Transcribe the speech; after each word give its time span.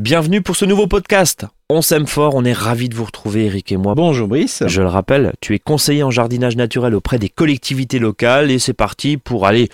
Bienvenue 0.00 0.42
pour 0.42 0.56
ce 0.56 0.64
nouveau 0.64 0.86
podcast. 0.86 1.46
On 1.68 1.82
s'aime 1.82 2.06
fort, 2.06 2.34
on 2.34 2.44
est 2.44 2.52
ravis 2.52 2.88
de 2.88 2.94
vous 2.94 3.04
retrouver 3.04 3.46
Eric 3.46 3.72
et 3.72 3.76
moi. 3.76 3.94
Bonjour 3.94 4.28
Brice. 4.28 4.62
Je 4.66 4.82
le 4.82 4.88
rappelle, 4.88 5.32
tu 5.40 5.54
es 5.54 5.58
conseiller 5.58 6.02
en 6.02 6.10
jardinage 6.10 6.56
naturel 6.56 6.94
auprès 6.94 7.18
des 7.18 7.28
collectivités 7.28 7.98
locales 7.98 8.50
et 8.50 8.58
c'est 8.58 8.72
parti 8.72 9.16
pour 9.16 9.46
aller 9.46 9.68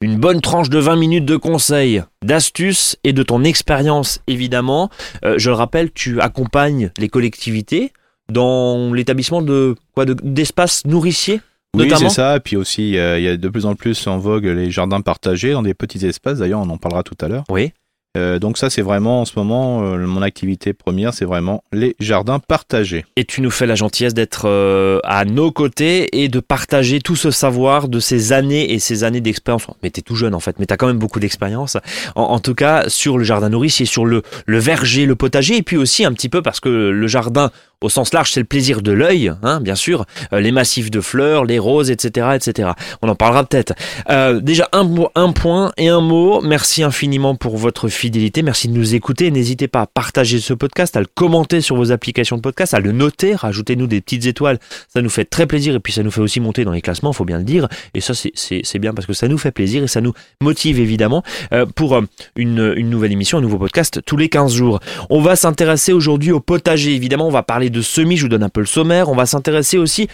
une 0.00 0.16
bonne 0.18 0.40
tranche 0.40 0.68
de 0.68 0.78
20 0.78 0.96
minutes 0.96 1.24
de 1.24 1.36
conseils, 1.36 2.02
d'astuces 2.24 2.96
et 3.04 3.12
de 3.12 3.22
ton 3.22 3.44
expérience 3.44 4.20
évidemment. 4.26 4.90
Euh, 5.24 5.34
je 5.38 5.50
le 5.50 5.54
rappelle, 5.56 5.90
tu 5.92 6.20
accompagnes 6.20 6.90
les 6.98 7.08
collectivités 7.08 7.92
dans 8.30 8.92
l'établissement 8.92 9.42
de 9.42 9.74
quoi 9.94 10.04
de- 10.04 10.16
d'espaces 10.22 10.84
nourriciers 10.86 11.40
Oui, 11.76 11.84
notamment 11.88 12.08
c'est 12.10 12.16
ça. 12.16 12.36
Et 12.36 12.40
puis 12.40 12.56
aussi, 12.56 12.96
euh, 12.98 13.18
il 13.18 13.24
y 13.24 13.28
a 13.28 13.36
de 13.36 13.48
plus 13.48 13.66
en 13.66 13.74
plus 13.74 14.06
en 14.06 14.18
vogue 14.18 14.44
les 14.46 14.70
jardins 14.70 15.00
partagés 15.00 15.52
dans 15.52 15.62
des 15.62 15.74
petits 15.74 16.04
espaces. 16.06 16.38
D'ailleurs, 16.38 16.60
on 16.60 16.68
en 16.70 16.78
parlera 16.78 17.02
tout 17.02 17.16
à 17.20 17.28
l'heure. 17.28 17.44
Oui. 17.50 17.72
Euh, 18.16 18.38
donc 18.38 18.58
ça, 18.58 18.68
c'est 18.68 18.82
vraiment 18.82 19.22
en 19.22 19.24
ce 19.24 19.32
moment 19.36 19.82
euh, 19.82 20.06
mon 20.06 20.20
activité 20.20 20.74
première, 20.74 21.14
c'est 21.14 21.24
vraiment 21.24 21.64
les 21.72 21.96
jardins 21.98 22.38
partagés. 22.40 23.06
Et 23.16 23.24
tu 23.24 23.40
nous 23.40 23.50
fais 23.50 23.64
la 23.64 23.74
gentillesse 23.74 24.12
d'être 24.12 24.46
euh, 24.46 25.00
à 25.04 25.24
nos 25.24 25.50
côtés 25.50 26.22
et 26.22 26.28
de 26.28 26.40
partager 26.40 27.00
tout 27.00 27.16
ce 27.16 27.30
savoir 27.30 27.88
de 27.88 28.00
ces 28.00 28.32
années 28.32 28.72
et 28.72 28.78
ces 28.78 29.04
années 29.04 29.22
d'expérience. 29.22 29.66
Mais 29.82 29.90
t'es 29.90 30.02
tout 30.02 30.14
jeune 30.14 30.34
en 30.34 30.40
fait, 30.40 30.58
mais 30.58 30.66
t'as 30.66 30.76
quand 30.76 30.86
même 30.86 30.98
beaucoup 30.98 31.20
d'expérience. 31.20 31.78
En, 32.14 32.38
tout 32.38 32.54
cas, 32.54 32.88
sur 32.88 33.16
le 33.16 33.24
jardin 33.24 33.48
nourricier, 33.48 33.86
sur 33.86 34.04
le, 34.04 34.22
le 34.46 34.58
verger, 34.58 35.06
le 35.06 35.16
potager, 35.16 35.56
et 35.56 35.62
puis 35.62 35.76
aussi 35.76 36.04
un 36.04 36.12
petit 36.12 36.28
peu 36.28 36.42
parce 36.42 36.60
que 36.60 36.68
le 36.68 37.06
jardin, 37.06 37.50
au 37.82 37.88
sens 37.88 38.12
large, 38.14 38.30
c'est 38.32 38.40
le 38.40 38.46
plaisir 38.46 38.82
de 38.82 38.92
l'œil, 38.92 39.32
hein, 39.42 39.60
bien 39.60 39.74
sûr. 39.74 40.04
Euh, 40.32 40.40
les 40.40 40.52
massifs 40.52 40.90
de 40.90 41.00
fleurs, 41.00 41.44
les 41.44 41.58
roses, 41.58 41.90
etc., 41.90 42.28
etc. 42.34 42.70
On 43.02 43.08
en 43.08 43.14
parlera 43.14 43.44
peut-être. 43.44 43.74
Euh, 44.10 44.40
déjà 44.40 44.68
un, 44.72 44.88
un 45.14 45.32
point 45.32 45.72
et 45.76 45.88
un 45.88 46.00
mot. 46.00 46.40
Merci 46.42 46.82
infiniment 46.82 47.34
pour 47.34 47.56
votre 47.56 47.88
fidélité. 47.88 48.42
Merci 48.42 48.68
de 48.68 48.74
nous 48.74 48.94
écouter. 48.94 49.30
N'hésitez 49.30 49.68
pas 49.68 49.82
à 49.82 49.86
partager 49.86 50.38
ce 50.40 50.54
podcast, 50.54 50.96
à 50.96 51.00
le 51.00 51.06
commenter 51.06 51.60
sur 51.60 51.76
vos 51.76 51.92
applications 51.92 52.36
de 52.36 52.42
podcast, 52.42 52.74
à 52.74 52.80
le 52.80 52.92
noter. 52.92 53.34
Rajoutez-nous 53.34 53.86
des 53.86 54.00
petites 54.00 54.26
étoiles. 54.26 54.58
Ça 54.92 55.02
nous 55.02 55.10
fait 55.10 55.24
très 55.24 55.46
plaisir 55.46 55.74
et 55.74 55.80
puis 55.80 55.92
ça 55.92 56.02
nous 56.02 56.10
fait 56.10 56.20
aussi 56.20 56.40
monter 56.40 56.64
dans 56.64 56.72
les 56.72 56.80
classements, 56.82 57.12
faut 57.12 57.24
bien 57.24 57.38
le 57.38 57.44
dire. 57.44 57.68
Et 57.94 58.00
ça, 58.00 58.14
c'est- 58.14 58.32
bien 58.78 58.94
parce 58.94 59.06
que 59.06 59.12
ça 59.12 59.28
nous 59.28 59.38
fait 59.38 59.52
plaisir 59.52 59.82
et 59.84 59.86
ça 59.86 60.00
nous 60.00 60.12
motive 60.40 60.80
évidemment 60.80 61.22
euh, 61.52 61.66
pour 61.66 62.00
une, 62.36 62.72
une 62.76 62.90
nouvelle 62.90 63.12
émission, 63.12 63.38
un 63.38 63.40
nouveau 63.40 63.58
podcast 63.58 64.00
tous 64.04 64.16
les 64.16 64.28
15 64.28 64.52
jours. 64.54 64.80
On 65.10 65.20
va 65.20 65.36
s'intéresser 65.36 65.92
aujourd'hui 65.92 66.32
au 66.32 66.40
potager. 66.40 66.94
Évidemment, 66.94 67.28
on 67.28 67.30
va 67.30 67.42
parler 67.42 67.70
de 67.72 67.82
semis. 67.82 68.16
Je 68.16 68.22
vous 68.22 68.28
donne 68.28 68.44
un 68.44 68.48
peu 68.48 68.60
le 68.60 68.66
sommaire. 68.66 69.08
On 69.08 69.16
va 69.16 69.26
s'intéresser 69.26 69.78
aussi 69.78 70.08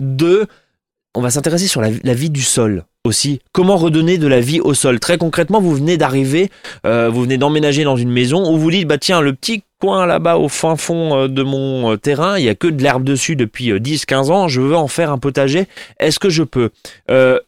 de 0.00 0.46
on 1.14 1.20
va 1.20 1.30
s'intéresser 1.30 1.66
sur 1.66 1.82
la, 1.82 1.90
vie 1.90 2.30
du 2.30 2.40
sol 2.40 2.84
aussi. 3.04 3.40
Comment 3.52 3.76
redonner 3.76 4.16
de 4.16 4.26
la 4.26 4.40
vie 4.40 4.60
au 4.60 4.72
sol? 4.72 4.98
Très 4.98 5.18
concrètement, 5.18 5.60
vous 5.60 5.74
venez 5.74 5.98
d'arriver, 5.98 6.50
euh, 6.86 7.10
vous 7.10 7.22
venez 7.22 7.36
d'emménager 7.36 7.84
dans 7.84 7.96
une 7.96 8.10
maison 8.10 8.50
où 8.50 8.56
vous 8.56 8.70
dites, 8.70 8.88
bah 8.88 8.96
tiens, 8.96 9.20
le 9.20 9.34
petit 9.34 9.62
coin 9.82 10.06
là-bas 10.06 10.36
au 10.36 10.48
fin 10.48 10.76
fond 10.76 11.16
euh, 11.16 11.28
de 11.28 11.42
mon 11.42 11.92
euh, 11.92 11.96
terrain, 11.96 12.38
il 12.38 12.44
y 12.44 12.48
a 12.48 12.54
que 12.54 12.68
de 12.68 12.80
l'herbe 12.82 13.02
dessus 13.02 13.34
depuis 13.34 13.72
euh, 13.72 13.80
10-15 13.80 14.30
ans, 14.30 14.48
je 14.48 14.60
veux 14.60 14.76
en 14.76 14.86
faire 14.86 15.10
un 15.10 15.18
potager, 15.18 15.66
est-ce 15.98 16.20
que 16.20 16.30
je 16.30 16.44
peux? 16.44 16.70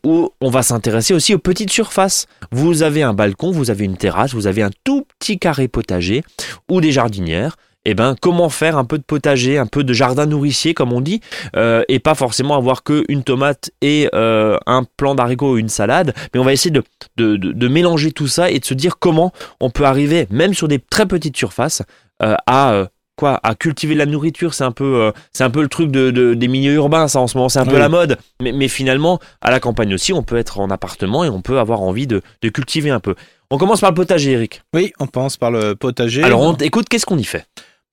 Ou 0.04 0.30
on 0.40 0.50
va 0.50 0.62
s'intéresser 0.62 1.14
aussi 1.14 1.32
aux 1.32 1.38
petites 1.38 1.70
surfaces. 1.70 2.26
Vous 2.50 2.82
avez 2.82 3.02
un 3.02 3.14
balcon, 3.14 3.52
vous 3.52 3.70
avez 3.70 3.84
une 3.84 3.96
terrasse, 3.96 4.34
vous 4.34 4.46
avez 4.46 4.62
un 4.62 4.70
tout 4.82 5.06
petit 5.18 5.38
carré 5.38 5.68
potager 5.68 6.22
ou 6.68 6.80
des 6.80 6.92
jardinières 6.92 7.56
eh 7.84 7.94
ben, 7.94 8.14
comment 8.20 8.48
faire 8.48 8.76
un 8.78 8.84
peu 8.84 8.98
de 8.98 9.02
potager, 9.02 9.58
un 9.58 9.66
peu 9.66 9.84
de 9.84 9.92
jardin 9.92 10.26
nourricier, 10.26 10.74
comme 10.74 10.92
on 10.92 11.00
dit, 11.00 11.20
euh, 11.56 11.82
et 11.88 11.98
pas 11.98 12.14
forcément 12.14 12.56
avoir 12.56 12.82
que 12.82 13.04
une 13.08 13.22
tomate 13.24 13.70
et 13.82 14.08
euh, 14.14 14.56
un 14.66 14.84
plant 14.96 15.14
d'haricot 15.14 15.52
ou 15.54 15.58
une 15.58 15.68
salade, 15.68 16.14
mais 16.32 16.40
on 16.40 16.44
va 16.44 16.52
essayer 16.52 16.70
de, 16.70 16.82
de, 17.16 17.36
de- 17.36 17.52
de 17.52 17.68
mélanger 17.68 18.12
tout 18.12 18.28
ça 18.28 18.50
et 18.50 18.58
de 18.58 18.64
se 18.64 18.74
dire 18.74 18.98
comment 18.98 19.32
on 19.60 19.70
peut 19.70 19.84
arriver, 19.84 20.26
même 20.30 20.54
sur 20.54 20.68
des 20.68 20.78
très 20.78 21.06
petites 21.06 21.36
surfaces, 21.36 21.82
euh, 22.22 22.34
à 22.46 22.86
quoi, 23.16 23.38
à 23.44 23.54
cultiver 23.54 23.94
la 23.94 24.06
nourriture. 24.06 24.54
C'est 24.54 24.64
un 24.64 24.72
peu, 24.72 24.96
euh, 25.02 25.12
c'est 25.32 25.44
un 25.44 25.50
peu 25.50 25.62
le 25.62 25.68
truc 25.68 25.90
de, 25.90 26.10
de- 26.10 26.34
des 26.34 26.48
milieux 26.48 26.74
urbains, 26.74 27.06
ça 27.06 27.20
en 27.20 27.26
ce 27.28 27.36
moment, 27.36 27.48
c'est 27.48 27.60
un 27.60 27.64
peu 27.66 27.78
la 27.78 27.88
mode. 27.88 28.18
Mais, 28.42 28.50
mais 28.52 28.66
finalement, 28.68 29.20
à 29.40 29.50
la 29.52 29.60
campagne 29.60 29.94
aussi, 29.94 30.12
on 30.12 30.22
peut 30.24 30.36
être 30.36 30.58
en 30.58 30.68
appartement 30.70 31.22
et 31.22 31.28
on 31.28 31.40
peut 31.40 31.58
avoir 31.60 31.80
envie 31.82 32.06
de, 32.08 32.22
de 32.42 32.48
cultiver 32.48 32.90
un 32.90 32.98
peu. 33.00 33.14
On 33.50 33.58
commence 33.58 33.80
par 33.82 33.90
le 33.90 33.94
potager, 33.94 34.32
Eric. 34.32 34.62
Oui, 34.74 34.92
on 34.98 35.06
pense 35.06 35.36
par 35.36 35.50
le 35.52 35.76
potager. 35.76 36.24
Alors, 36.24 36.40
on, 36.40 36.54
écoute, 36.56 36.88
qu'est-ce 36.88 37.06
qu'on 37.06 37.18
y 37.18 37.24
fait? 37.24 37.44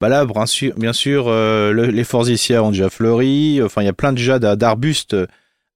Bah 0.01 0.09
là, 0.09 0.25
bien 0.25 0.45
sûr, 0.47 0.73
bien 0.78 0.94
sûr 0.94 1.25
euh, 1.28 1.72
le- 1.72 1.85
les 1.85 2.03
forsythias 2.03 2.59
ont 2.62 2.72
déjà 2.72 2.89
fleuri. 2.89 3.62
Enfin, 3.63 3.81
il 3.84 3.85
y 3.85 3.89
a 3.89 3.94
plein 3.94 4.12
déjà 4.13 4.39
d'a- 4.39 4.56
d'arbustes 4.56 5.16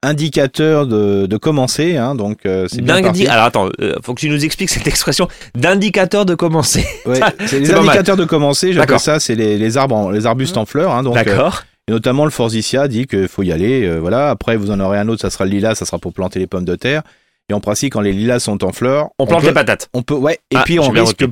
indicateurs 0.03 0.87
de, 0.87 1.25
de 1.25 1.37
commencer. 1.37 1.97
Hein, 1.97 2.15
donc, 2.15 2.39
euh, 2.45 2.67
c'est 2.69 2.81
bien 2.81 2.95
D'indi- 2.95 3.03
parti. 3.05 3.27
Alors 3.27 3.45
attends, 3.45 3.69
euh, 3.81 3.95
faut 4.03 4.13
que 4.13 4.19
tu 4.19 4.29
nous 4.29 4.43
expliques 4.45 4.69
cette 4.69 4.87
expression 4.87 5.27
d'indicateur 5.55 6.25
de 6.25 6.35
commencer. 6.35 6.85
Ouais, 7.05 7.19
c'est 7.45 7.59
les 7.59 7.73
indicateurs 7.73 8.17
de 8.17 8.25
commencer. 8.25 8.73
J'appelle 8.73 8.99
ça, 8.99 9.19
c'est 9.19 9.35
les, 9.35 9.57
les 9.57 9.77
arbres, 9.77 9.95
en- 9.95 10.09
les 10.09 10.25
arbustes 10.25 10.57
en 10.57 10.65
fleurs. 10.65 10.91
Hein, 10.91 11.05
euh, 11.05 11.11
D'accord. 11.11 11.63
Et 11.87 11.91
notamment 11.91 12.25
le 12.25 12.31
forsythia 12.31 12.87
dit 12.87 13.05
qu'il 13.05 13.27
faut 13.27 13.43
y 13.43 13.51
aller. 13.51 13.83
euh, 13.85 13.99
voilà. 13.99 14.29
Après, 14.31 14.57
vous 14.57 14.71
en 14.71 14.79
aurez 14.79 14.97
un 14.97 15.07
autre, 15.07 15.21
ça 15.21 15.29
sera 15.29 15.45
le 15.45 15.51
lilas, 15.51 15.75
ça 15.75 15.85
sera 15.85 15.99
pour 15.99 16.13
planter 16.13 16.39
les 16.39 16.47
pommes 16.47 16.65
de 16.65 16.75
terre. 16.75 17.03
Et 17.49 17.53
en 17.53 17.59
principe, 17.59 17.93
quand 17.93 18.01
les 18.01 18.11
lilas 18.11 18.39
sont 18.39 18.63
en 18.63 18.71
fleurs, 18.71 19.09
On 19.19 19.27
plante 19.27 19.41
peut, 19.41 19.47
les 19.47 19.53
patates. 19.53 19.87
On 19.93 20.01
peut, 20.01 20.15
ouais. 20.15 20.39
Et 20.49 20.55
Ah, 20.55 20.63
puis 20.65 20.79
on 20.79 20.89
risque 20.89 21.25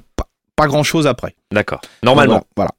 pas 0.56 0.68
grand 0.68 0.84
chose 0.84 1.08
après. 1.08 1.34
D'accord. 1.52 1.82
Normalement. 2.04 2.44
Voilà. 2.56 2.70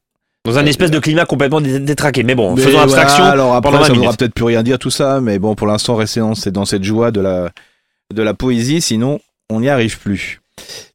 Dans 0.45 0.59
un 0.59 0.67
espèce 0.67 0.91
de 0.91 0.99
climat 0.99 1.25
complètement 1.25 1.61
dé- 1.61 1.81
détraqué. 1.81 2.23
Mais 2.23 2.35
bon, 2.35 2.51
Mais 2.55 2.63
faisons 2.63 2.79
voilà, 2.79 2.83
abstraction. 2.85 3.25
alors 3.25 3.55
après, 3.55 3.71
pendant 3.71 3.79
20 3.83 3.87
ça 3.87 3.93
voudra 3.93 4.07
minutes. 4.09 4.19
peut-être 4.19 4.35
plus 4.35 4.45
rien 4.45 4.63
dire 4.63 4.79
tout 4.79 4.91
ça, 4.91 5.21
mais 5.21 5.39
bon, 5.39 5.55
pour 5.55 5.67
l'instant, 5.67 5.95
restez 5.97 6.21
dans, 6.21 6.35
c'est 6.35 6.51
dans 6.53 6.65
cette 6.67 6.85
joie 6.85 7.11
de 7.11 7.21
la, 7.21 7.51
de 8.13 8.23
la 8.23 8.35
poésie, 8.35 8.81
sinon 8.83 9.21
on 9.51 9.61
n'y 9.61 9.69
arrive 9.71 9.99
plus. 9.99 10.41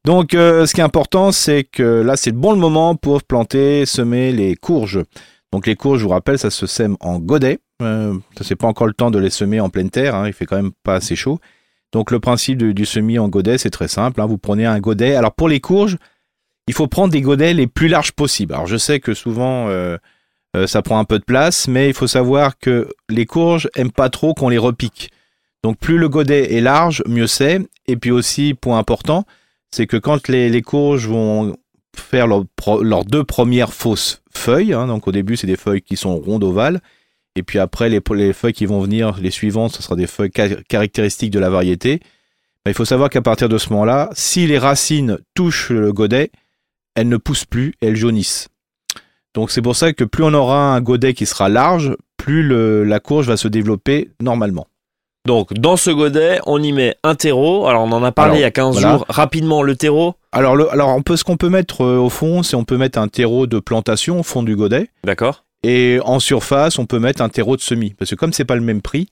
Donc, 0.05 0.33
euh, 0.33 0.65
ce 0.65 0.73
qui 0.73 0.81
est 0.81 0.83
important, 0.83 1.31
c'est 1.31 1.63
que 1.63 2.01
là, 2.01 2.15
c'est 2.15 2.29
le 2.31 2.37
bon 2.37 2.51
le 2.51 2.59
moment 2.59 2.95
pour 2.95 3.23
planter, 3.23 3.85
semer 3.85 4.31
les 4.31 4.55
courges. 4.55 4.99
Donc, 5.51 5.65
les 5.67 5.75
courges, 5.75 5.99
je 5.99 6.03
vous 6.05 6.09
rappelle, 6.11 6.37
ça 6.39 6.49
se 6.51 6.65
sème 6.67 6.95
en 6.99 7.19
godet. 7.19 7.59
Euh, 7.81 8.13
ça, 8.37 8.43
c'est 8.43 8.55
pas 8.55 8.67
encore 8.67 8.87
le 8.87 8.93
temps 8.93 9.11
de 9.11 9.19
les 9.19 9.29
semer 9.31 9.59
en 9.59 9.69
pleine 9.69 9.89
terre. 9.89 10.15
hein, 10.15 10.27
il 10.27 10.33
fait 10.33 10.45
quand 10.45 10.55
même 10.55 10.71
pas 10.83 10.95
assez 10.95 11.15
chaud. 11.15 11.39
Donc, 11.91 12.11
le 12.11 12.19
principe 12.19 12.57
du, 12.59 12.73
du 12.73 12.85
semis 12.85 13.17
en 13.19 13.27
godet, 13.27 13.57
c'est 13.57 13.69
très 13.71 13.87
simple. 13.87 14.21
hein, 14.21 14.25
vous 14.27 14.37
prenez 14.37 14.65
un 14.65 14.79
godet. 14.79 15.15
Alors, 15.15 15.33
pour 15.33 15.49
les 15.49 15.59
courges, 15.59 15.97
il 16.69 16.73
faut 16.73 16.87
prendre 16.87 17.11
des 17.11 17.21
godets 17.21 17.55
les 17.55 17.65
plus 17.65 17.87
larges 17.87 18.11
possibles. 18.11 18.53
Alors, 18.53 18.67
je 18.67 18.77
sais 18.77 18.99
que 18.99 19.15
souvent, 19.15 19.69
euh, 19.69 19.97
euh, 20.55 20.67
ça 20.67 20.83
prend 20.83 20.99
un 20.99 21.03
peu 21.03 21.17
de 21.17 21.23
place, 21.23 21.67
mais 21.67 21.89
il 21.89 21.95
faut 21.95 22.05
savoir 22.05 22.59
que 22.59 22.89
les 23.09 23.25
courges 23.25 23.67
aiment 23.75 23.91
pas 23.91 24.09
trop 24.09 24.35
qu'on 24.35 24.49
les 24.49 24.59
repique. 24.59 25.09
Donc 25.63 25.79
plus 25.79 25.97
le 25.97 26.07
godet 26.09 26.53
est 26.53 26.61
large, 26.61 27.01
mieux 27.07 27.25
c'est. 27.25 27.59
Et 27.87 27.97
puis 27.97 28.11
aussi, 28.11 28.53
point 28.53 28.77
important, 28.77 29.25
c'est 29.71 29.87
que 29.87 29.97
quand 29.97 30.27
les, 30.27 30.47
les 30.49 30.61
courges 30.61 31.07
vont 31.07 31.57
faire 31.97 32.27
leurs 32.27 33.05
deux 33.05 33.23
premières 33.23 33.73
fausses 33.73 34.21
feuilles, 34.31 34.73
hein, 34.73 34.85
donc 34.85 35.07
au 35.07 35.11
début 35.11 35.37
c'est 35.37 35.47
des 35.47 35.57
feuilles 35.57 35.81
qui 35.81 35.97
sont 35.97 36.15
rondes 36.17 36.43
ovales, 36.43 36.81
et 37.35 37.41
puis 37.41 37.57
après 37.57 37.89
les, 37.89 37.99
les 38.13 38.33
feuilles 38.33 38.53
qui 38.53 38.67
vont 38.67 38.79
venir, 38.79 39.17
les 39.19 39.31
suivantes, 39.31 39.73
ce 39.73 39.81
sera 39.81 39.95
des 39.95 40.07
feuilles 40.07 40.31
ca- 40.35 40.61
caractéristiques 40.69 41.31
de 41.31 41.39
la 41.39 41.49
variété. 41.49 41.99
Il 42.67 42.75
faut 42.75 42.85
savoir 42.85 43.09
qu'à 43.09 43.23
partir 43.23 43.49
de 43.49 43.57
ce 43.57 43.69
moment-là, 43.71 44.09
si 44.13 44.45
les 44.45 44.59
racines 44.59 45.17
touchent 45.33 45.71
le 45.71 45.91
godet, 45.91 46.29
elles 46.95 47.09
ne 47.09 47.17
poussent 47.17 47.45
plus, 47.45 47.73
elles 47.81 47.95
jaunissent. 47.95 48.47
Donc 49.35 49.51
c'est 49.51 49.61
pour 49.61 49.75
ça 49.75 49.93
que 49.93 50.03
plus 50.03 50.23
on 50.23 50.33
aura 50.33 50.73
un 50.73 50.81
godet 50.81 51.13
qui 51.13 51.25
sera 51.25 51.49
large, 51.49 51.95
plus 52.17 52.43
le- 52.43 52.83
la 52.83 52.99
courge 52.99 53.27
va 53.27 53.37
se 53.37 53.47
développer 53.47 54.09
normalement. 54.21 54.67
Donc, 55.27 55.53
dans 55.53 55.75
ce 55.75 55.91
godet, 55.91 56.39
on 56.45 56.63
y 56.63 56.71
met 56.71 56.95
un 57.03 57.13
terreau. 57.13 57.67
Alors, 57.67 57.83
on 57.83 57.91
en 57.91 58.03
a 58.03 58.11
parlé 58.11 58.29
Alors, 58.29 58.37
il 58.39 58.41
y 58.41 58.45
a 58.45 58.51
15 58.51 58.73
voilà. 58.79 58.93
jours. 58.97 59.05
Rapidement, 59.09 59.61
le 59.61 59.75
terreau. 59.75 60.15
Alors, 60.31 60.55
le, 60.55 60.71
alors 60.71 60.89
on 60.89 61.01
peut, 61.03 61.17
ce 61.17 61.23
qu'on 61.25 61.35
peut 61.37 61.49
mettre 61.49 61.81
euh, 61.81 61.97
au 61.97 62.09
fond, 62.09 62.41
c'est 62.41 62.55
on 62.55 62.63
peut 62.63 62.77
mettre 62.77 62.97
un 62.97 63.09
terreau 63.09 63.45
de 63.45 63.59
plantation 63.59 64.21
au 64.21 64.23
fond 64.23 64.43
du 64.43 64.55
godet, 64.55 64.89
D'accord. 65.03 65.43
et 65.61 65.99
en 66.05 66.19
surface, 66.19 66.79
on 66.79 66.85
peut 66.85 66.99
mettre 66.99 67.21
un 67.21 67.29
terreau 67.29 67.57
de 67.57 67.61
semis, 67.61 67.93
parce 67.99 68.09
que 68.11 68.15
comme 68.15 68.31
c'est 68.33 68.45
pas 68.45 68.55
le 68.55 68.61
même 68.61 68.81
prix, 68.81 69.09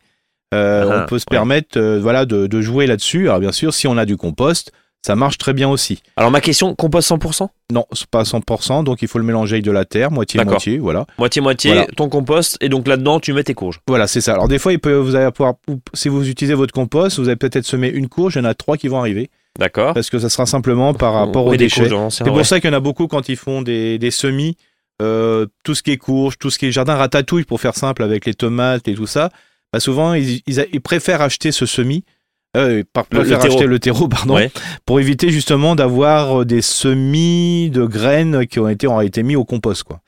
euh, 0.54 0.90
Ah, 0.90 1.04
on 1.04 1.06
peut 1.08 1.20
se 1.20 1.26
ouais. 1.30 1.36
permettre, 1.38 1.78
euh, 1.78 2.00
voilà, 2.00 2.26
de, 2.26 2.48
de 2.48 2.62
jouer 2.62 2.88
là-dessus. 2.88 3.28
Alors 3.28 3.42
bien 3.42 3.52
sûr, 3.52 3.74
si 3.74 3.86
on 3.86 3.98
a 3.98 4.06
du 4.06 4.16
compost, 4.16 4.72
ça 5.06 5.16
marche 5.16 5.38
très 5.38 5.54
bien 5.54 5.70
aussi. 5.70 6.02
Alors, 6.18 6.32
ma 6.32 6.42
question, 6.42 6.76
compost 6.76 7.10
100% 7.10 7.48
Non, 7.72 7.86
c'est 7.94 8.08
pas 8.08 8.24
100%, 8.24 8.84
donc 8.84 9.02
il 9.02 9.08
faut 9.08 9.20
le 9.20 9.24
mélanger 9.24 9.56
avec 9.56 9.64
de 9.66 9.72
la 9.72 9.86
terre, 9.86 10.12
moitié 10.12 10.38
D'accord. 10.38 10.54
moitié, 10.54 10.80
voilà. 10.80 11.06
Moitié-moitié, 11.18 11.72
Voilà. 11.74 11.88
ton 11.96 12.10
compost. 12.10 12.58
Et 12.62 12.68
donc, 12.70 12.88
là-dedans, 12.88 13.20
tu 13.20 13.32
mets 13.32 13.44
tes 13.44 13.54
courges. 13.54 13.80
Voilà, 13.88 14.08
c'est 14.08 14.20
ça. 14.22 14.34
Alors 14.34 14.48
des 14.50 14.60
fois, 14.60 14.74
il 14.74 14.80
peut, 14.80 14.96
vous 14.96 15.16
allez 15.16 15.32
pouvoir, 15.32 15.54
si 15.94 16.10
vous 16.10 16.28
utilisez 16.28 16.56
votre 16.56 16.74
compost, 16.74 17.20
vous 17.20 17.28
allez 17.30 17.38
peut-être 17.38 17.66
semer 17.66 17.90
une 17.90 18.10
courge, 18.10 18.36
il 18.36 18.40
y 18.40 18.42
en 18.42 18.46
a 18.46 18.54
trois 18.54 18.76
qui 18.76 18.90
vont 18.90 19.00
arriver, 19.00 19.30
D'accord. 19.58 19.94
parce 19.94 20.10
que 20.10 20.20
ça 20.20 20.30
sera 20.30 20.46
simplement 20.46 20.94
par 20.94 21.14
rapport 21.14 21.46
aux 21.46 21.56
déchets. 21.56 21.90
C'est 22.10 22.26
pour 22.26 22.36
ouais. 22.36 22.44
ça 22.44 22.60
qu'il 22.60 22.70
y 22.70 22.74
en 22.74 22.78
a 22.78 22.82
beaucoup 22.82 23.08
quand 23.08 23.30
ils 23.30 23.38
font 23.38 23.62
des, 23.62 23.98
des 24.00 24.12
semis, 24.12 24.58
euh, 25.02 25.46
tout 25.64 25.74
ce 25.76 25.84
qui 25.84 25.92
est 25.92 25.98
courge, 25.98 26.38
tout 26.38 26.50
ce 26.50 26.58
qui 26.58 26.66
est 26.66 26.72
jardin 26.72 26.96
ratatouille, 26.96 27.44
pour 27.46 27.62
faire 27.62 27.76
simple, 27.76 28.04
avec 28.04 28.26
les 28.26 28.34
tomates 28.34 28.88
et 28.88 28.94
tout 28.96 29.08
ça. 29.08 29.30
Bah 29.72 29.80
souvent, 29.80 30.14
ils, 30.16 30.42
ils, 30.48 30.66
ils 30.74 30.82
préfèrent 30.82 31.22
acheter 31.22 31.52
ce 31.52 31.66
semis, 31.66 32.04
euh, 32.58 32.84
par, 32.92 33.06
Le- 33.12 33.18
le 33.20 33.24
préfèrent 33.24 33.40
terreau. 33.40 33.54
acheter 33.54 33.68
le 33.68 33.80
terreau, 33.80 34.08
pardon, 34.08 34.36
Ouais. 34.36 34.52
pour 34.86 35.00
éviter 35.00 35.30
justement 35.30 35.76
d'avoir 35.76 36.46
des 36.46 36.62
semis 36.62 37.70
de 37.70 37.86
graines 37.86 38.48
qui 38.48 38.60
ont 38.60 38.68
été 38.70 38.88
en 38.88 38.96
réalité 38.98 39.24
mis 39.24 39.36
au 39.36 39.46
compost, 39.46 39.84
quoi. 39.84 40.00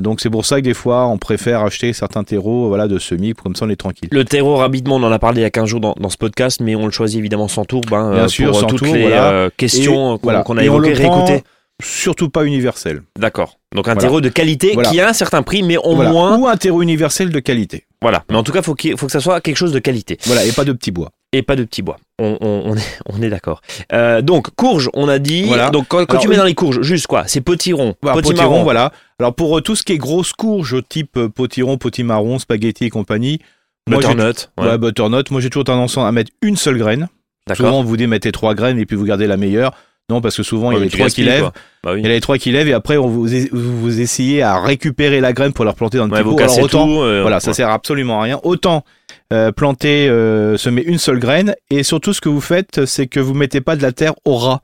Donc 0.00 0.22
c'est 0.22 0.30
pour 0.30 0.46
ça 0.46 0.56
que 0.56 0.64
des 0.64 0.72
fois, 0.72 1.06
on 1.08 1.18
préfère 1.18 1.60
acheter 1.62 1.92
certains 1.92 2.24
terreaux, 2.24 2.68
voilà, 2.68 2.88
de 2.88 2.98
semis, 2.98 3.34
comme 3.34 3.54
ça 3.54 3.66
on 3.66 3.68
est 3.68 3.76
tranquille. 3.76 4.08
Le 4.10 4.24
terreau, 4.24 4.56
rapidement, 4.56 4.96
on 4.96 5.02
en 5.02 5.12
a 5.12 5.18
parlé 5.18 5.40
il 5.40 5.42
y 5.42 5.46
a 5.46 5.50
15 5.50 5.68
jours 5.68 5.80
dans, 5.80 5.94
dans 6.00 6.08
ce 6.08 6.16
podcast, 6.16 6.60
mais 6.62 6.74
on 6.74 6.86
le 6.86 6.92
choisit 6.92 7.18
évidemment 7.18 7.46
sans 7.46 7.66
tourbe. 7.66 7.92
hein, 7.92 8.10
Bien 8.14 8.24
euh, 8.24 8.28
sûr, 8.28 8.50
euh, 8.56 8.60
sans 8.60 8.66
toutes 8.68 8.80
les 8.82 9.02
voilà. 9.02 9.30
euh, 9.32 9.50
questions 9.54 10.16
qu'on 10.16 10.20
voilà. 10.22 10.42
qu'on 10.44 10.56
a 10.56 10.64
évoquées, 10.64 10.94
réécoutées. 10.94 11.42
surtout 11.82 12.30
pas 12.30 12.46
universel. 12.46 13.02
D'accord. 13.18 13.58
Donc 13.74 13.86
un 13.86 13.92
Voilà. 13.92 14.00
terreau 14.00 14.20
de 14.22 14.30
qualité 14.30 14.70
Voilà. 14.72 14.88
qui 14.88 14.98
a 14.98 15.08
un 15.10 15.12
certain 15.12 15.42
prix, 15.42 15.62
mais 15.62 15.76
au 15.76 15.94
Voilà. 15.94 16.10
moins. 16.10 16.38
Ou 16.38 16.46
un 16.48 16.56
terreau 16.56 16.80
universel 16.80 17.28
de 17.28 17.40
qualité. 17.40 17.84
Voilà. 18.00 18.24
Mais 18.30 18.36
en 18.36 18.42
tout 18.42 18.52
cas, 18.52 18.62
faut 18.62 18.74
qu'il 18.74 18.96
faut 18.96 19.06
que 19.06 19.12
ça 19.12 19.20
soit 19.20 19.42
quelque 19.42 19.56
chose 19.58 19.72
de 19.72 19.78
qualité 19.78 20.16
Voilà, 20.24 20.42
et 20.46 20.52
pas 20.52 20.64
de 20.64 20.72
petits 20.72 20.90
bois. 20.90 21.10
Et 21.32 21.42
pas 21.42 21.56
de 21.56 21.64
petits 21.64 21.82
bois. 21.82 21.98
On, 22.18 22.36
on- 22.40 22.62
on 22.72 22.76
est, 22.76 22.98
on 23.06 23.22
est 23.22 23.30
d'accord. 23.30 23.60
Euh, 23.92 24.22
donc 24.22 24.50
courge, 24.54 24.90
on 24.94 25.08
a 25.08 25.18
dit. 25.18 25.44
Voilà. 25.44 25.70
Donc 25.70 25.86
quand, 25.88 25.98
quand 26.04 26.12
Alors, 26.12 26.22
tu 26.22 26.28
mets 26.28 26.36
dans 26.36 26.44
les 26.44 26.54
courges, 26.54 26.82
juste 26.82 27.06
quoi 27.06 27.24
C'est 27.26 27.40
potiron, 27.40 27.94
potimarron. 28.00 28.22
potiron, 28.22 28.62
voilà. 28.62 28.92
Alors 29.18 29.34
pour 29.34 29.56
euh, 29.58 29.60
tout 29.60 29.74
ce 29.76 29.82
qui 29.82 29.92
est 29.92 29.98
grosse 29.98 30.32
courge, 30.32 30.76
type 30.88 31.16
euh, 31.16 31.28
potiron, 31.28 31.78
potimarron, 31.78 32.38
spaghetti 32.38 32.84
et 32.86 32.90
compagnie, 32.90 33.40
moi, 33.88 33.98
butternut. 33.98 34.50
ouais. 34.58 34.66
ouais, 34.68 34.78
butternut, 34.78 35.30
moi 35.30 35.40
j'ai 35.40 35.50
toujours 35.50 35.64
tendance 35.64 35.96
à 35.98 36.12
mettre 36.12 36.30
une 36.42 36.56
seule 36.56 36.78
graine. 36.78 37.08
D'accord. 37.48 37.66
Souvent, 37.66 37.82
vous 37.82 37.96
dit 37.96 38.06
mettez 38.06 38.30
trois 38.30 38.54
graines 38.54 38.78
et 38.78 38.86
puis 38.86 38.96
vous 38.96 39.04
gardez 39.04 39.26
la 39.26 39.36
meilleure. 39.36 39.72
Non, 40.10 40.20
parce 40.20 40.36
que 40.36 40.42
souvent, 40.42 40.70
il 40.72 40.78
y 40.78 40.80
a 40.80 40.84
les 40.84 40.90
trois 40.90 41.08
qui 41.08 41.22
lèvent. 41.22 41.50
Bah 41.82 41.92
oui. 41.94 42.00
Il 42.00 42.02
y 42.04 42.06
a 42.06 42.10
les 42.10 42.20
trois 42.20 42.36
qui 42.36 42.50
lèvent 42.52 42.68
et 42.68 42.72
après, 42.72 42.96
on 42.98 43.06
vous, 43.08 44.00
essayez 44.00 44.42
à 44.42 44.60
récupérer 44.60 45.20
la 45.20 45.32
graine 45.32 45.52
pour 45.52 45.64
la 45.64 45.70
replanter 45.70 45.96
dans 45.98 46.06
le 46.06 46.12
Ouais, 46.12 46.18
petit 46.18 46.28
vous 46.28 46.36
pot. 46.36 46.42
Alors, 46.42 46.58
autant, 46.60 46.86
tout. 46.86 46.94
voilà, 47.22 47.40
ça 47.40 47.52
sert 47.54 47.70
absolument 47.70 48.20
à 48.20 48.24
rien. 48.24 48.38
Autant 48.42 48.84
euh, 49.32 49.50
planter, 49.52 50.08
euh, 50.08 50.56
semer 50.58 50.82
une 50.82 50.98
seule 50.98 51.18
graine 51.18 51.54
et 51.70 51.82
surtout, 51.82 52.12
ce 52.12 52.20
que 52.20 52.28
vous 52.28 52.40
faites, 52.40 52.84
c'est 52.84 53.06
que 53.06 53.18
vous 53.20 53.34
mettez 53.34 53.60
pas 53.60 53.76
de 53.76 53.82
la 53.82 53.92
terre 53.92 54.14
au 54.24 54.36
ras 54.36 54.60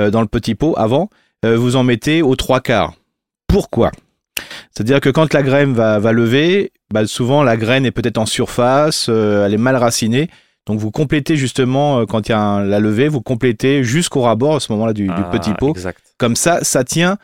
euh, 0.00 0.10
dans 0.10 0.20
le 0.20 0.26
petit 0.28 0.54
pot 0.54 0.74
avant. 0.76 1.08
Euh, 1.44 1.56
vous 1.56 1.76
en 1.76 1.82
mettez 1.84 2.22
aux 2.22 2.36
trois 2.36 2.60
quarts. 2.60 2.94
Pourquoi? 3.48 3.90
C'est-à-dire 4.74 5.00
que 5.00 5.10
quand 5.10 5.32
la 5.34 5.42
graine 5.42 5.72
va, 5.74 5.98
va 5.98 6.12
lever, 6.12 6.72
bah, 6.92 7.06
souvent 7.06 7.42
la 7.42 7.56
graine 7.56 7.84
est 7.86 7.90
peut-être 7.92 8.18
en 8.18 8.26
surface, 8.26 9.08
elle 9.08 9.52
est 9.54 9.58
mal 9.58 9.76
racinée. 9.76 10.28
Donc 10.66 10.78
vous 10.80 10.90
complétez 10.90 11.36
justement, 11.36 12.06
quand 12.06 12.28
il 12.28 12.32
y 12.32 12.34
a 12.34 12.40
un- 12.40 12.64
la 12.64 12.80
levée, 12.80 13.08
vous 13.08 13.20
complétez 13.20 13.84
jusqu'au 13.84 14.22
rabord 14.22 14.56
à 14.56 14.60
ce 14.60 14.72
moment-là 14.72 14.92
du, 14.94 15.04
du 15.06 15.12
Ah, 15.14 15.28
petit 15.30 15.52
pot. 15.54 15.70
Exact. 15.70 15.98
Comme 16.18 16.36
ça, 16.36 16.60
ça 16.64 16.84
tient 16.84 17.18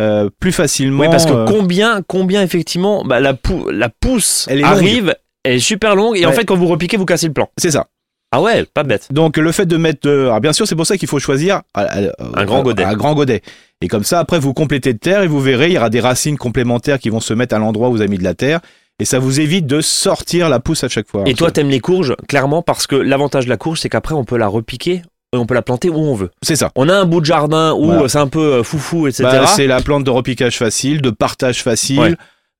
euh, 0.00 0.30
plus 0.40 0.52
facilement. 0.52 1.02
Oui, 1.02 1.08
parce 1.10 1.26
que 1.26 1.32
euh, 1.32 1.44
combien, 1.46 2.02
combien 2.02 2.42
effectivement, 2.42 3.04
bah, 3.04 3.20
la, 3.20 3.34
pou- 3.34 3.68
la 3.70 3.88
pousse 3.88 4.46
Elle 4.48 4.64
arrive, 4.64 5.14
est 5.44 5.58
super 5.58 5.94
longue, 5.94 6.16
et 6.16 6.26
en 6.26 6.32
fait, 6.32 6.44
quand 6.44 6.56
vous 6.56 6.66
repiquez, 6.66 6.96
vous 6.96 7.04
cassez 7.06 7.26
le 7.28 7.32
plan. 7.32 7.48
c'est 7.58 7.70
ça. 7.70 7.86
Ah 8.32 8.42
ouais, 8.42 8.64
pas 8.64 8.82
bête. 8.82 9.06
Donc 9.12 9.36
le 9.36 9.52
fait 9.52 9.64
de 9.66 9.76
mettre, 9.76 10.08
euh, 10.08 10.24
alors 10.26 10.40
bien 10.40 10.52
sûr, 10.52 10.66
c'est 10.66 10.74
pour 10.74 10.86
ça 10.86 10.96
qu'il 10.96 11.06
faut 11.08 11.20
choisir 11.20 11.62
euh, 11.76 11.86
euh, 11.96 12.10
Un 12.34 12.44
grand 12.44 12.64
godet. 12.64 12.82
Un 12.82 12.94
grand 12.96 13.14
godet. 13.14 13.42
Et 13.80 13.86
comme 13.86 14.02
ça, 14.02 14.18
après, 14.18 14.40
vous 14.40 14.52
complétez 14.52 14.92
de 14.92 14.98
terre 14.98 15.22
et 15.22 15.28
vous 15.28 15.38
verrez, 15.40 15.68
il 15.68 15.74
y 15.74 15.78
aura 15.78 15.88
des 15.88 16.00
racines 16.00 16.36
complémentaires 16.36 16.98
qui 16.98 17.10
vont 17.10 17.20
se 17.20 17.32
mettre 17.32 17.54
à 17.54 17.60
l'endroit 17.60 17.90
où 17.90 17.92
vous 17.92 18.00
avez 18.00 18.10
mis 18.10 18.18
de 18.18 18.24
la 18.24 18.34
terre. 18.34 18.58
Et 18.98 19.04
ça 19.04 19.20
vous 19.20 19.38
évite 19.38 19.66
de 19.68 19.80
sortir 19.80 20.48
la 20.48 20.58
pousse 20.58 20.82
à 20.82 20.88
chaque 20.88 21.08
fois. 21.08 21.22
Et 21.26 21.34
toi, 21.34 21.52
t'aimes 21.52 21.68
les 21.68 21.78
courges, 21.78 22.16
clairement, 22.28 22.60
parce 22.62 22.88
que 22.88 22.96
l'avantage 22.96 23.44
de 23.44 23.50
la 23.50 23.56
courge, 23.56 23.78
c'est 23.80 23.88
qu'après, 23.88 24.14
on 24.16 24.24
peut 24.24 24.36
la 24.36 24.48
repiquer 24.48 25.02
et 25.32 25.36
on 25.36 25.46
peut 25.46 25.54
la 25.54 25.62
planter 25.62 25.88
où 25.88 25.96
on 25.98 26.14
veut. 26.14 26.30
c'est 26.42 26.56
ça. 26.56 26.70
On 26.74 26.88
a 26.88 26.94
un 26.94 27.04
bout 27.04 27.20
de 27.20 27.26
jardin 27.26 27.72
où 27.74 27.86
Voilà. 27.86 28.08
c'est 28.08 28.18
un 28.18 28.26
peu 28.28 28.64
foufou, 28.64 29.06
etc. 29.06 29.24
Bah, 29.30 29.46
c'est 29.46 29.68
la 29.68 29.80
plante 29.80 30.02
de 30.02 30.10
repiquage 30.10 30.58
facile, 30.58 31.02
de 31.02 31.10
partage 31.10 31.62
facile. 31.62 32.00
Ouais. 32.00 32.16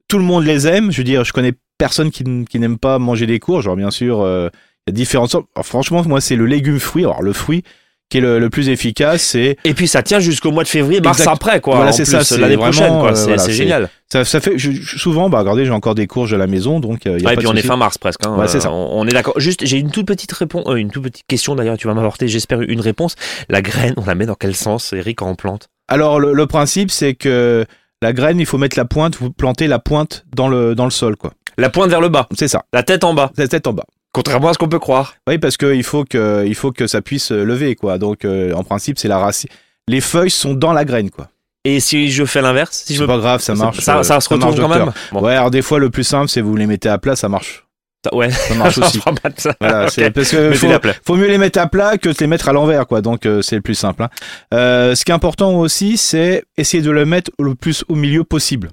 Tout 0.09 0.19
le 0.19 0.25
monde 0.25 0.45
les 0.45 0.67
aime. 0.67 0.91
Je 0.93 0.99
veux 0.99 1.05
dire, 1.05 1.25
je 1.25 1.33
connais 1.33 1.53
personne 1.79 2.11
qui, 2.11 2.25
qui 2.49 2.59
n'aime 2.59 2.79
pas 2.79 2.99
manger 2.99 3.27
des 3.27 3.39
courges. 3.39 3.67
Alors 3.67 3.77
bien 3.77 3.91
sûr, 3.91 4.21
euh, 4.21 4.49
il 4.87 4.91
y 4.91 4.95
a 4.95 4.97
différentes 4.97 5.31
sortes. 5.31 5.47
Alors, 5.55 5.67
franchement, 5.67 6.03
moi, 6.07 6.21
c'est 6.21 6.37
le 6.37 6.47
légume 6.47 6.79
fruit. 6.79 7.05
Alors 7.05 7.23
le 7.23 7.33
fruit 7.33 7.63
qui 8.11 8.19
est 8.19 8.21
le, 8.21 8.39
le 8.39 8.51
plus 8.51 8.69
efficace, 8.69 9.23
c'est 9.23 9.57
Et 9.65 9.73
puis 9.73 9.89
ça 9.89 10.03
tient 10.03 10.21
jusqu'au 10.21 10.53
mois 10.53 10.63
de 10.63 10.69
février, 10.69 11.01
mars 11.01 11.21
Exact. 11.21 11.33
après, 11.33 11.61
quoi. 11.63 11.77
Voilà, 11.77 11.91
c'est 11.91 12.05
ça, 12.05 12.23
c'est 12.23 12.37
l'année 12.37 12.59
prochaine, 12.59 12.93
quoi. 13.01 13.13
euh, 13.13 13.15
C'est 13.15 13.35
voilà, 13.35 13.49
génial. 13.49 13.89
ça, 14.13 14.27
ça 14.27 14.41
fait 14.41 14.59
je- 14.59 14.71
souvent. 14.99 15.31
Bah 15.31 15.39
regardez, 15.41 15.65
j'ai 15.65 15.71
encore 15.71 15.95
des 15.95 16.07
courges 16.07 16.35
à 16.35 16.37
la 16.37 16.47
maison, 16.47 16.81
donc 16.81 17.07
euh, 17.07 17.17
il 17.17 17.23
y 17.23 17.25
a 17.25 17.29
Ouais, 17.29 17.35
et 17.35 17.37
puis 17.39 17.47
de 17.47 17.51
on 17.51 17.57
est 17.57 17.63
fin 17.63 17.77
mars 17.79 17.97
presque. 17.97 18.21
hein. 18.27 18.37
Ouais, 18.37 18.47
c'est 18.47 18.59
Euh, 18.59 18.61
ça. 18.61 18.73
On, 18.73 19.01
on 19.01 19.07
est 19.09 19.13
d'accord. 19.13 19.41
Juste, 19.41 19.65
j'ai 19.65 19.79
une 19.79 19.91
toute 19.91 20.07
petite 20.07 20.31
réponse, 20.33 20.65
une 20.77 20.91
toute 20.91 21.03
petite 21.05 21.25
question 21.27 21.55
d'ailleurs. 21.57 21.79
Tu 21.79 21.87
vas 21.89 21.95
m'apporter, 21.95 22.29
j'espère, 22.29 22.61
une 22.61 22.81
réponse. 22.83 23.17
La 23.49 23.63
graine, 23.63 23.95
on 23.97 24.05
la 24.05 24.15
met 24.15 24.27
dans 24.27 24.35
quel 24.37 24.55
sens, 24.55 24.93
Eric, 24.93 25.17
quand 25.19 25.31
on 25.31 25.35
plante? 25.35 25.69
Alors 25.89 26.21
le, 26.21 26.35
le 26.35 26.47
principe, 26.47 26.91
c'est 26.91 27.15
que 27.15 27.65
la 28.05 28.13
graine, 28.13 28.39
il 28.39 28.45
faut 28.47 28.59
mettre 28.59 28.77
la 28.77 28.85
pointe. 28.85 29.17
Vous 29.17 29.31
plantez 29.31 29.67
la 29.67 29.79
pointe 29.79 30.25
dans 30.37 30.49
le 30.49 30.75
dans 30.75 30.85
le 30.85 30.91
sol, 30.91 31.17
quoi. 31.17 31.33
La 31.57 31.71
pointe 31.71 31.89
vers 31.89 32.01
le 32.03 32.09
bas, 32.11 32.29
C'est 32.37 32.49
ça. 32.49 32.65
la 32.73 32.83
tête 32.83 33.03
en 33.03 33.15
bas. 33.15 33.31
La 33.37 33.49
tête 33.49 33.67
en 33.67 33.73
bas. 33.73 33.85
Contrairement 34.13 34.49
à 34.51 34.53
ce 34.53 34.59
qu'on 34.59 34.69
peut 34.69 34.79
croire. 34.79 35.15
Oui, 35.27 35.39
parce 35.39 35.57
que 35.57 35.75
il 35.75 35.83
faut 35.85 36.05
que 36.05 36.45
il 36.47 36.55
faut 36.55 36.71
que 36.71 36.87
ça 36.87 37.01
puisse 37.01 37.33
euh, 37.33 37.45
lever, 37.45 37.75
quoi. 37.77 37.97
Donc 37.99 38.25
euh, 38.25 38.53
en 38.53 38.63
principe, 38.63 38.99
c'est 38.99 39.09
la 39.09 39.19
racine. 39.19 39.49
Les 39.89 40.01
feuilles 40.01 40.31
sont 40.31 40.55
dans 40.55 40.73
la 40.73 40.85
graine, 40.85 41.11
quoi. 41.11 41.29
Et 41.65 41.81
si 41.81 42.11
je 42.11 42.25
fais 42.27 42.43
l'inverse, 42.43 42.83
si 42.87 42.95
je 42.95 43.01
me 43.01 43.07
pas 43.07 43.17
grave, 43.17 43.41
ça 43.41 43.55
marche. 43.55 43.81
ça, 43.81 43.99
euh, 43.99 44.03
ça 44.03 44.21
se 44.21 44.29
retourne 44.29 44.55
quand 44.55 44.69
même? 44.69 44.93
Bon, 45.13 45.23
Ouais, 45.23 45.35
alors 45.35 45.51
des 45.51 45.63
fois, 45.63 45.79
le 45.79 45.89
plus 45.89 46.05
simple, 46.05 46.29
c'est 46.29 46.43
vous 46.43 46.55
les 46.57 46.67
mettez 46.67 46.91
à 46.91 46.99
plat, 46.99 47.17
ça 47.17 47.31
marche. 47.31 47.64
Ça- 48.05 48.15
ouais. 48.15 48.31
Ça 48.31 48.55
marche 48.57 48.79
aussi. 48.79 49.01
Ça. 49.37 49.55
Voilà, 49.61 49.85
Ok. 49.85 49.91
c'est 49.91 50.11
parce 50.11 50.31
que 50.31 50.53
faut, 50.53 50.69
faut 51.05 51.17
mieux 51.17 51.27
les 51.29 51.39
mettre 51.39 51.59
à 51.59 51.67
plat 51.67 51.99
que 51.99 52.09
de 52.11 52.15
les 52.21 52.27
mettre 52.27 52.49
à 52.49 52.53
l'envers, 52.53 52.87
quoi. 52.87 53.01
Donc 53.01 53.27
euh, 53.27 53.43
c'est 53.43 53.57
le 53.57 53.63
plus 53.63 53.75
simple. 53.75 54.03
hein. 54.05 54.11
Euh, 54.53 54.95
ce 54.95 55.05
qui 55.05 55.11
est 55.11 55.15
important 55.15 55.55
aussi, 55.59 55.97
c'est 55.97 56.45
essayer 56.57 56.83
de 56.83 56.91
le 56.91 57.05
mettre 57.07 57.31
le 57.39 57.55
plus 57.55 57.85
au 57.89 57.95
milieu 57.95 58.25
possible. 58.25 58.71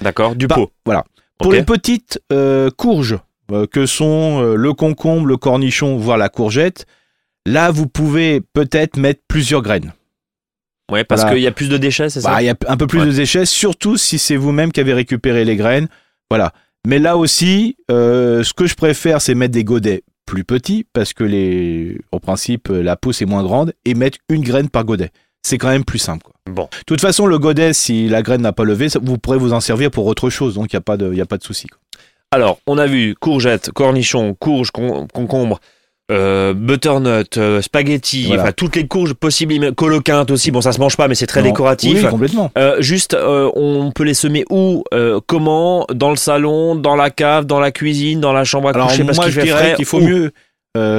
D'accord, 0.00 0.36
du 0.36 0.46
Bah, 0.46 0.54
pot. 0.54 0.70
voilà. 0.86 1.02
Pour 1.38 1.52
les 1.52 1.64
petites 1.64 2.20
euh, 2.32 2.70
courges 2.70 3.18
que 3.72 3.84
sont 3.86 4.42
le 4.42 4.72
concombre, 4.74 5.26
le 5.26 5.36
cornichon, 5.36 5.96
voire 5.96 6.18
la 6.18 6.28
courgette, 6.28 6.86
là 7.46 7.70
vous 7.72 7.86
pouvez 7.88 8.40
peut-être 8.40 8.96
mettre 8.96 9.22
plusieurs 9.26 9.62
graines. 9.62 9.92
Ouais, 10.92 11.02
parce 11.04 11.22
Voilà. 11.22 11.34
qu'il 11.34 11.42
y 11.42 11.46
a 11.48 11.50
plus 11.52 11.68
de 11.68 11.76
déchets, 11.78 12.10
c'est 12.10 12.20
ça? 12.20 12.30
Bah, 12.30 12.42
il 12.42 12.46
y 12.46 12.48
a 12.48 12.54
un 12.68 12.76
peu 12.76 12.86
plus 12.86 13.00
Ouais. 13.00 13.06
de 13.06 13.10
déchets, 13.12 13.44
surtout 13.44 13.96
si 13.96 14.18
c'est 14.18 14.36
vous-même 14.36 14.70
qui 14.72 14.78
avez 14.80 14.94
récupéré 14.94 15.44
les 15.44 15.56
graines. 15.56 15.88
Voilà. 16.30 16.52
Mais 16.86 16.98
là 16.98 17.16
aussi, 17.16 17.76
euh, 17.90 18.42
ce 18.42 18.52
que 18.54 18.66
je 18.66 18.74
préfère, 18.74 19.20
c'est 19.20 19.34
mettre 19.34 19.52
des 19.52 19.64
godets 19.64 20.02
plus 20.26 20.44
petits 20.44 20.84
parce 20.92 21.12
que 21.12 21.24
les, 21.24 21.98
au 22.12 22.20
principe, 22.20 22.68
la 22.68 22.96
pousse 22.96 23.22
est 23.22 23.26
moins 23.26 23.42
grande 23.42 23.72
et 23.84 23.94
mettre 23.94 24.18
une 24.28 24.42
graine 24.42 24.68
par 24.68 24.84
godet. 24.84 25.10
C'est 25.42 25.58
quand 25.58 25.68
même 25.68 25.84
plus 25.84 25.98
simple. 25.98 26.24
Quoi. 26.24 26.34
Bon. 26.46 26.64
De 26.64 26.84
toute 26.86 27.00
façon, 27.00 27.26
le 27.26 27.38
godet, 27.38 27.72
si 27.72 28.08
la 28.08 28.22
graine 28.22 28.42
n'a 28.42 28.52
pas 28.52 28.64
levé, 28.64 28.88
vous 29.00 29.18
pourrez 29.18 29.38
vous 29.38 29.52
en 29.52 29.60
servir 29.60 29.90
pour 29.90 30.06
autre 30.06 30.30
chose. 30.30 30.54
Donc, 30.54 30.72
il 30.72 30.76
n'y 30.76 30.78
a 30.78 30.82
pas 30.82 30.96
de, 30.96 31.14
y 31.14 31.20
a 31.20 31.26
pas 31.26 31.38
de 31.38 31.44
souci. 31.44 31.66
Alors, 32.30 32.58
on 32.66 32.76
a 32.76 32.86
vu 32.86 33.14
courgette, 33.18 33.70
cornichon, 33.72 34.34
courge, 34.34 34.70
con- 34.70 35.06
concombre, 35.12 35.60
euh, 36.10 36.54
butternut, 36.54 37.36
euh, 37.36 37.60
spaghetti, 37.60 38.26
Voilà. 38.26 38.42
enfin 38.44 38.52
toutes 38.52 38.76
les 38.76 38.86
courges 38.86 39.12
possibles, 39.14 39.74
coloquinte 39.74 40.30
aussi. 40.30 40.50
Bon, 40.50 40.60
ça 40.60 40.72
se 40.72 40.80
mange 40.80 40.96
pas, 40.96 41.06
mais 41.08 41.14
c'est 41.14 41.26
très 41.26 41.42
Non. 41.42 41.48
décoratif. 41.48 42.02
Oui, 42.02 42.08
complètement. 42.10 42.50
Euh, 42.56 42.80
juste, 42.80 43.14
euh, 43.14 43.50
on 43.54 43.90
peut 43.92 44.04
les 44.04 44.14
semer 44.14 44.44
où, 44.50 44.84
comment, 45.26 45.86
dans 45.92 46.10
le 46.10 46.16
salon, 46.16 46.74
dans 46.76 46.96
la 46.96 47.10
cave, 47.10 47.44
dans 47.46 47.60
la 47.60 47.70
cuisine, 47.72 48.20
dans 48.20 48.32
la 48.32 48.44
chambre 48.44 48.68
à 48.68 48.72
Alors, 48.72 48.88
coucher, 48.88 49.04
parce 49.04 49.16
moi, 49.18 49.26
qu'il 49.26 49.34
je 49.34 49.40
fait 49.40 49.74
qu'il 49.76 49.84
faut 49.84 49.98
Où 50.00 50.06
mieux, 50.08 50.32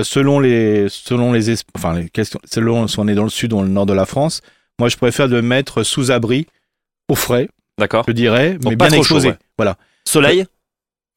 selon 0.04 0.40
les, 0.40 0.88
selon 0.90 1.32
les, 1.34 1.50
es- 1.52 1.64
enfin, 1.76 1.94
les 1.98 2.10
questions, 2.10 2.40
selon 2.46 2.88
si 2.88 3.00
on 3.00 3.08
est 3.08 3.16
dans 3.16 3.24
le 3.24 3.30
sud 3.30 3.54
ou 3.54 3.58
dans 3.58 3.64
le 3.64 3.70
nord 3.70 3.86
de 3.86 3.94
la 3.94 4.06
France, 4.06 4.42
moi, 4.80 4.90
je 4.90 4.98
préfère 4.98 5.28
le 5.28 5.42
mettre 5.42 5.84
sous 5.84 6.12
abri, 6.12 6.46
au 7.10 7.16
frais, 7.16 7.50
D'accord. 7.80 8.04
je 8.08 8.14
dirais, 8.14 8.54
Donc 8.62 8.72
mais 8.74 8.78
pas 8.78 8.88
bien 8.88 8.98
chaud, 8.98 9.02
exposé. 9.02 9.30
ouais. 9.30 9.36
Voilà. 9.58 9.76
Soleil? 10.06 10.46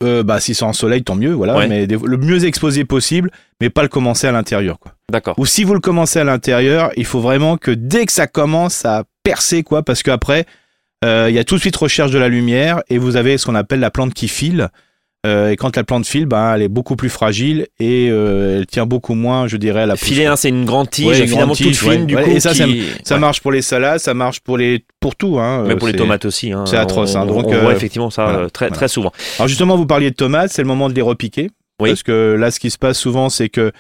Euh, 0.03 0.23
bah, 0.23 0.41
si 0.41 0.55
c'est 0.55 0.65
en 0.65 0.73
soleil, 0.73 1.03
tant 1.03 1.15
mieux, 1.15 1.33
voilà. 1.33 1.57
Ouais. 1.57 1.69
Mais 1.69 1.87
des- 1.87 1.97
le 2.03 2.17
mieux 2.17 2.45
exposé 2.45 2.85
possible, 2.85 3.31
mais 3.61 3.71
pas 3.71 3.83
le 3.83 3.89
commencer 3.89 4.27
à 4.27 4.33
l'intérieur, 4.33 4.79
quoi. 4.79 4.93
D'accord. 5.11 5.35
Ou 5.39 5.47
si 5.47 5.65
vous 5.65 5.75
le 5.75 5.81
commencez 5.81 6.19
à 6.19 6.25
l'intérieur, 6.25 6.91
il 6.97 7.05
faut 7.05 7.21
vraiment 7.21 7.57
que 7.57 7.71
dès 7.71 8.07
que 8.07 8.13
ça 8.13 8.27
commence 8.27 8.85
à 8.85 9.05
percer, 9.23 9.63
quoi, 9.63 9.83
parce 9.83 10.03
qu'après, 10.03 10.47
euh, 11.05 11.27
il 11.29 11.35
y 11.35 11.39
a 11.39 11.45
tout 11.45 11.55
de 11.57 11.61
suite 11.61 11.77
recherche 11.77 12.11
de 12.11 12.19
la 12.19 12.29
lumière 12.29 12.83
et 12.89 12.99
vous 12.99 13.17
avez 13.17 13.39
ce 13.39 13.47
qu'on 13.47 13.55
appelle 13.55 13.81
la 13.81 13.91
plante 13.91 14.15
qui 14.15 14.29
file. 14.29 14.69
Euh, 15.25 15.51
et 15.51 15.57
quand 15.57 15.77
la 15.77 15.85
plante 15.85 16.05
file, 16.05 16.27
bah, 16.27 16.53
elle 16.57 16.63
est 16.63 16.69
beaucoup 16.69 16.97
plus 16.97 17.09
fragile 17.09 17.69
et 17.79 18.09
euh, 18.11 18.59
elle 18.59 18.67
tient 18.67 18.87
beaucoup 18.87 19.15
moins, 19.15 19.47
je 19.47 19.57
dirais, 19.57 19.83
à 19.83 19.87
la. 19.87 19.95
Filet, 19.95 20.27
hein, 20.27 20.35
c'est 20.35 20.49
une 20.49 20.65
grande 20.65 20.91
tige, 20.91 21.07
Ouais, 21.07 21.21
une 21.21 21.29
finalement 21.29 21.55
grande 21.55 21.59
toute 21.65 21.77
fine, 21.77 22.07
du 22.07 22.17
Ouais, 22.17 22.25
coup. 22.25 22.31
et 22.31 22.41
ça, 22.41 22.55
ça 22.55 22.65
qui- 22.65 22.83
Ça 23.05 23.15
ouais. 23.15 23.21
marche 23.21 23.41
pour 23.41 23.53
les 23.53 23.63
salades, 23.63 24.01
ça 24.01 24.15
marche 24.15 24.41
pour 24.41 24.59
les 24.59 24.85
pour 24.99 25.15
tout. 25.15 25.39
Hein. 25.39 25.63
Mais 25.69 25.75
Euh, 25.75 25.77
pour 25.77 25.87
les 25.87 25.93
c'est- 25.93 25.99
tomates 25.99 26.25
aussi. 26.25 26.51
hein. 26.53 26.65
c'est 26.67 26.77
atroce, 26.77 27.15
hein. 27.15 27.23
On- 27.23 27.27
Donc, 27.35 27.47
on 27.47 27.53
euh, 27.55 27.61
voit 27.61 27.73
effectivement 27.73 28.11
ça 28.11 28.25
voilà, 28.25 28.39
euh, 28.41 28.49
très, 28.49 28.67
voilà. 28.67 28.77
très 28.77 28.89
souvent. 28.89 29.13
Alors 29.39 29.47
justement, 29.47 29.77
vous 29.77 29.87
parliez 29.87 30.11
de 30.11 30.17
tomates, 30.17 30.51
c'est 30.51 30.63
le 30.63 30.67
moment 30.69 30.89
de 30.89 30.95
les 30.95 31.03
repiquer. 31.03 31.51
Oui. 31.81 31.91
Parce 31.91 32.03
que 32.03 32.35
là, 32.39 32.51
ce 32.51 32.59
qui 32.59 32.71
se 32.71 32.79
passe 32.79 32.99
souvent, 32.99 33.29
c'est 33.29 33.49
que 33.49 33.71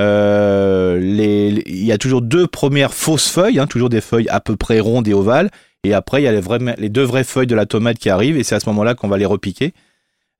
euh, 0.00 0.98
les, 0.98 1.50
les- 1.52 1.62
il 1.66 1.84
y 1.84 1.92
a 1.92 1.98
toujours 1.98 2.20
deux 2.22 2.46
premières 2.46 2.92
fausses 2.94 3.28
feuilles, 3.30 3.58
hein, 3.58 3.66
toujours 3.66 3.88
des 3.88 4.00
feuilles 4.00 4.28
à 4.28 4.40
peu 4.40 4.56
près 4.56 4.80
rondes 4.80 5.08
et 5.08 5.14
ovales. 5.14 5.50
Et 5.84 5.94
après, 5.94 6.20
il 6.20 6.24
y 6.24 6.28
a 6.28 6.32
les, 6.32 6.40
les 6.78 6.88
deux 6.88 7.02
vraies 7.02 7.24
feuilles 7.24 7.46
de 7.46 7.54
la 7.54 7.66
tomate 7.66 7.98
qui 7.98 8.08
arrivent, 8.10 8.36
et 8.36 8.42
c'est 8.44 8.54
à 8.54 8.60
ce 8.60 8.68
moment-là 8.68 8.94
qu'on 8.94 9.08
va 9.08 9.18
les 9.18 9.24
repiquer. 9.26 9.72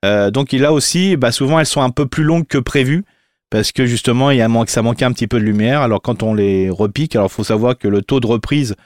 Euh, 0.05 0.31
donc 0.31 0.53
là 0.53 0.73
aussi, 0.73 1.17
bah, 1.17 1.33
souvent, 1.33 1.59
elles 1.59 1.67
sont 1.67 1.83
un 1.83 1.91
peu 1.91 2.07
plus 2.07 2.25
longues 2.25 2.47
que 2.47 2.59
prévu. 2.59 3.05
Parce 3.53 3.71
que 3.71 3.85
justement, 3.85 4.31
il 4.31 4.39
y 4.39 4.41
a 4.41 4.49
manque, 4.49 4.71
ça 4.71 4.81
manquait 4.81 5.05
un 5.05 5.13
petit 5.13 5.27
peu 5.27 5.39
de 5.39 5.45
lumière. 5.45 5.83
Alors 5.83 6.01
quand 6.01 6.23
on 6.23 6.33
les 6.33 6.71
repique, 6.71 7.15
alors 7.17 7.31
faut 7.31 7.45
savoir 7.45 7.77
que 7.77 7.87
le 7.87 8.01
taux 8.01 8.19
de 8.19 8.27
reprise, 8.27 8.77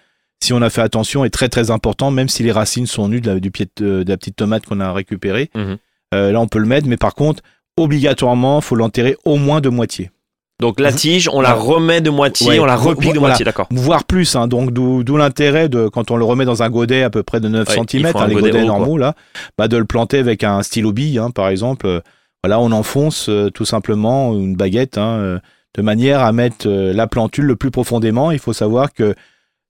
si 0.42 0.52
on 0.52 0.60
a 0.60 0.70
fait 0.70 0.80
attention, 0.80 1.24
est 1.24 1.30
très 1.30 1.48
très 1.48 1.70
important, 1.70 2.10
même 2.10 2.28
si 2.28 2.42
les 2.42 2.50
racines 2.50 2.86
sont 2.86 3.08
nues 3.08 3.20
de 3.20 3.30
la, 3.30 3.38
du 3.38 3.52
pied 3.52 3.68
de, 3.76 4.02
de 4.02 4.10
la 4.10 4.16
petite 4.16 4.34
tomate 4.34 4.66
qu'on 4.66 4.80
a 4.80 4.92
récupérée. 4.92 5.50
Mhm. 5.54 5.76
Euh, 6.14 6.32
là, 6.32 6.40
on 6.40 6.48
peut 6.48 6.58
le 6.58 6.66
mettre, 6.66 6.88
mais 6.88 6.96
par 6.96 7.14
contre, 7.14 7.44
obligatoirement, 7.76 8.60
faut 8.60 8.74
l'enterrer 8.74 9.16
au 9.24 9.36
moins 9.36 9.60
de 9.60 9.68
moitié, 9.68 10.10
Donc 10.60 10.80
la 10.80 10.90
tige, 10.92 11.28
on 11.32 11.42
la 11.42 11.52
remet 11.52 12.00
de 12.00 12.08
moitié, 12.08 12.48
Ouais. 12.48 12.58
on 12.58 12.64
la 12.64 12.76
repique 12.76 13.12
de 13.12 13.18
Voilà. 13.18 13.32
moitié, 13.32 13.44
d'accord. 13.44 13.66
voire 13.70 14.04
plus. 14.04 14.36
Hein, 14.36 14.48
donc 14.48 14.72
d'où 14.72 15.16
l'intérêt 15.16 15.68
de 15.68 15.88
quand 15.88 16.10
on 16.10 16.16
le 16.16 16.24
remet 16.24 16.46
dans 16.46 16.62
un 16.62 16.70
godet 16.70 17.02
à 17.02 17.10
peu 17.10 17.22
près 17.22 17.40
de 17.40 17.48
9 17.48 17.68
Ouais, 17.68 17.74
cm, 17.86 18.06
un 18.16 18.26
les 18.26 18.34
godet 18.34 18.50
godets 18.52 18.64
normaux 18.64 18.96
là, 18.96 19.14
bah, 19.58 19.68
de 19.68 19.76
le 19.76 19.84
planter 19.84 20.18
avec 20.18 20.44
un 20.44 20.62
stylo 20.62 20.92
bille, 20.92 21.18
hein, 21.18 21.30
par 21.30 21.48
exemple. 21.48 21.86
Euh, 21.86 22.00
Voilà, 22.42 22.60
on 22.60 22.70
enfonce 22.70 23.28
euh, 23.28 23.50
tout 23.50 23.64
simplement 23.64 24.32
une 24.34 24.54
baguette, 24.54 24.98
hein, 24.98 25.18
euh, 25.18 25.38
de 25.74 25.82
manière 25.82 26.20
à 26.20 26.30
mettre 26.32 26.68
euh, 26.68 26.92
la 26.92 27.06
plantule 27.08 27.44
le 27.44 27.56
plus 27.56 27.70
profondément. 27.72 28.30
Il 28.30 28.38
faut 28.38 28.52
savoir 28.52 28.92
que 28.94 29.14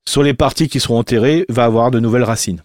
sur 0.07 0.23
les 0.23 0.35
parties 0.35 0.69
qui 0.69 0.79
seront 0.79 0.99
enterrées, 0.99 1.47
va 1.49 1.65
avoir 1.65 1.91
de 1.91 1.99
nouvelles 2.01 2.25
racines. 2.25 2.63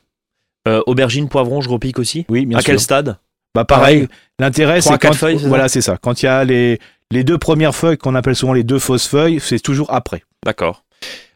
Aubergine, 0.86 1.28
poivron, 1.28 1.62
je 1.62 1.70
repique 1.70 1.98
aussi? 1.98 2.26
Oui, 2.30 2.46
bien 2.46 2.58
à 2.60 2.62
sûr. 2.62 2.68
quel 2.68 2.80
stade? 2.80 3.18
Bah 3.56 3.66
pareil. 3.66 4.08
L'intérêt, 4.38 4.80
c'est 4.82 4.98
quand 5.02 5.14
feuilles, 5.14 5.38
voilà, 5.38 5.68
c'est 5.70 5.82
ça. 5.82 5.98
Quand 6.00 6.22
il 6.22 6.26
y 6.26 6.30
a 6.30 6.44
les 6.44 6.78
les 7.12 7.24
deux 7.24 7.38
premières 7.38 7.76
feuilles 7.76 7.98
qu'on 7.98 8.16
appelle 8.16 8.36
souvent 8.36 8.54
les 8.54 8.64
deux 8.64 8.80
fausses 8.80 9.08
feuilles, 9.08 9.40
c'est 9.40 9.60
toujours 9.60 9.94
après. 9.94 10.24
D'accord. 10.46 10.84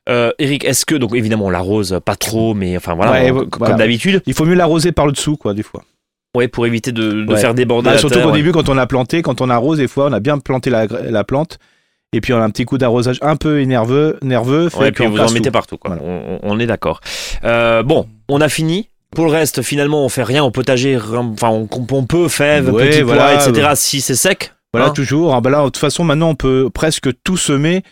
Euh, 0.07 0.31
Eric, 0.39 0.63
est-ce 0.65 0.85
que 0.85 0.95
donc 0.95 1.15
évidemment 1.15 1.45
on 1.45 1.49
l'arrose 1.49 1.99
pas 2.05 2.15
trop, 2.15 2.53
mais 2.53 2.77
enfin 2.77 2.93
voilà, 2.93 3.11
Ouais, 3.11 3.31
on- 3.31 3.35
ouais, 3.39 3.45
comme 3.47 3.59
voilà. 3.59 3.75
d'habitude, 3.75 4.21
Il 4.27 4.33
faut 4.33 4.45
mieux 4.45 4.53
l'arroser 4.55 4.91
par 4.91 5.05
le 5.07 5.11
dessous, 5.11 5.35
quoi, 5.37 5.53
des 5.53 5.63
fois. 5.63 5.83
ouais, 6.37 6.47
pour 6.47 6.65
éviter 6.67 6.91
de, 6.91 7.23
de 7.23 7.31
Ouais. 7.33 7.39
faire 7.39 7.53
déborder 7.53 7.85
Bah, 7.87 7.93
la 7.93 7.97
surtout 7.97 8.15
terre. 8.15 8.23
qu'au 8.25 8.31
ouais. 8.31 8.37
début, 8.37 8.51
quand 8.51 8.69
on 8.69 8.77
a 8.77 8.85
planté, 8.85 9.21
quand 9.21 9.41
on 9.41 9.49
arrose, 9.49 9.77
des 9.79 9.87
fois, 9.87 10.07
on 10.07 10.13
a 10.13 10.19
bien 10.19 10.37
planté 10.37 10.69
la, 10.69 10.85
la 10.85 11.23
plante, 11.23 11.57
et 12.13 12.21
puis 12.21 12.33
on 12.33 12.37
a 12.37 12.43
un 12.43 12.49
petit 12.49 12.65
coup 12.65 12.77
d'arrosage 12.77 13.17
un 13.21 13.35
peu 13.35 13.61
nerveux, 13.61 14.17
nerveux, 14.21 14.69
fait 14.69 14.91
puis 14.91 15.05
vous 15.07 15.17
en 15.19 15.31
mettez 15.31 15.45
tout. 15.45 15.51
partout, 15.51 15.77
quoi. 15.77 15.95
Voilà. 15.95 16.39
On, 16.43 16.59
est 16.59 16.67
d'accord. 16.67 16.99
Euh, 17.43 17.83
bon, 17.83 18.07
on 18.29 18.41
a 18.41 18.49
fini. 18.49 18.89
Pour 19.15 19.25
le 19.25 19.31
reste, 19.31 19.61
finalement, 19.61 20.03
on 20.03 20.09
fait 20.09 20.23
rien 20.23 20.43
au 20.43 20.51
potager. 20.51 20.97
Enfin, 20.97 21.49
on, 21.49 21.69
on 21.71 22.03
peut 22.05 22.27
fèves, 22.27 22.69
petits 22.73 23.01
pois, 23.03 23.15
voilà. 23.15 23.35
etc. 23.47 23.69
Si 23.75 24.01
c'est 24.01 24.15
sec. 24.15 24.51
Voilà, 24.75 24.91
hein. 24.91 24.93
toujours. 24.93 25.33
Ah, 25.33 25.41
bah 25.41 25.49
là, 25.49 25.59
de 25.59 25.65
toute 25.65 25.77
façon, 25.77 26.03
maintenant, 26.03 26.29
on 26.29 26.35
peut 26.35 26.69
presque 26.73 27.09
tout 27.23 27.37
semer. 27.37 27.83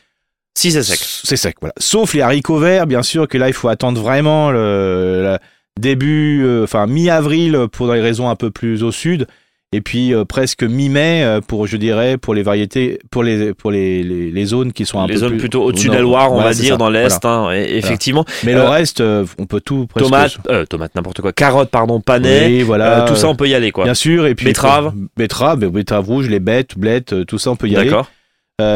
Si 0.55 0.71
c'est 0.71 0.83
sec. 0.83 0.99
C'est 0.99 1.37
sec, 1.37 1.55
voilà. 1.61 1.73
Sauf 1.79 2.13
les 2.13 2.21
haricots 2.21 2.59
verts, 2.59 2.87
bien 2.87 3.03
sûr, 3.03 3.27
que 3.27 3.37
là, 3.37 3.47
il 3.47 3.53
faut 3.53 3.69
attendre 3.69 4.01
vraiment 4.01 4.51
le, 4.51 5.37
début, 5.79 6.43
euh, 6.43 6.63
enfin, 6.63 6.85
mi-avril 6.85 7.67
pour 7.71 7.91
des 7.91 7.99
raisons 7.99 8.29
un 8.29 8.35
peu 8.35 8.51
plus 8.51 8.83
au 8.83 8.91
sud. 8.91 9.27
Et 9.73 9.81
puis 9.81 10.13
euh, 10.13 10.23
presque 10.23 10.63
mi-mai 10.63 11.23
euh, 11.23 11.41
pour, 11.41 11.65
je 11.67 11.77
dirais, 11.77 12.17
pour 12.17 12.33
les 12.35 12.43
variétés, 12.43 12.99
pour 13.11 13.23
les 13.23 13.53
pour 13.53 13.71
les, 13.71 14.03
les, 14.03 14.31
les 14.31 14.45
zones 14.45 14.71
qui 14.71 14.85
sont 14.85 14.99
un 14.99 15.07
Les 15.07 15.13
peu 15.15 15.19
zones 15.19 15.29
plus 15.31 15.39
plutôt 15.39 15.63
au-dessus 15.63 15.87
au 15.87 15.91
de 15.91 15.95
la. 15.95 16.01
Loire, 16.01 16.31
on 16.31 16.35
Voilà, 16.35 16.49
va 16.49 16.53
dire, 16.55 16.73
ça. 16.73 16.77
dans 16.77 16.89
l'Est, 16.89 17.19
Voilà. 17.23 17.37
hein, 17.37 17.51
effectivement. 17.53 18.23
Mais 18.43 18.53
Euh, 18.53 18.63
le 18.63 18.69
reste, 18.69 19.01
euh, 19.01 19.25
on 19.39 19.45
peut 19.45 19.61
tout 19.61 19.87
presque. 19.87 20.05
Tomates, 20.05 20.69
tomates, 20.69 20.95
n'importe 20.95 21.21
quoi. 21.21 21.33
Carottes, 21.33 21.69
pardon, 21.71 21.99
panais. 22.01 22.45
Oui, 22.47 22.61
voilà. 22.61 23.05
tout 23.07 23.15
ça, 23.15 23.27
on 23.27 23.35
peut 23.35 23.47
y 23.49 23.55
aller, 23.55 23.71
quoi. 23.71 23.83
Bien 23.85 23.93
sûr, 23.95 24.27
et 24.27 24.35
puis 24.35 24.45
Betterave. 24.45 24.93
betterave, 25.17 25.59
mais 25.59 25.69
betterave 25.69 26.05
rouge, 26.05 26.29
les 26.29 26.39
bêtes, 26.39 26.77
blettes, 26.77 27.25
tout 27.25 27.37
ça 27.39 27.51
on 27.51 27.55
peut 27.55 27.67
y 27.67 27.75
aller. 27.75 27.89
D'accord. 27.89 28.09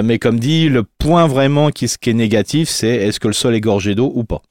Mais 0.04 0.18
comme 0.20 0.39
dit, 0.39 0.68
le 0.68 0.84
point 0.84 1.27
vraiment 1.27 1.70
qui, 1.70 1.88
qui 2.01 2.10
est 2.10 2.13
négatif, 2.13 2.68
c'est 2.70 2.89
est-ce 2.89 3.20
que 3.20 3.27
le 3.27 3.34
sol 3.34 3.54
est 3.56 3.62
gorgé 3.62 3.94
d'eau 3.96 4.12
ou 4.16 4.24
pas? 4.24 4.42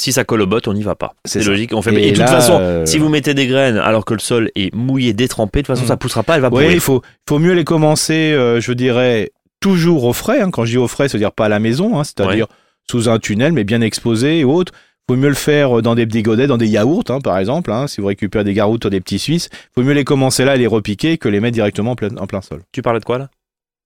Si 0.00 0.12
ça 0.12 0.24
colle 0.24 0.42
au 0.42 0.46
bot, 0.46 0.60
on 0.66 0.72
n'y 0.74 0.82
va 0.82 0.94
pas. 0.94 1.14
C'est 1.24 1.42
logique. 1.44 1.72
On 1.74 1.82
fait. 1.82 1.94
Et 1.94 2.12
de 2.12 2.16
toute 2.16 2.26
façon, 2.26 2.58
euh, 2.60 2.86
si 2.86 2.98
vous 2.98 3.08
mettez 3.08 3.34
des 3.34 3.46
graines 3.46 3.76
alors 3.76 4.04
que 4.04 4.14
le 4.14 4.20
sol 4.20 4.50
est 4.56 4.74
mouillé, 4.74 5.12
détrempé, 5.12 5.60
de 5.60 5.66
toute 5.66 5.74
façon, 5.74 5.84
Mm. 5.84 5.88
ça 5.88 5.96
poussera 5.96 6.22
pas, 6.22 6.36
elle 6.36 6.40
va 6.42 6.48
Oui, 6.48 6.52
pourrir. 6.52 6.70
il 6.72 6.80
faut, 6.80 7.02
faut 7.28 7.38
mieux 7.38 7.52
les 7.52 7.64
commencer, 7.64 8.32
euh, 8.32 8.60
je 8.60 8.72
dirais, 8.72 9.30
toujours 9.60 10.04
au 10.04 10.12
frais. 10.12 10.40
hein. 10.40 10.50
Quand 10.50 10.64
je 10.64 10.70
dis 10.72 10.78
au 10.78 10.88
frais, 10.88 11.08
c'est-à-dire 11.08 11.32
pas 11.32 11.46
à 11.46 11.48
la 11.48 11.58
maison, 11.60 11.98
hein, 11.98 12.04
c'est-à-dire 12.04 12.46
sous 12.90 13.08
un 13.08 13.18
tunnel, 13.18 13.52
mais 13.52 13.64
bien 13.64 13.80
exposé 13.82 14.38
et 14.40 14.44
autres. 14.44 14.72
Faut 15.08 15.16
mieux 15.16 15.28
le 15.28 15.34
faire 15.34 15.82
dans 15.82 15.94
des 15.96 16.06
petits 16.06 16.22
godets, 16.22 16.46
dans 16.46 16.56
des 16.56 16.68
yaourts, 16.68 17.02
hein, 17.08 17.20
par 17.20 17.36
exemple. 17.38 17.72
hein. 17.72 17.86
si 17.88 18.00
vous 18.00 18.06
récupérez 18.06 18.44
des 18.44 18.54
garoutes 18.54 18.84
ou 18.84 18.90
des 18.90 19.00
petits 19.00 19.18
Suisses, 19.18 19.48
faut 19.74 19.82
mieux 19.82 19.92
les 19.92 20.04
commencer 20.04 20.44
là 20.44 20.54
et 20.54 20.58
les 20.58 20.68
repiquer 20.68 21.18
que 21.18 21.28
les 21.28 21.40
mettre 21.40 21.54
directement 21.54 21.90
en 21.92 21.96
plein, 21.96 22.16
en 22.16 22.26
plein 22.28 22.40
sol. 22.40 22.60
Tu 22.72 22.80
parlais 22.80 23.00
de 23.00 23.04
quoi 23.04 23.18
là? 23.18 23.28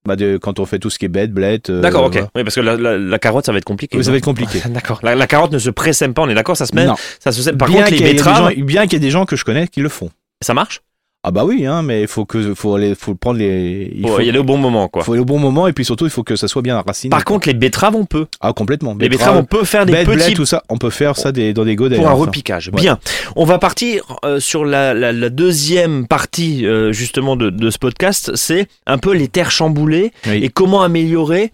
Bah 0.07 0.17
de, 0.17 0.37
quand 0.37 0.61
on 0.61 0.67
fait 0.67 0.79
tout 0.79 0.91
ce 0.91 0.99
qui 0.99 1.07
est 1.07 1.09
bête, 1.09 1.33
blette. 1.33 1.71
euh, 1.71 1.81
D'accord, 1.81 2.05
ok. 2.05 2.13
voilà. 2.13 2.29
Oui, 2.35 2.45
parce 2.45 2.55
que 2.57 2.61
la, 2.61 2.77
la- 2.77 2.99
la 2.99 3.19
carotte, 3.19 3.47
ça 3.47 3.53
va 3.53 3.59
être 3.59 3.65
compliqué. 3.65 3.97
Oui, 3.97 4.05
ça 4.05 4.11
va 4.11 4.19
être 4.19 4.25
compliqué. 4.25 4.61
D'accord. 4.69 5.01
La, 5.03 5.15
la 5.15 5.27
carotte 5.27 5.53
ne 5.53 5.59
se 5.59 5.71
pressème 5.71 6.13
pas, 6.13 6.21
on 6.23 6.29
est 6.29 6.35
d'accord, 6.35 6.57
ça 6.59 6.67
se 6.67 6.75
met, 6.75 6.85
Non. 6.85 6.97
ça 7.21 7.33
se 7.33 7.41
sème. 7.43 7.57
Par 7.57 7.69
bien 7.69 7.85
contre, 7.85 7.93
les 7.97 8.01
betteraves, 8.13 8.55
gens- 8.55 8.63
bien 8.65 8.83
qu'il 8.83 8.93
y 8.95 8.97
ait 8.97 8.99
des 9.01 9.11
gens 9.11 9.25
que 9.25 9.37
je 9.37 9.45
connais 9.47 9.67
qui 9.67 9.81
le 9.81 9.89
font. 9.89 10.11
ça 10.43 10.53
marche? 10.53 10.83
Ah 11.27 11.31
bah 11.31 11.45
oui, 11.47 11.65
hein, 11.65 11.83
mais 11.83 12.03
il 12.03 12.07
faut 12.07 12.27
que 12.27 12.55
faut 12.55 12.75
aller, 12.75 12.95
faut 12.95 13.15
prendre 13.15 13.39
les. 13.39 13.91
Il 13.97 14.03
Faut 14.07 14.17
faut, 14.17 14.21
y 14.21 14.29
aller 14.29 14.39
au 14.39 14.45
bon 14.45 14.59
moment, 14.59 14.89
quoi. 14.89 15.03
faut 15.03 15.13
aller 15.15 15.23
au 15.23 15.25
bon 15.25 15.39
moment 15.39 15.67
et 15.67 15.73
puis 15.73 15.83
surtout 15.85 16.05
il 16.05 16.11
faut 16.11 16.23
que 16.23 16.37
ça 16.37 16.49
soit 16.49 16.61
bien 16.61 16.79
raciné. 16.87 17.09
Par 17.11 17.25
contre, 17.25 17.49
les 17.49 17.55
betteraves, 17.55 17.97
on 17.97 18.05
peut. 18.05 18.27
ah 18.41 18.53
complètement. 18.53 18.95
Les 19.01 19.09
betteraves, 19.09 19.39
on 19.39 19.45
peut 19.45 19.65
faire 19.65 19.87
des 19.87 19.93
bêtes, 19.95 20.07
blé, 20.07 20.17
petits 20.19 20.35
tout 20.35 20.45
ça, 20.45 20.63
on 20.69 20.77
peut 20.77 20.91
faire 20.91 21.17
ça 21.17 21.33
des, 21.33 21.55
dans 21.55 21.65
des 21.65 21.77
godets. 21.77 21.97
pour 21.97 22.09
un 22.09 22.13
repiquage. 22.13 22.69
Ouais. 22.75 22.81
Bien. 22.81 22.99
On 23.37 23.47
va 23.47 23.59
partir 23.59 24.05
euh, 24.27 24.39
sur 24.39 24.67
la, 24.67 24.93
la- 24.93 25.13
la 25.15 25.31
deuxième 25.31 26.07
partie 26.07 26.67
euh, 26.67 26.93
justement 26.93 27.37
de, 27.37 27.49
de 27.49 27.71
ce 27.71 27.79
podcast. 27.79 28.33
C'est 28.35 28.67
un 28.87 28.99
peu 28.99 29.15
les 29.15 29.29
terres 29.29 29.51
chamboulées 29.51 30.13
Oui. 30.27 30.45
et 30.45 30.51
comment 30.51 30.83
améliorer. 30.83 31.53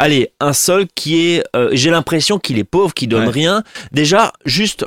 Allez, 0.00 0.30
un 0.40 0.52
sol 0.52 0.86
qui 0.96 1.28
est, 1.28 1.44
euh, 1.54 1.68
j'ai 1.74 1.90
l'impression 1.90 2.40
qu'il 2.40 2.58
est 2.58 2.64
pauvre, 2.64 2.92
qui 2.92 3.06
donne 3.06 3.26
Ouais. 3.26 3.30
rien. 3.30 3.62
Déjà, 3.92 4.32
juste, 4.44 4.84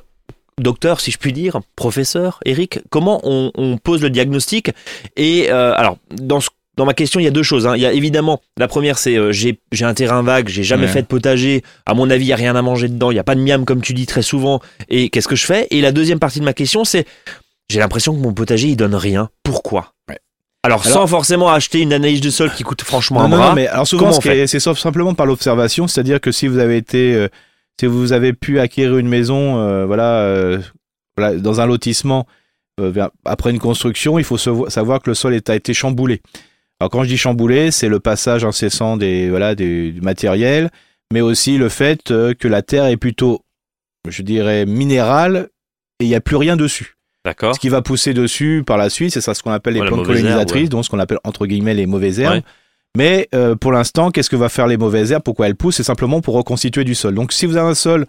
docteur, 0.62 1.01
si 1.01 1.12
je 1.12 1.17
puis 1.17 1.33
dire, 1.33 1.59
professeur, 1.75 2.39
Eric, 2.45 2.79
comment 2.89 3.19
on, 3.24 3.51
on 3.55 3.77
pose 3.77 4.01
le 4.01 4.09
diagnostic 4.09 4.71
Et 5.17 5.47
euh, 5.51 5.74
alors, 5.75 5.97
dans 6.12 6.39
ce 6.39 6.50
dans 6.77 6.83
ma 6.85 6.93
question, 6.93 7.21
il 7.21 7.24
y 7.24 7.27
a 7.27 7.31
deux 7.31 7.41
choses. 7.41 7.65
hein. 7.67 7.77
Il 7.77 7.81
y 7.81 7.85
a 7.85 7.93
évidemment, 7.93 8.41
la 8.57 8.67
première, 8.67 8.97
c'est 8.97 9.17
euh, 9.17 9.31
j'ai 9.31 9.57
un 9.79 9.93
terrain 9.93 10.21
vague, 10.24 10.50
j'ai 10.50 10.63
jamais 10.63 10.88
Ouais. 10.88 10.91
fait 10.91 11.03
de 11.03 11.07
potager. 11.07 11.63
À 11.85 11.93
mon 11.93 12.09
avis, 12.09 12.25
il 12.25 12.27
y 12.27 12.33
a 12.33 12.35
rien 12.35 12.53
à 12.57 12.62
manger 12.62 12.89
dedans. 12.89 13.12
Il 13.12 13.15
y 13.15 13.19
a 13.19 13.24
pas 13.24 13.35
de 13.35 13.39
miam 13.39 13.63
comme 13.63 13.81
tu 13.81 13.93
dis 13.93 14.05
très 14.05 14.21
souvent. 14.24 14.59
Et 14.89 15.07
qu'est-ce 15.09 15.29
que 15.29 15.38
je 15.38 15.45
fais? 15.45 15.67
Et 15.71 15.79
la 15.79 15.93
deuxième 15.93 16.19
partie 16.19 16.41
de 16.41 16.43
ma 16.45 16.51
question, 16.51 16.83
c'est 16.83 17.05
j'ai 17.69 17.79
l'impression 17.79 18.13
que 18.13 18.19
mon 18.19 18.33
potager 18.33 18.67
il 18.67 18.75
donne 18.75 18.93
rien. 18.95 19.29
Pourquoi? 19.41 19.93
Ouais. 20.09 20.19
alors, 20.63 20.81
Alors- 20.85 20.93
sans 20.93 21.07
forcément 21.07 21.50
acheter 21.50 21.79
une 21.79 21.93
analyse 21.93 22.19
de 22.19 22.29
sol 22.29 22.51
qui 22.53 22.63
coûte 22.63 22.81
franchement 22.81 23.19
Non, 23.21 23.25
un 23.25 23.29
non, 23.29 23.38
bras. 23.38 23.50
non, 23.51 23.55
mais 23.55 23.67
alors 23.67 23.88
souvent, 23.88 24.12
c'est 24.12 24.59
sauf 24.59 24.77
simplement 24.77 25.13
par 25.13 25.27
l'observation, 25.27 25.88
c'est-à-dire 25.88 26.19
que 26.19 26.33
si 26.33 26.50
vous 26.50 26.57
avez 26.59 26.75
été, 26.75 27.13
euh, 27.13 27.29
si 27.79 27.86
vous 27.86 28.13
avez 28.13 28.34
pu 28.34 28.60
acquérir 28.60 28.98
une 28.98 29.08
maison, 29.08 29.60
euh, 29.60 29.86
voilà, 29.86 30.20
euh, 30.22 30.60
voilà, 31.17 31.38
dans 31.38 31.62
un 31.62 31.65
lotissement, 31.65 32.25
euh, 32.79 33.08
après 33.25 33.51
une 33.51 33.60
construction, 33.60 34.17
il 34.17 34.24
faut 34.24 34.38
savoir 34.38 35.01
que 35.01 35.10
le 35.10 35.13
sol 35.13 35.34
a 35.34 35.55
été 35.55 35.74
chamboulé. 35.74 36.22
Alors 36.79 36.89
quand 36.89 37.03
je 37.03 37.10
dis 37.10 37.17
chamboulé, 37.17 37.72
c'est 37.72 37.88
le 37.88 38.00
passage 38.00 38.44
incessant 38.44 38.98
des, 38.98 39.29
voilà, 39.29 39.55
des, 39.55 39.91
du 39.91 40.01
matériel, 40.01 40.70
mais 41.13 41.22
aussi 41.22 41.58
le 41.58 41.70
fait 41.70 42.03
que 42.03 42.48
la 42.48 42.62
terre 42.62 42.86
est 42.86 42.98
plutôt, 42.98 43.41
je 44.08 44.22
dirais, 44.22 44.65
minérale 44.65 45.50
et 46.00 46.05
il 46.05 46.10
n'y 46.10 46.15
a 46.15 46.22
plus 46.22 46.36
rien 46.36 46.58
dessus. 46.58 46.96
D'accord. 47.24 47.55
Ce 47.55 47.60
qui 47.60 47.70
va 47.70 47.82
pousser 47.82 48.13
dessus 48.13 48.63
par 48.65 48.77
la 48.77 48.89
suite, 48.89 49.12
c'est 49.12 49.22
ça 49.22 49.34
ce 49.34 49.41
qu'on 49.41 49.51
appelle 49.51 49.74
les 49.74 49.79
Ouais, 49.79 49.86
la 49.86 49.91
plantes 49.91 50.08
herbe, 50.08 50.15
colonisatrices, 50.15 50.63
ouais. 50.63 50.70
donc 50.70 50.86
ce 50.86 50.89
qu'on 50.89 51.00
appelle 51.00 51.17
entre 51.24 51.48
guillemets 51.48 51.74
les 51.74 51.86
mauvaises 51.88 52.20
herbes. 52.20 52.36
Ouais. 52.36 52.44
Mais 52.95 53.27
euh, 53.35 53.55
pour 53.55 53.71
l'instant, 53.71 54.11
qu'est-ce 54.11 54.29
que 54.29 54.35
va 54.35 54.49
faire 54.49 54.67
les 54.67 54.77
mauvaises 54.77 55.11
herbes? 55.11 55.23
Pourquoi 55.23 55.47
elles 55.47 55.55
poussent? 55.55 55.75
C'est 55.77 55.83
simplement 55.83 56.21
pour 56.21 56.35
reconstituer 56.35 56.83
du 56.83 56.95
sol. 56.95 57.13
Donc 57.15 57.33
si 57.33 57.45
vous 57.45 57.57
avez 57.57 57.69
un 57.69 57.75
sol 57.75 58.05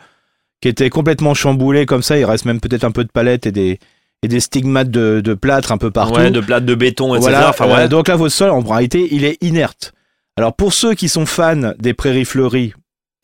qui 0.60 0.68
était 0.68 0.90
complètement 0.90 1.34
chamboulé 1.34 1.86
comme 1.86 2.02
ça, 2.02 2.18
il 2.18 2.24
reste 2.24 2.44
même 2.44 2.60
peut-être 2.60 2.84
un 2.84 2.90
peu 2.92 3.04
de 3.04 3.10
palette 3.10 3.46
et 3.46 3.52
des, 3.52 3.78
et 4.22 4.28
des 4.28 4.40
stigmates 4.40 4.90
de, 4.90 5.20
de 5.20 5.34
plâtre 5.34 5.72
un 5.72 5.78
peu 5.78 5.90
partout. 5.90 6.18
Ouais, 6.20 6.30
de 6.30 6.40
plates 6.40 6.64
de 6.64 6.74
béton, 6.74 7.14
etc. 7.14 7.30
Voilà, 7.30 7.50
Enfin, 7.50 7.68
euh, 7.68 7.74
ouais. 7.74 7.88
donc 7.88 8.08
là, 8.08 8.16
votre 8.16 8.34
sol, 8.34 8.50
en 8.50 8.60
réalité, 8.60 9.08
il 9.10 9.24
est 9.24 9.42
inerte. 9.42 9.92
Alors 10.36 10.54
pour 10.54 10.72
ceux 10.72 10.94
qui 10.94 11.08
sont 11.08 11.26
fans 11.26 11.72
des 11.78 11.94
prairies 11.94 12.24
fleuries, 12.24 12.72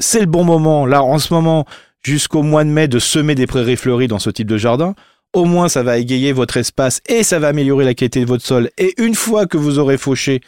c'est 0.01 0.21
le 0.21 0.27
bon 0.27 0.45
moment, 0.45 0.85
là, 0.87 1.03
en 1.03 1.19
ce 1.19 1.33
moment, 1.33 1.65
jusqu'au 2.03 2.43
mois 2.43 2.65
de 2.65 2.71
mai, 2.71 2.89
de 2.89 2.99
semer 2.99 3.35
des 3.35 3.47
prairies 3.47 3.77
fleuries 3.77 4.09
dans 4.09 4.19
ce 4.19 4.31
type 4.31 4.49
de 4.49 4.57
jardin. 4.59 4.95
Au 5.33 5.45
moins, 5.47 5.69
ça 5.69 5.83
va 5.83 5.97
égayer 5.99 6.33
votre 6.33 6.57
espace 6.59 7.01
et 7.07 7.23
ça 7.23 7.39
va 7.39 7.49
améliorer 7.49 7.85
la 7.87 7.95
qualité 7.95 8.21
de 8.21 8.27
votre 8.27 8.45
sol. 8.45 8.69
Et 8.77 8.93
une 9.01 9.15
fois 9.15 9.47
que 9.47 9.57
vous 9.57 9.79
aurez 9.79 9.97
fauché 9.97 10.41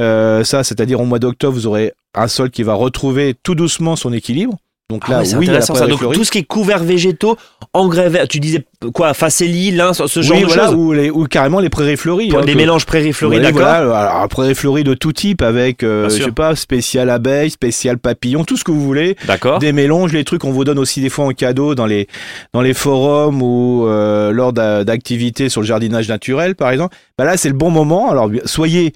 euh, 0.00 0.44
ça, 0.44 0.64
c'est-à-dire 0.64 1.00
au 1.00 1.04
mois 1.04 1.18
d'octobre, 1.18 1.54
vous 1.54 1.66
aurez 1.66 1.92
un 2.14 2.28
sol 2.28 2.50
qui 2.50 2.62
va 2.62 2.74
retrouver 2.74 3.34
tout 3.42 3.54
doucement 3.54 3.96
son 3.96 4.12
équilibre. 4.12 4.54
Donc 4.90 5.04
Ah 5.06 5.12
là, 5.12 5.22
ouais, 5.22 5.34
oui, 5.36 5.46
intéressant 5.46 5.74
ça. 5.74 5.86
Donc 5.86 6.12
tout 6.12 6.24
ce 6.24 6.30
qui 6.30 6.38
est 6.38 6.42
couvert 6.44 6.84
végétaux, 6.84 7.38
engrais 7.72 8.10
verts, 8.10 8.28
tu 8.28 8.38
disais 8.38 8.66
quoi, 8.92 9.14
facélie, 9.14 9.70
lin, 9.70 9.94
ce 9.94 10.20
genre 10.20 10.36
oui, 10.36 10.42
de 10.42 10.46
voilà, 10.46 10.66
choses. 10.66 10.74
ou, 10.74 10.92
les, 10.92 11.10
ou 11.10 11.24
carrément 11.24 11.58
les 11.60 11.70
prairies 11.70 11.96
fleuries. 11.96 12.30
Hein, 12.36 12.44
des 12.44 12.52
que- 12.52 12.58
mélanges 12.58 12.84
prairies 12.84 13.14
fleuries, 13.14 13.40
d'accord. 13.40 13.60
Voilà, 13.62 13.76
alors 13.78 14.22
après 14.22 14.54
fleuries 14.54 14.84
de 14.84 14.92
tout 14.92 15.14
type 15.14 15.40
avec, 15.40 15.82
euh, 15.82 16.10
je 16.10 16.22
sais 16.24 16.32
pas, 16.32 16.54
spécial 16.54 17.08
abeille, 17.08 17.48
spécial 17.48 17.96
papillon, 17.96 18.44
tout 18.44 18.58
ce 18.58 18.62
que 18.64 18.72
vous 18.72 18.82
voulez. 18.84 19.16
D'accord. 19.26 19.58
Des 19.58 19.72
mélanges, 19.72 20.12
les 20.12 20.22
trucs 20.22 20.42
qu'on 20.42 20.52
vous 20.52 20.64
donne 20.64 20.78
aussi 20.78 21.00
des 21.00 21.08
fois 21.08 21.24
en 21.24 21.30
cadeau 21.30 21.74
dans 21.74 21.86
les 21.86 22.06
dans 22.52 22.60
les 22.60 22.74
forums 22.74 23.40
ou 23.40 23.86
euh, 23.86 24.32
lors 24.32 24.52
d'a- 24.52 24.84
d'activités 24.84 25.48
sur 25.48 25.62
le 25.62 25.66
jardinage 25.66 26.08
naturel, 26.10 26.56
par 26.56 26.70
exemple. 26.70 26.94
Bah 27.16 27.24
là, 27.24 27.38
c'est 27.38 27.48
le 27.48 27.54
bon 27.54 27.70
moment. 27.70 28.10
Alors 28.10 28.28
soyez 28.44 28.92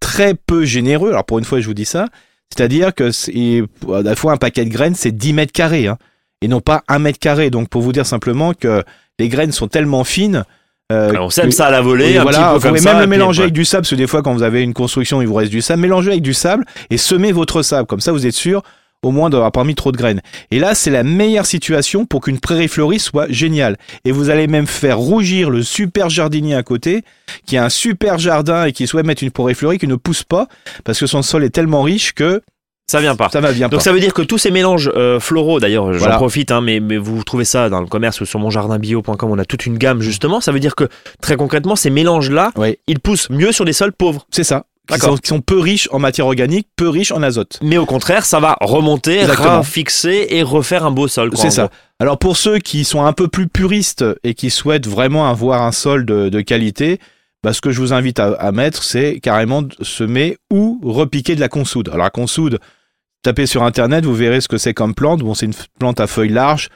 très 0.00 0.34
peu 0.34 0.64
généreux. 0.64 1.10
Alors 1.10 1.24
pour 1.24 1.38
une 1.38 1.44
fois, 1.44 1.60
je 1.60 1.66
vous 1.66 1.74
dis 1.74 1.84
ça. 1.84 2.06
C'est-à-dire 2.54 2.94
que 2.94 3.10
à 3.94 4.02
la 4.02 4.16
fois 4.16 4.32
un 4.32 4.36
paquet 4.36 4.64
de 4.64 4.70
graines, 4.70 4.94
c'est 4.96 5.12
10 5.12 5.32
mètres 5.34 5.52
carrés, 5.52 5.86
hein, 5.86 5.98
et 6.42 6.48
non 6.48 6.60
pas 6.60 6.82
1 6.88 6.98
mètre 6.98 7.18
carré. 7.20 7.50
Donc 7.50 7.68
pour 7.68 7.82
vous 7.82 7.92
dire 7.92 8.06
simplement 8.06 8.54
que 8.54 8.82
les 9.18 9.28
graines 9.28 9.52
sont 9.52 9.68
tellement 9.68 10.02
fines. 10.02 10.44
euh, 10.90 11.10
Alors, 11.10 11.26
on 11.26 11.30
sème 11.30 11.52
ça 11.52 11.66
à 11.66 11.70
la 11.70 11.80
volée, 11.82 12.16
un 12.18 12.22
voilà, 12.22 12.38
petit 12.38 12.44
peu 12.48 12.54
vous 12.54 12.60
comme 12.60 12.68
pouvez 12.70 12.80
ça. 12.80 12.92
même 12.94 13.02
le 13.02 13.06
mélanger 13.06 13.42
avec 13.42 13.54
du 13.54 13.64
sable, 13.64 13.82
parce 13.82 13.90
que 13.90 13.94
des 13.96 14.06
fois, 14.08 14.22
quand 14.22 14.32
vous 14.32 14.42
avez 14.42 14.62
une 14.62 14.74
construction, 14.74 15.20
il 15.22 15.28
vous 15.28 15.34
reste 15.34 15.52
du 15.52 15.60
sable. 15.62 15.80
Mélangez 15.82 16.10
avec 16.10 16.22
du 16.22 16.34
sable 16.34 16.64
et 16.90 16.96
semez 16.96 17.30
votre 17.30 17.62
sable. 17.62 17.86
Comme 17.86 18.00
ça, 18.00 18.10
vous 18.10 18.26
êtes 18.26 18.34
sûr, 18.34 18.62
au 19.02 19.10
moins, 19.12 19.30
d'avoir 19.30 19.50
pas 19.52 19.64
mis 19.64 19.74
trop 19.74 19.92
de 19.92 19.96
graines. 19.96 20.20
Et 20.50 20.58
là, 20.58 20.74
c'est 20.74 20.90
la 20.90 21.02
meilleure 21.02 21.46
situation 21.46 22.04
pour 22.04 22.20
qu'une 22.20 22.38
prairie 22.38 22.68
fleurie 22.68 22.98
soit 22.98 23.30
géniale. 23.30 23.78
Et 24.04 24.12
vous 24.12 24.28
allez 24.30 24.46
même 24.46 24.66
faire 24.66 24.98
rougir 24.98 25.48
le 25.50 25.62
super 25.62 26.10
jardinier 26.10 26.54
à 26.54 26.62
côté, 26.62 27.02
qui 27.46 27.56
a 27.56 27.64
un 27.64 27.70
super 27.70 28.18
jardin 28.18 28.64
et 28.66 28.72
qui 28.72 28.86
souhaite 28.86 29.06
mettre 29.06 29.22
une 29.22 29.30
prairie 29.30 29.54
fleurie 29.54 29.78
qui 29.78 29.86
ne 29.86 29.94
pousse 29.96 30.22
pas, 30.24 30.48
parce 30.84 31.00
que 31.00 31.06
son 31.06 31.22
sol 31.22 31.44
est 31.44 31.50
tellement 31.50 31.82
riche 31.82 32.12
que 32.12 32.42
Ça 32.90 33.00
vient 33.00 33.16
pas. 33.16 33.28
ça 33.30 33.40
va 33.40 33.52
bien 33.52 33.68
Donc 33.68 33.80
pas. 33.80 33.84
ça 33.84 33.92
veut 33.92 34.00
dire 34.00 34.12
que 34.12 34.20
tous 34.22 34.36
ces 34.36 34.50
mélanges 34.50 34.90
euh, 34.94 35.18
floraux, 35.18 35.60
d'ailleurs, 35.60 35.92
j'en 35.94 35.98
Voilà. 36.00 36.16
profite, 36.16 36.50
hein, 36.50 36.60
mais, 36.60 36.80
mais 36.80 36.98
vous 36.98 37.22
trouvez 37.24 37.44
ça 37.46 37.70
dans 37.70 37.80
le 37.80 37.86
commerce 37.86 38.20
ou 38.20 38.26
sur 38.26 38.38
monjardinbio.com, 38.38 39.30
on 39.30 39.38
a 39.38 39.44
toute 39.46 39.64
une 39.64 39.78
gamme 39.78 40.02
justement. 40.02 40.40
Ça 40.42 40.52
veut 40.52 40.60
dire 40.60 40.74
que 40.74 40.88
très 41.22 41.36
concrètement, 41.36 41.74
ces 41.76 41.88
mélanges-là, 41.90 42.52
Oui. 42.56 42.76
ils 42.86 43.00
poussent 43.00 43.30
mieux 43.30 43.52
sur 43.52 43.64
des 43.64 43.72
sols 43.72 43.92
pauvres. 43.92 44.26
C'est 44.30 44.44
ça. 44.44 44.66
Qui 44.94 45.00
sont, 45.00 45.16
qui 45.16 45.28
sont 45.28 45.40
peu 45.40 45.58
riches 45.58 45.88
en 45.92 45.98
matière 45.98 46.26
organique, 46.26 46.68
peu 46.76 46.88
riches 46.88 47.12
en 47.12 47.22
azote. 47.22 47.58
Mais 47.62 47.78
au 47.78 47.86
contraire, 47.86 48.24
ça 48.24 48.40
va 48.40 48.56
remonter, 48.60 49.24
fixer 49.62 50.26
et 50.30 50.42
refaire 50.42 50.84
un 50.84 50.90
beau 50.90 51.08
sol. 51.08 51.30
C'est 51.34 51.50
ça. 51.50 51.62
gros. 51.66 51.72
Alors 51.98 52.18
pour 52.18 52.36
ceux 52.36 52.58
qui 52.58 52.84
sont 52.84 53.04
un 53.04 53.12
peu 53.12 53.28
plus 53.28 53.48
puristes 53.48 54.04
et 54.24 54.34
qui 54.34 54.50
souhaitent 54.50 54.86
vraiment 54.86 55.28
avoir 55.28 55.62
un 55.62 55.72
sol 55.72 56.04
de, 56.06 56.28
de 56.28 56.40
qualité, 56.40 56.98
bah, 57.42 57.52
ce 57.52 57.60
que 57.60 57.70
je 57.70 57.80
vous 57.80 57.92
invite 57.92 58.20
à, 58.20 58.32
à 58.32 58.52
mettre, 58.52 58.82
c'est 58.82 59.20
carrément 59.20 59.62
semer 59.80 60.36
ou 60.50 60.80
repiquer 60.82 61.34
de 61.34 61.40
la 61.40 61.48
consoude. 61.48 61.88
Alors 61.88 62.04
la 62.04 62.10
consoude, 62.10 62.58
tapez 63.22 63.46
sur 63.46 63.62
internet, 63.62 64.04
vous 64.04 64.14
verrez 64.14 64.40
ce 64.40 64.48
que 64.48 64.58
c'est 64.58 64.74
comme 64.74 64.94
plante. 64.94 65.20
Bon, 65.20 65.34
c'est 65.34 65.46
une 65.46 65.54
plante 65.78 66.00
à 66.00 66.06
feuilles 66.06 66.30
larges, 66.30 66.68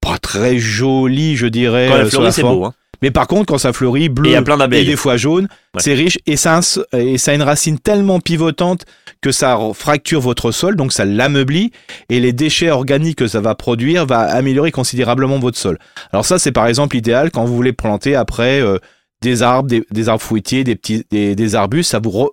pas 0.00 0.18
très 0.18 0.58
jolie, 0.58 1.36
je 1.36 1.46
dirais. 1.46 1.88
Quand 1.88 1.96
euh, 1.96 2.00
elle 2.02 2.10
sur 2.10 2.20
fleurit, 2.20 2.32
c'est 2.32 2.42
beau. 2.42 2.64
Hein. 2.64 2.74
Mais 3.02 3.10
par 3.10 3.26
contre, 3.26 3.46
quand 3.46 3.58
ça 3.58 3.72
fleurit, 3.72 4.04
Et 4.04 4.08
bleu 4.08 4.36
a 4.36 4.42
plein 4.42 4.58
et 4.72 4.84
des 4.84 4.96
fois 4.96 5.16
jaune, 5.16 5.48
Ouais. 5.74 5.82
c'est 5.82 5.94
riche 5.94 6.18
et 6.26 6.36
ça, 6.36 6.58
a 6.58 6.98
et 6.98 7.18
ça 7.18 7.32
a 7.32 7.34
une 7.34 7.42
racine 7.42 7.78
tellement 7.78 8.18
pivotante 8.20 8.84
que 9.20 9.30
ça 9.32 9.58
fracture 9.74 10.20
votre 10.20 10.50
sol, 10.52 10.76
donc 10.76 10.92
ça 10.92 11.04
l'ameublit 11.04 11.72
et 12.08 12.20
les 12.20 12.32
déchets 12.32 12.70
organiques 12.70 13.18
que 13.18 13.26
ça 13.26 13.40
va 13.40 13.54
produire 13.54 14.06
va 14.06 14.20
améliorer 14.20 14.70
considérablement 14.70 15.38
votre 15.38 15.58
sol. 15.58 15.78
Alors 16.12 16.24
ça, 16.24 16.38
c'est 16.38 16.52
par 16.52 16.66
exemple 16.66 16.96
idéal 16.96 17.30
quand 17.30 17.44
vous 17.44 17.54
voulez 17.54 17.72
planter 17.72 18.14
après 18.14 18.60
euh, 18.60 18.78
des 19.22 19.42
arbres, 19.42 19.68
des, 19.68 19.84
des 19.90 20.08
arbres 20.08 20.22
fruitiers, 20.22 20.64
des 20.64 20.76
petits, 20.76 21.04
des, 21.10 21.34
des 21.34 21.54
arbustes, 21.54 21.90
ça 21.90 21.98
vous 21.98 22.10
re- 22.10 22.30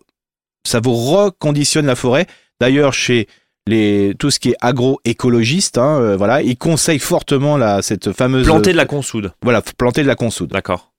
ça 0.65 0.79
vous 0.79 0.93
reconditionne 0.93 1.85
la 1.85 1.95
forêt. 1.95 2.25
D'ailleurs, 2.61 2.93
chez 2.93 3.27
les 3.67 4.13
tout 4.19 4.29
ce 4.29 4.39
qui 4.39 4.49
est 4.49 4.57
agroécologiste, 4.61 5.77
hein, 5.77 5.99
euh, 5.99 6.17
voilà, 6.17 6.41
ils 6.41 6.57
conseillent 6.57 6.99
fortement 6.99 7.57
la 7.57 7.81
cette 7.81 8.11
fameuse 8.11 8.45
Planter 8.45 8.71
de 8.71 8.77
la 8.77 8.85
consoude. 8.85 9.31
voilà 9.41 9.61
planter 9.77 10.03
de 10.03 10.07
la 10.07 10.15
consoude. 10.15 10.49
D'accord. 10.49 10.91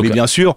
Mais 0.00 0.10
bien 0.10 0.26
sûr, 0.26 0.54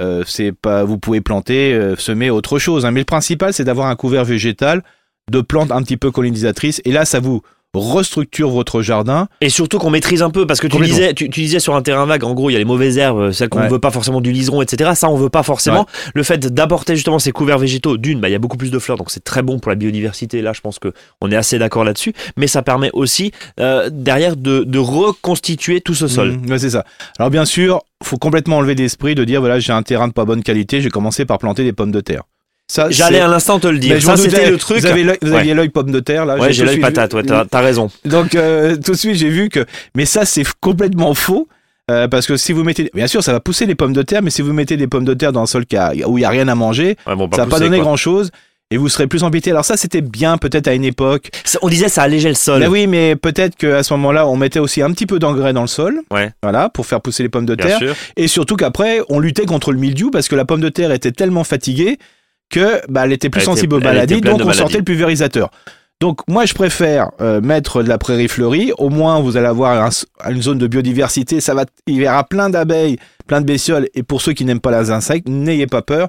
euh, 0.00 0.24
c'est 0.26 0.52
pas, 0.52 0.82
vous 0.84 0.98
pouvez 0.98 1.20
planter, 1.20 1.72
euh, 1.72 1.94
semer 1.96 2.30
autre 2.30 2.58
chose. 2.58 2.84
hein. 2.84 2.90
mais 2.90 3.00
le 3.00 3.04
principal, 3.04 3.52
c'est 3.52 3.64
d'avoir 3.64 3.88
un 3.88 3.96
couvert 3.96 4.24
végétal 4.24 4.82
de 5.30 5.40
plantes 5.40 5.70
un 5.70 5.82
petit 5.82 5.96
peu 5.96 6.10
colonisatrices. 6.10 6.80
Et 6.84 6.92
là, 6.92 7.04
ça 7.04 7.20
vous 7.20 7.42
restructure 7.74 8.50
votre 8.50 8.82
jardin. 8.82 9.28
Et 9.40 9.48
surtout 9.48 9.78
qu'on 9.78 9.90
maîtrise 9.90 10.22
un 10.22 10.30
peu, 10.30 10.46
parce 10.46 10.60
que 10.60 10.66
tu 10.66 10.78
disais, 10.82 11.14
tu, 11.14 11.28
tu 11.30 11.40
disais 11.40 11.60
sur 11.60 11.74
un 11.74 11.82
terrain 11.82 12.06
vague, 12.06 12.24
en 12.24 12.34
gros, 12.34 12.50
il 12.50 12.52
y 12.52 12.56
a 12.56 12.58
les 12.58 12.64
mauvaises 12.64 12.98
herbes, 12.98 13.18
euh, 13.18 13.32
celles 13.32 13.48
qu'on 13.48 13.58
ne 13.58 13.64
Ouais. 13.64 13.70
veut 13.70 13.78
pas 13.78 13.90
forcément 13.90 14.20
du 14.20 14.32
liseron, 14.32 14.62
etc. 14.62 14.92
Ça, 14.94 15.08
on 15.10 15.16
veut 15.16 15.28
pas 15.28 15.42
forcément. 15.42 15.86
Le 16.14 16.22
fait 16.22 16.52
d'apporter 16.52 16.94
justement 16.96 17.18
ces 17.18 17.32
couverts 17.32 17.58
végétaux, 17.58 17.96
d'une, 17.96 18.20
bah, 18.20 18.28
il 18.28 18.32
y 18.32 18.36
a 18.36 18.38
beaucoup 18.38 18.56
plus 18.56 18.70
de 18.70 18.78
fleurs, 18.78 18.98
donc 18.98 19.10
c'est 19.10 19.24
très 19.24 19.42
bon 19.42 19.58
pour 19.58 19.70
la 19.70 19.76
biodiversité. 19.76 20.42
Là, 20.42 20.52
je 20.52 20.60
pense 20.60 20.78
que 20.78 20.92
on 21.20 21.30
est 21.30 21.36
assez 21.36 21.58
d'accord 21.58 21.84
là-dessus. 21.84 22.12
Mais 22.36 22.46
ça 22.46 22.62
permet 22.62 22.90
aussi, 22.92 23.32
euh, 23.60 23.90
derrière, 23.92 24.36
de, 24.36 24.64
de 24.64 24.78
reconstituer 24.78 25.80
tout 25.80 25.94
ce 25.94 26.08
sol. 26.08 26.32
Mmh, 26.32 26.50
ouais, 26.50 26.58
c'est 26.58 26.70
ça. 26.70 26.84
Alors 27.18 27.30
bien 27.30 27.44
sûr, 27.44 27.80
faut 28.02 28.18
complètement 28.18 28.58
enlever 28.58 28.74
d'esprit 28.74 29.14
de 29.14 29.24
dire 29.24 29.40
voilà, 29.40 29.58
j'ai 29.58 29.72
un 29.72 29.82
terrain 29.82 30.08
de 30.08 30.12
pas 30.12 30.24
bonne 30.24 30.42
qualité, 30.42 30.80
j'ai 30.80 30.90
commencé 30.90 31.24
par 31.24 31.38
planter 31.38 31.64
des 31.64 31.72
pommes 31.72 31.92
de 31.92 32.00
terre. 32.00 32.22
J'allais 32.88 33.20
à 33.20 33.28
l'instant 33.28 33.58
te 33.60 33.66
le 33.68 33.78
dire. 33.78 33.94
Mais 33.94 34.00
Ça, 34.00 34.16
c'était 34.16 34.50
le 34.50 34.56
truc. 34.58 34.78
Vous, 34.80 34.86
avez 34.86 35.04
l'œil- 35.04 35.18
vous 35.22 35.32
Ouais. 35.32 35.38
aviez 35.40 35.54
l'œil 35.54 35.68
pomme 35.68 35.90
de 35.90 36.00
terre 36.00 36.24
là. 36.26 36.36
Ouais, 36.38 36.52
j'ai 36.52 36.64
l'œil 36.64 36.78
patate, 36.80 37.12
ouais, 37.14 37.22
t'as 37.22 37.60
raison. 37.60 37.90
Donc 38.04 38.34
euh, 38.34 38.76
tout 38.76 38.92
de 38.92 38.96
suite 38.96 39.16
j'ai 39.16 39.28
vu 39.28 39.48
que 39.48 39.64
mais 39.94 40.06
ça 40.06 40.24
c'est 40.24 40.44
complètement 40.60 41.14
faux 41.14 41.48
euh, 41.90 42.08
parce 42.08 42.26
que 42.26 42.36
si 42.38 42.52
vous 42.52 42.64
mettez 42.64 42.90
bien 42.94 43.06
sûr 43.06 43.22
ça 43.22 43.32
va 43.32 43.40
pousser 43.40 43.66
les 43.66 43.74
pommes 43.74 43.92
de 43.92 44.00
terre 44.02 44.22
mais 44.22 44.30
si 44.30 44.40
vous 44.40 44.52
mettez 44.54 44.76
des 44.78 44.86
pommes 44.86 45.04
de 45.04 45.12
terre 45.14 45.32
dans 45.32 45.42
un 45.42 45.46
sol 45.46 45.64
où 46.06 46.18
il 46.18 46.20
y 46.22 46.24
a 46.24 46.28
rien 46.30 46.48
à 46.48 46.54
manger 46.54 46.96
Ouais, 47.06 47.14
bon, 47.14 47.28
ça 47.30 47.44
va 47.44 47.50
pas 47.50 47.58
donner 47.58 47.76
quoi. 47.76 47.84
grand 47.84 47.96
chose 47.96 48.30
et 48.70 48.78
vous 48.78 48.88
serez 48.88 49.06
plus 49.06 49.22
embêté. 49.22 49.50
Alors 49.50 49.66
ça 49.66 49.76
c'était 49.76 50.00
bien 50.00 50.38
peut-être 50.38 50.66
à 50.66 50.72
une 50.72 50.84
époque. 50.86 51.28
On 51.60 51.68
disait 51.68 51.90
ça 51.90 52.02
allégeait 52.02 52.30
le 52.30 52.34
sol. 52.34 52.60
Mais 52.60 52.66
oui 52.66 52.86
mais 52.86 53.14
peut-être 53.14 53.56
qu'à 53.56 53.82
ce 53.82 53.92
moment-là 53.92 54.26
on 54.26 54.36
mettait 54.38 54.58
aussi 54.60 54.80
un 54.80 54.90
petit 54.92 55.04
peu 55.04 55.18
d'engrais 55.18 55.52
dans 55.52 55.60
le 55.60 55.66
sol. 55.68 56.00
Ouais. 56.10 56.30
Voilà 56.42 56.70
pour 56.70 56.86
faire 56.86 57.02
pousser 57.02 57.22
les 57.22 57.28
pommes 57.28 57.44
de 57.46 57.54
Bien 57.54 57.66
terre 57.66 57.78
sûr. 57.78 57.94
et 58.16 58.26
surtout 58.26 58.56
qu'après 58.56 59.00
on 59.10 59.20
luttait 59.20 59.44
contre 59.44 59.70
le 59.70 59.78
mildiou 59.78 60.10
parce 60.10 60.28
que 60.28 60.34
la 60.34 60.46
pomme 60.46 60.62
de 60.62 60.70
terre 60.70 60.90
était 60.92 61.12
tellement 61.12 61.44
fatiguée 61.44 61.98
que 62.50 62.80
bah, 62.88 63.04
elle 63.04 63.12
était 63.12 63.30
plus 63.30 63.40
Elle 63.40 63.44
était- 63.44 63.52
sensible 63.52 63.74
aux 63.76 63.80
maladies 63.80 64.20
donc 64.20 64.40
on 64.44 64.52
sortait 64.52 64.78
le 64.78 64.84
pulvérisateur. 64.84 65.50
Donc 66.00 66.20
moi 66.28 66.44
je 66.44 66.54
préfère 66.54 67.10
euh, 67.20 67.40
mettre 67.40 67.82
de 67.82 67.88
la 67.88 67.98
prairie 67.98 68.28
fleurie, 68.28 68.72
au 68.78 68.90
moins 68.90 69.20
vous 69.20 69.36
allez 69.36 69.46
avoir 69.46 69.86
un 69.86 69.90
une 70.30 70.42
zone 70.42 70.58
de 70.58 70.66
biodiversité, 70.66 71.40
ça 71.40 71.54
va 71.54 71.64
il 71.86 71.96
y 71.96 72.08
aura 72.08 72.24
plein 72.24 72.50
d'abeilles, 72.50 72.98
plein 73.26 73.40
de 73.40 73.46
bestioles 73.46 73.88
et 73.94 74.02
pour 74.02 74.20
ceux 74.20 74.32
qui 74.32 74.44
n'aiment 74.44 74.60
pas 74.60 74.82
les 74.82 74.90
insectes, 74.90 75.28
n'ayez 75.28 75.66
pas 75.66 75.82
peur. 75.82 76.08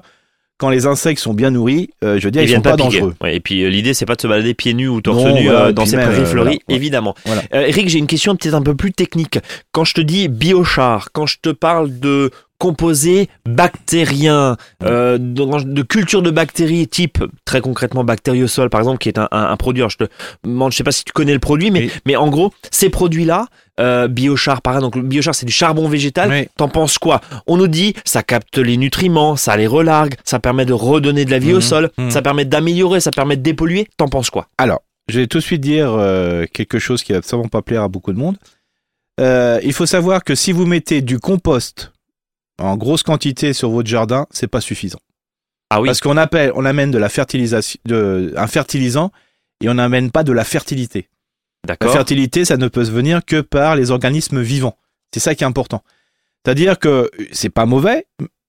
Quand 0.58 0.70
les 0.70 0.86
insectes 0.86 1.20
sont 1.20 1.34
bien 1.34 1.50
nourris, 1.50 1.90
euh, 2.02 2.18
je 2.18 2.24
veux 2.24 2.30
dire, 2.30 2.40
ils, 2.40 2.46
viennent 2.46 2.64
sont 2.64 2.70
pas, 2.70 2.76
dangereux. 2.76 3.14
Ouais, 3.22 3.36
et 3.36 3.40
puis 3.40 3.62
euh, 3.62 3.68
l'idée, 3.68 3.92
c'est 3.92 4.06
pas 4.06 4.14
de 4.14 4.22
se 4.22 4.26
balader 4.26 4.54
pieds 4.54 4.72
nus 4.72 4.88
ou 4.88 5.02
torse 5.02 5.22
Non, 5.22 5.34
nu 5.34 5.44
voilà, 5.44 5.66
euh, 5.66 5.72
dans 5.72 5.84
ces 5.84 5.98
prairies 5.98 6.24
fleuries, 6.24 6.60
voilà, 6.66 6.78
évidemment. 6.78 7.14
Voilà. 7.26 7.42
Eric, 7.68 7.90
j'ai 7.90 7.98
une 7.98 8.06
question 8.06 8.34
peut-être 8.34 8.54
un 8.54 8.62
peu 8.62 8.74
plus 8.74 8.92
technique. 8.92 9.38
Quand 9.72 9.84
je 9.84 9.92
te 9.92 10.00
dis 10.00 10.28
biochar, 10.28 11.12
quand 11.12 11.26
je 11.26 11.36
te 11.42 11.50
parle 11.50 11.98
de 12.00 12.30
composés 12.58 13.28
bactériens, 13.46 14.56
euh, 14.82 15.18
de, 15.18 15.62
de 15.64 15.82
culture 15.82 16.22
de 16.22 16.30
bactéries 16.30 16.86
type 16.88 17.22
très 17.44 17.60
concrètement 17.60 18.04
bactériosol 18.04 18.70
par 18.70 18.80
exemple 18.80 18.98
qui 18.98 19.08
est 19.08 19.18
un, 19.18 19.28
un- 19.30 19.44
un 19.50 19.56
produit 19.56 19.82
alors 19.82 19.90
je 19.90 19.98
te 19.98 20.04
demande 20.44 20.72
je 20.72 20.76
sais 20.78 20.84
pas 20.84 20.92
si 20.92 21.04
tu 21.04 21.12
connais 21.12 21.32
le 21.34 21.38
produit 21.38 21.70
mais, 21.70 21.80
Oui. 21.80 21.90
mais 22.06 22.16
en 22.16 22.28
gros 22.28 22.52
ces 22.70 22.88
produits 22.88 23.24
là 23.24 23.46
euh, 23.78 24.08
biochar 24.08 24.62
par 24.62 24.74
exemple 24.74 24.96
donc 24.96 25.02
le 25.02 25.08
biochar 25.08 25.34
c'est 25.34 25.46
du 25.46 25.52
charbon 25.52 25.88
végétal 25.88 26.30
Oui. 26.30 26.48
T'en 26.56 26.68
penses 26.68 26.98
quoi? 26.98 27.20
On 27.46 27.56
nous 27.58 27.68
dit 27.68 27.94
ça 28.04 28.22
capte 28.22 28.58
les 28.58 28.76
nutriments, 28.78 29.36
ça 29.36 29.56
les 29.56 29.66
relargue, 29.66 30.14
ça 30.24 30.38
permet 30.38 30.64
de 30.64 30.72
redonner 30.72 31.24
de 31.26 31.30
la 31.30 31.38
vie 31.38 31.52
au 31.52 31.56
Mhm, 31.56 31.60
sol, 31.62 31.90
mhm. 31.98 32.10
ça 32.10 32.22
permet 32.22 32.44
d'améliorer, 32.46 33.00
ça 33.00 33.10
permet 33.10 33.36
de 33.36 33.42
dépolluer. 33.42 33.86
T'en 33.98 34.08
penses 34.08 34.30
quoi? 34.30 34.48
Alors, 34.56 34.80
je 35.08 35.20
vais 35.20 35.26
tout 35.26 35.38
de 35.38 35.42
suite 35.42 35.60
dire 35.60 35.92
euh, 35.92 36.46
quelque 36.52 36.78
chose 36.78 37.02
qui 37.02 37.12
va 37.12 37.18
absolument 37.18 37.48
pas 37.48 37.60
plaire 37.62 37.82
à 37.82 37.88
beaucoup 37.88 38.12
de 38.14 38.18
monde. 38.18 38.36
Euh, 39.20 39.60
il 39.62 39.72
faut 39.72 39.86
savoir 39.86 40.24
que 40.24 40.34
si 40.34 40.52
vous 40.52 40.66
mettez 40.66 41.00
du 41.02 41.18
compost 41.18 41.92
en 42.58 42.76
grosse 42.76 43.02
quantité 43.02 43.52
sur 43.52 43.70
votre 43.70 43.88
jardin, 43.88 44.26
c'est 44.30 44.46
pas 44.46 44.60
suffisant. 44.60 45.00
Ah 45.70 45.80
oui, 45.80 45.88
Parce 45.88 46.00
qu'on 46.00 46.16
appelle, 46.16 46.52
on 46.54 46.64
amène 46.64 46.90
de 46.90 46.98
la 46.98 47.08
fertilisation, 47.08 47.78
de, 47.84 48.32
un 48.36 48.46
fertilisant 48.46 49.10
et 49.60 49.68
on 49.68 49.74
n'amène 49.74 50.10
pas 50.10 50.22
de 50.22 50.32
la 50.32 50.44
fertilité. 50.44 51.08
La 51.64 51.74
d'accord. 51.74 51.92
fertilité, 51.92 52.44
ça 52.44 52.56
ne 52.56 52.68
peut 52.68 52.84
se 52.84 52.92
venir 52.92 53.24
que 53.24 53.40
par 53.40 53.74
les 53.74 53.90
organismes 53.90 54.40
vivants. 54.40 54.78
C'est 55.12 55.20
ça 55.20 55.34
qui 55.34 55.42
est 55.42 55.46
important. 55.46 55.82
C'est-à-dire 56.44 56.78
que 56.78 57.10
c'est 57.32 57.50
pas 57.50 57.66
mauvais 57.66 58.06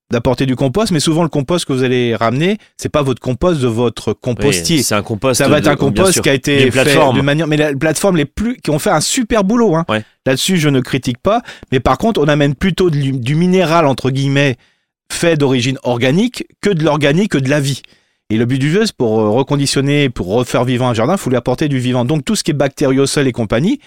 d'apporter 0.10 0.46
du 0.46 0.56
compost, 0.56 0.91
mais 0.91 1.00
souvent 1.00 1.24
le 1.24 1.30
compost 1.30 1.65
que 1.65 1.74
vous 1.74 1.84
allez 1.84 2.15
ramener, 2.15 2.58
c'est 2.78 2.89
pas 2.89 3.02
votre 3.02 3.22
compost 3.22 3.60
de 3.60 3.67
votre 3.67 4.13
compostier. 4.13 4.78
Oui, 4.78 4.84
c'est 4.84 4.96
un 4.96 5.02
compost. 5.02 5.38
ça 5.38 5.50
va 5.50 5.58
être 5.58 5.67
un 5.67 5.76
compost 5.76 6.22
qui 6.22 6.30
a 6.30 6.34
été 6.34 6.72
fait 6.72 6.96
de 6.96 7.22
manière, 7.22 7.48
mais 7.48 7.58
la 7.58 7.74
plateforme 7.74 8.17
les 8.17 8.26
plus, 8.26 8.58
qui 8.58 8.70
ont 8.70 8.80
fait 8.80 8.89
un 8.89 9.02
super 9.02 9.43
boulot. 9.43 9.76
Hein. 9.76 9.86
Ouais. 9.89 10.04
Là-dessus, 10.26 10.58
je 10.58 10.70
ne 10.70 10.80
critique 10.80 11.17
pas, 11.17 11.41
mais 11.72 11.80
par 11.80 11.98
contre, 11.98 12.22
on 12.22 12.28
amène 12.28 12.56
plutôt 12.56 12.89
du, 12.89 13.12
du 13.12 13.36
minéral 13.36 13.86
entre 13.86 14.10
guillemets 14.10 14.58
fait 15.12 15.38
d'origine 15.38 15.78
organique 15.84 16.46
que 16.62 16.70
de 16.70 16.84
l'organique, 16.84 17.32
que 17.32 17.38
de 17.38 17.50
la 17.50 17.60
vie. 17.60 17.82
Et 18.30 18.38
le 18.38 18.46
but 18.46 18.60
du 18.60 18.70
jeu, 18.70 18.86
c'est 18.86 18.96
pour 18.96 19.20
euh, 19.20 19.30
reconditionner, 19.30 20.10
pour 20.10 20.28
refaire 20.28 20.65
vivant 20.65 20.89
un 20.89 20.93
jardin, 20.93 21.13
il 21.13 21.20
faut 21.20 21.30
lui 21.30 21.38
apporter 21.38 21.70
du 21.70 21.80
vivant. 21.80 22.04
Donc 22.04 22.26
tout 22.26 22.36
ce 22.36 22.43
qui 22.43 22.52
est 22.52 22.54
bactériosol 22.54 23.28
et 23.28 23.32
compagnie, 23.32 23.80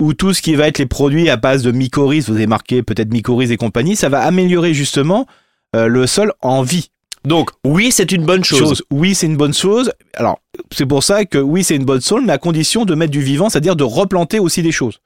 ou 0.00 0.14
tout 0.14 0.32
ce 0.32 0.42
qui 0.42 0.54
va 0.54 0.68
être 0.68 0.78
les 0.78 0.86
produits 0.86 1.28
à 1.30 1.36
base 1.36 1.62
de 1.62 1.72
mycorhizes, 1.72 2.28
vous 2.28 2.36
avez 2.36 2.46
marqué 2.46 2.82
peut-être 2.82 3.12
mycorhizes 3.12 3.50
et 3.50 3.56
compagnie, 3.56 3.96
ça 3.96 4.08
va 4.08 4.20
améliorer 4.20 4.74
justement 4.74 5.26
euh, 5.74 5.86
le 5.86 6.06
sol 6.06 6.32
en 6.42 6.62
vie. 6.62 6.90
Donc 7.24 7.50
oui, 7.64 7.90
c'est 7.90 8.12
une 8.12 8.24
bonne 8.24 8.44
chose. 8.44 8.58
Chose, 8.60 8.82
oui, 8.90 9.14
c'est 9.14 9.26
une 9.26 9.36
bonne 9.36 9.54
chose. 9.54 9.90
Alors, 10.14 10.38
c'est 10.70 10.86
pour 10.86 11.02
ça 11.02 11.24
que 11.24 11.38
oui, 11.38 11.64
c'est 11.64 11.74
une 11.74 11.84
bonne 11.84 12.00
chose, 12.00 12.22
mais 12.24 12.32
à 12.32 12.38
condition 12.38 12.84
de 12.84 12.94
mettre 12.94 13.10
du 13.10 13.20
vivant, 13.20 13.48
c'est-à-dire 13.48 13.74
de 13.74 13.84
replanter 13.84 14.38
aussi 14.38 14.62
des 14.62 14.72
choses. 14.72 15.00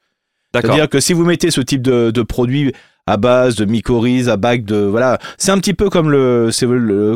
C'est-à-dire 0.53 0.89
que 0.89 0.99
si 0.99 1.13
vous 1.13 1.23
mettez 1.23 1.49
ce 1.49 1.61
type 1.61 1.81
de, 1.81 2.11
de 2.11 2.21
produit 2.21 2.73
à 3.07 3.17
base 3.17 3.55
de 3.55 3.65
mycorhizes, 3.65 4.29
à 4.29 4.37
base 4.37 4.59
de 4.59 4.77
voilà, 4.77 5.17
c'est 5.37 5.51
un 5.51 5.57
petit 5.57 5.73
peu 5.73 5.89
comme 5.89 6.11
le, 6.11 6.51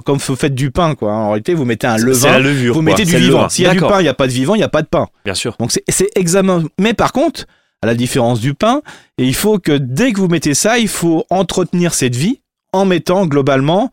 comme 0.06 0.18
vous 0.18 0.36
faites 0.36 0.56
du 0.56 0.72
pain 0.72 0.96
quoi. 0.96 1.14
En 1.14 1.30
réalité, 1.30 1.54
vous 1.54 1.66
mettez 1.66 1.88
un 1.88 1.98
levain, 1.98 2.40
levure. 2.40 2.74
vous 2.74 2.82
quoi. 2.82 2.92
mettez 2.92 3.06
du 3.06 3.16
vivant. 3.16 3.50
S'il 3.50 3.66
y 3.66 3.68
a 3.68 3.74
du 3.74 3.80
pain, 3.80 4.00
il 4.00 4.04
n'y 4.04 4.10
a 4.10 4.14
pas 4.14 4.28
de 4.28 4.32
vivant, 4.32 4.56
il 4.56 4.60
n'y 4.60 4.64
a 4.64 4.70
pas 4.70 4.82
de 4.82 4.88
pain. 4.88 5.08
Bien 5.24 5.36
sûr. 5.36 5.56
Donc 5.60 5.72
c'est 5.72 5.84
c'est 5.90 6.10
examen. 6.16 6.64
Mais 6.80 6.94
par 6.94 7.12
contre, 7.12 7.46
à 7.82 7.88
la 7.88 7.96
différence 7.96 8.40
du 8.40 8.54
pain, 8.54 8.82
et 9.18 9.26
il 9.26 9.36
faut 9.36 9.60
que 9.60 9.74
dès 9.74 10.12
que 10.14 10.20
vous 10.20 10.28
mettez 10.28 10.54
ça, 10.54 10.78
il 10.80 10.88
faut 10.88 11.26
entretenir 11.30 11.94
cette 11.94 12.16
vie 12.16 12.42
en 12.74 12.86
mettant 12.86 13.26
globalement, 13.26 13.92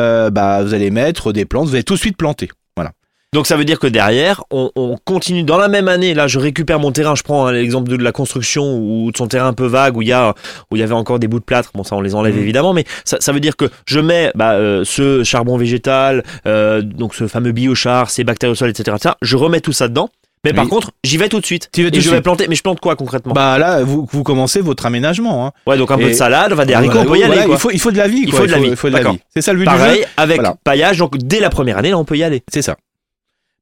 euh, 0.00 0.30
bah 0.30 0.62
vous 0.62 0.74
allez 0.74 0.90
mettre 0.90 1.32
des 1.32 1.44
plantes, 1.44 1.68
vous 1.68 1.74
allez 1.74 1.84
tout 1.84 1.94
de 1.94 1.98
suite 1.98 2.16
planter. 2.16 2.48
Voilà. 2.76 2.92
Donc 3.32 3.46
ça 3.46 3.56
veut 3.56 3.64
dire 3.64 3.78
que 3.78 3.86
derrière, 3.86 4.42
on, 4.50 4.70
on 4.76 4.96
continue 5.04 5.42
dans 5.42 5.58
la 5.58 5.68
même 5.68 5.88
année. 5.88 6.14
Là, 6.14 6.26
je 6.26 6.38
récupère 6.38 6.78
mon 6.80 6.90
terrain. 6.90 7.14
Je 7.14 7.22
prends 7.22 7.46
hein, 7.46 7.52
l'exemple 7.52 7.88
de 7.88 7.96
la 7.96 8.12
construction 8.12 8.78
ou 8.78 9.10
de 9.12 9.16
son 9.16 9.26
terrain 9.28 9.48
un 9.48 9.52
peu 9.52 9.66
vague 9.66 9.96
où 9.96 10.02
il 10.02 10.08
y 10.08 10.12
a 10.12 10.34
où 10.70 10.76
il 10.76 10.80
y 10.80 10.82
avait 10.82 10.94
encore 10.94 11.18
des 11.18 11.28
bouts 11.28 11.38
de 11.40 11.44
plâtre. 11.44 11.70
Bon, 11.74 11.84
ça 11.84 11.96
on 11.96 12.00
les 12.00 12.14
enlève 12.14 12.34
Mhm. 12.34 12.42
évidemment, 12.42 12.72
mais 12.72 12.84
ça, 13.04 13.18
ça 13.20 13.32
veut 13.32 13.40
dire 13.40 13.56
que 13.56 13.66
je 13.86 14.00
mets 14.00 14.32
bah, 14.34 14.52
euh, 14.54 14.84
ce 14.84 15.22
charbon 15.22 15.56
végétal, 15.56 16.24
euh, 16.46 16.82
donc 16.82 17.14
ce 17.14 17.26
fameux 17.28 17.52
biochar, 17.52 18.10
ces 18.10 18.24
bactériosols, 18.24 18.70
etc., 18.70 18.96
etc. 18.96 19.14
Je 19.22 19.36
remets 19.36 19.60
tout 19.60 19.72
ça 19.72 19.88
dedans. 19.88 20.10
Mais 20.44 20.54
par 20.54 20.68
contre, 20.68 20.92
j'y 21.04 21.18
vais 21.18 21.28
tout 21.28 21.38
de 21.40 21.44
suite. 21.44 21.68
Tu 21.72 21.82
vas 21.82 21.88
Et 21.88 21.90
tout 21.90 21.98
de 21.98 22.02
je 22.02 22.10
vais 22.10 22.22
planter. 22.22 22.46
Mais 22.48 22.54
je 22.54 22.62
plante 22.62 22.80
quoi 22.80 22.96
concrètement? 22.96 23.34
Bah 23.34 23.58
là, 23.58 23.82
vous, 23.82 24.08
vous 24.10 24.22
commencez 24.22 24.60
votre 24.62 24.86
aménagement. 24.86 25.46
Hein. 25.46 25.52
Ouais, 25.66 25.76
donc 25.76 25.90
un 25.90 25.98
peu 25.98 26.08
de 26.08 26.12
salade, 26.14 26.52
enfin, 26.52 26.64
des 26.64 26.72
haricots, 26.74 26.98
on 27.00 27.04
peut 27.04 27.18
y 27.18 27.22
aller. 27.24 27.44
quoi. 27.44 27.54
Il 27.56 27.58
faut, 27.58 27.70
il 27.70 27.78
faut 27.80 27.90
de 27.92 27.98
la 27.98 28.08
vie. 28.08 28.22
Il 28.24 28.30
quoi. 28.30 28.40
faut 28.40 28.46
de 28.46 28.50
la 28.52 28.58
vie. 28.58 28.68
Il 28.68 28.76
faut 28.76 28.88
de 28.88 28.94
la 28.96 29.10
vie. 29.10 29.18
C'est 29.34 29.42
ça 29.42 29.52
le 29.52 29.58
but 29.58 29.66
du 29.66 29.70
jeu. 29.72 29.76
Pareil 29.78 30.04
avec 30.16 30.36
Voilà. 30.38 30.56
paillage. 30.64 30.96
Donc 30.98 31.18
dès 31.18 31.40
la 31.40 31.50
première 31.50 31.76
année, 31.78 31.90
là, 31.90 31.98
on 31.98 32.04
peut 32.04 32.16
y 32.16 32.22
aller. 32.24 32.42
C'est 32.50 32.62
ça. 32.62 32.76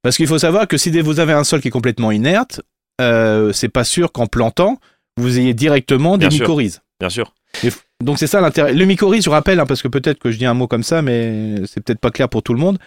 Parce 0.03 0.17
qu'il 0.17 0.29
faut 0.29 0.39
savoir 0.39 0.69
que 0.69 0.77
si 0.77 0.91
vous 1.01 1.19
avez 1.21 1.33
un 1.33 1.43
sol 1.45 1.61
qui 1.61 1.69
est 1.69 1.73
complètement 1.73 2.13
inerte, 2.13 2.61
euh, 3.01 3.53
c'est 3.53 3.69
pas 3.69 3.83
sûr 3.85 4.13
qu'en 4.13 4.27
plantant, 4.27 4.79
vous 5.17 5.39
ayez 5.39 5.55
directement 5.55 6.17
des 6.17 6.29
Bien 6.29 6.37
sûr. 6.37 6.45
mycorhizes. 6.47 6.81
Bien 7.01 7.09
sûr. 7.11 7.33
Et 7.65 7.71
Donc 8.05 8.19
c'est 8.21 8.29
ça 8.29 8.41
l'intérêt. 8.41 8.73
Le 8.73 8.85
mycorhize, 8.85 9.25
je 9.25 9.31
rappelle, 9.31 9.59
hein, 9.59 9.67
parce 9.67 9.83
que 9.83 9.89
peut-être 9.89 10.21
que 10.21 10.31
je 10.31 10.39
dis 10.39 10.47
un 10.47 10.55
mot 10.55 10.69
comme 10.69 10.85
ça, 10.85 11.03
mais 11.03 11.57
c'est 11.67 11.83
peut-être 11.83 11.99
pas 11.99 12.11
clair 12.13 12.29
pour 12.29 12.45
tout 12.45 12.55
le 12.55 12.61
monde. 12.61 12.79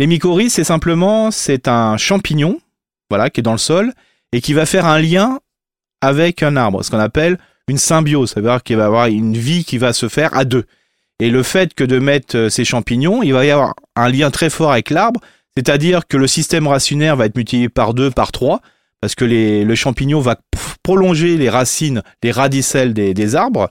Les 0.00 0.08
mycorhizes, 0.08 0.52
c'est 0.52 0.64
simplement, 0.64 1.30
c'est 1.30 1.68
un 1.68 1.96
champignon, 1.96 2.58
voilà, 3.10 3.30
qui 3.30 3.40
est 3.40 3.42
dans 3.42 3.52
le 3.52 3.58
sol 3.58 3.92
et 4.32 4.40
qui 4.40 4.52
va 4.52 4.66
faire 4.66 4.86
un 4.86 5.00
lien 5.00 5.40
avec 6.00 6.42
un 6.42 6.56
arbre, 6.56 6.82
ce 6.82 6.90
qu'on 6.90 6.98
appelle 6.98 7.38
une 7.68 7.78
symbiose. 7.78 8.30
Ça 8.30 8.40
veut 8.40 8.48
dire 8.48 8.62
qu'il 8.62 8.76
va 8.76 8.84
y 8.84 8.86
avoir 8.86 9.06
une 9.06 9.36
vie 9.36 9.64
qui 9.64 9.78
va 9.78 9.92
se 9.92 10.08
faire 10.08 10.36
à 10.36 10.44
deux. 10.44 10.64
Et 11.20 11.30
le 11.30 11.42
fait 11.42 11.74
que 11.74 11.84
de 11.84 11.98
mettre 11.98 12.36
euh, 12.36 12.48
ces 12.48 12.64
champignons, 12.64 13.22
il 13.22 13.32
va 13.32 13.44
y 13.44 13.50
avoir 13.50 13.74
un 13.96 14.08
lien 14.08 14.30
très 14.30 14.50
fort 14.50 14.72
avec 14.72 14.90
l'arbre, 14.90 15.20
c'est-à-dire 15.56 16.06
que 16.06 16.16
le 16.16 16.28
système 16.28 16.68
racinaire 16.68 17.16
va 17.16 17.26
être 17.26 17.34
multiplié 17.36 17.68
par 17.68 17.92
deux, 17.92 18.10
par 18.10 18.30
trois, 18.30 18.60
parce 19.00 19.14
que 19.14 19.24
les, 19.24 19.64
le 19.64 19.74
champignon 19.74 20.20
va 20.20 20.36
prolonger 20.82 21.36
les 21.36 21.50
racines, 21.50 22.02
les 22.22 22.30
radicelles 22.30 22.94
des, 22.94 23.14
des 23.14 23.34
arbres. 23.34 23.68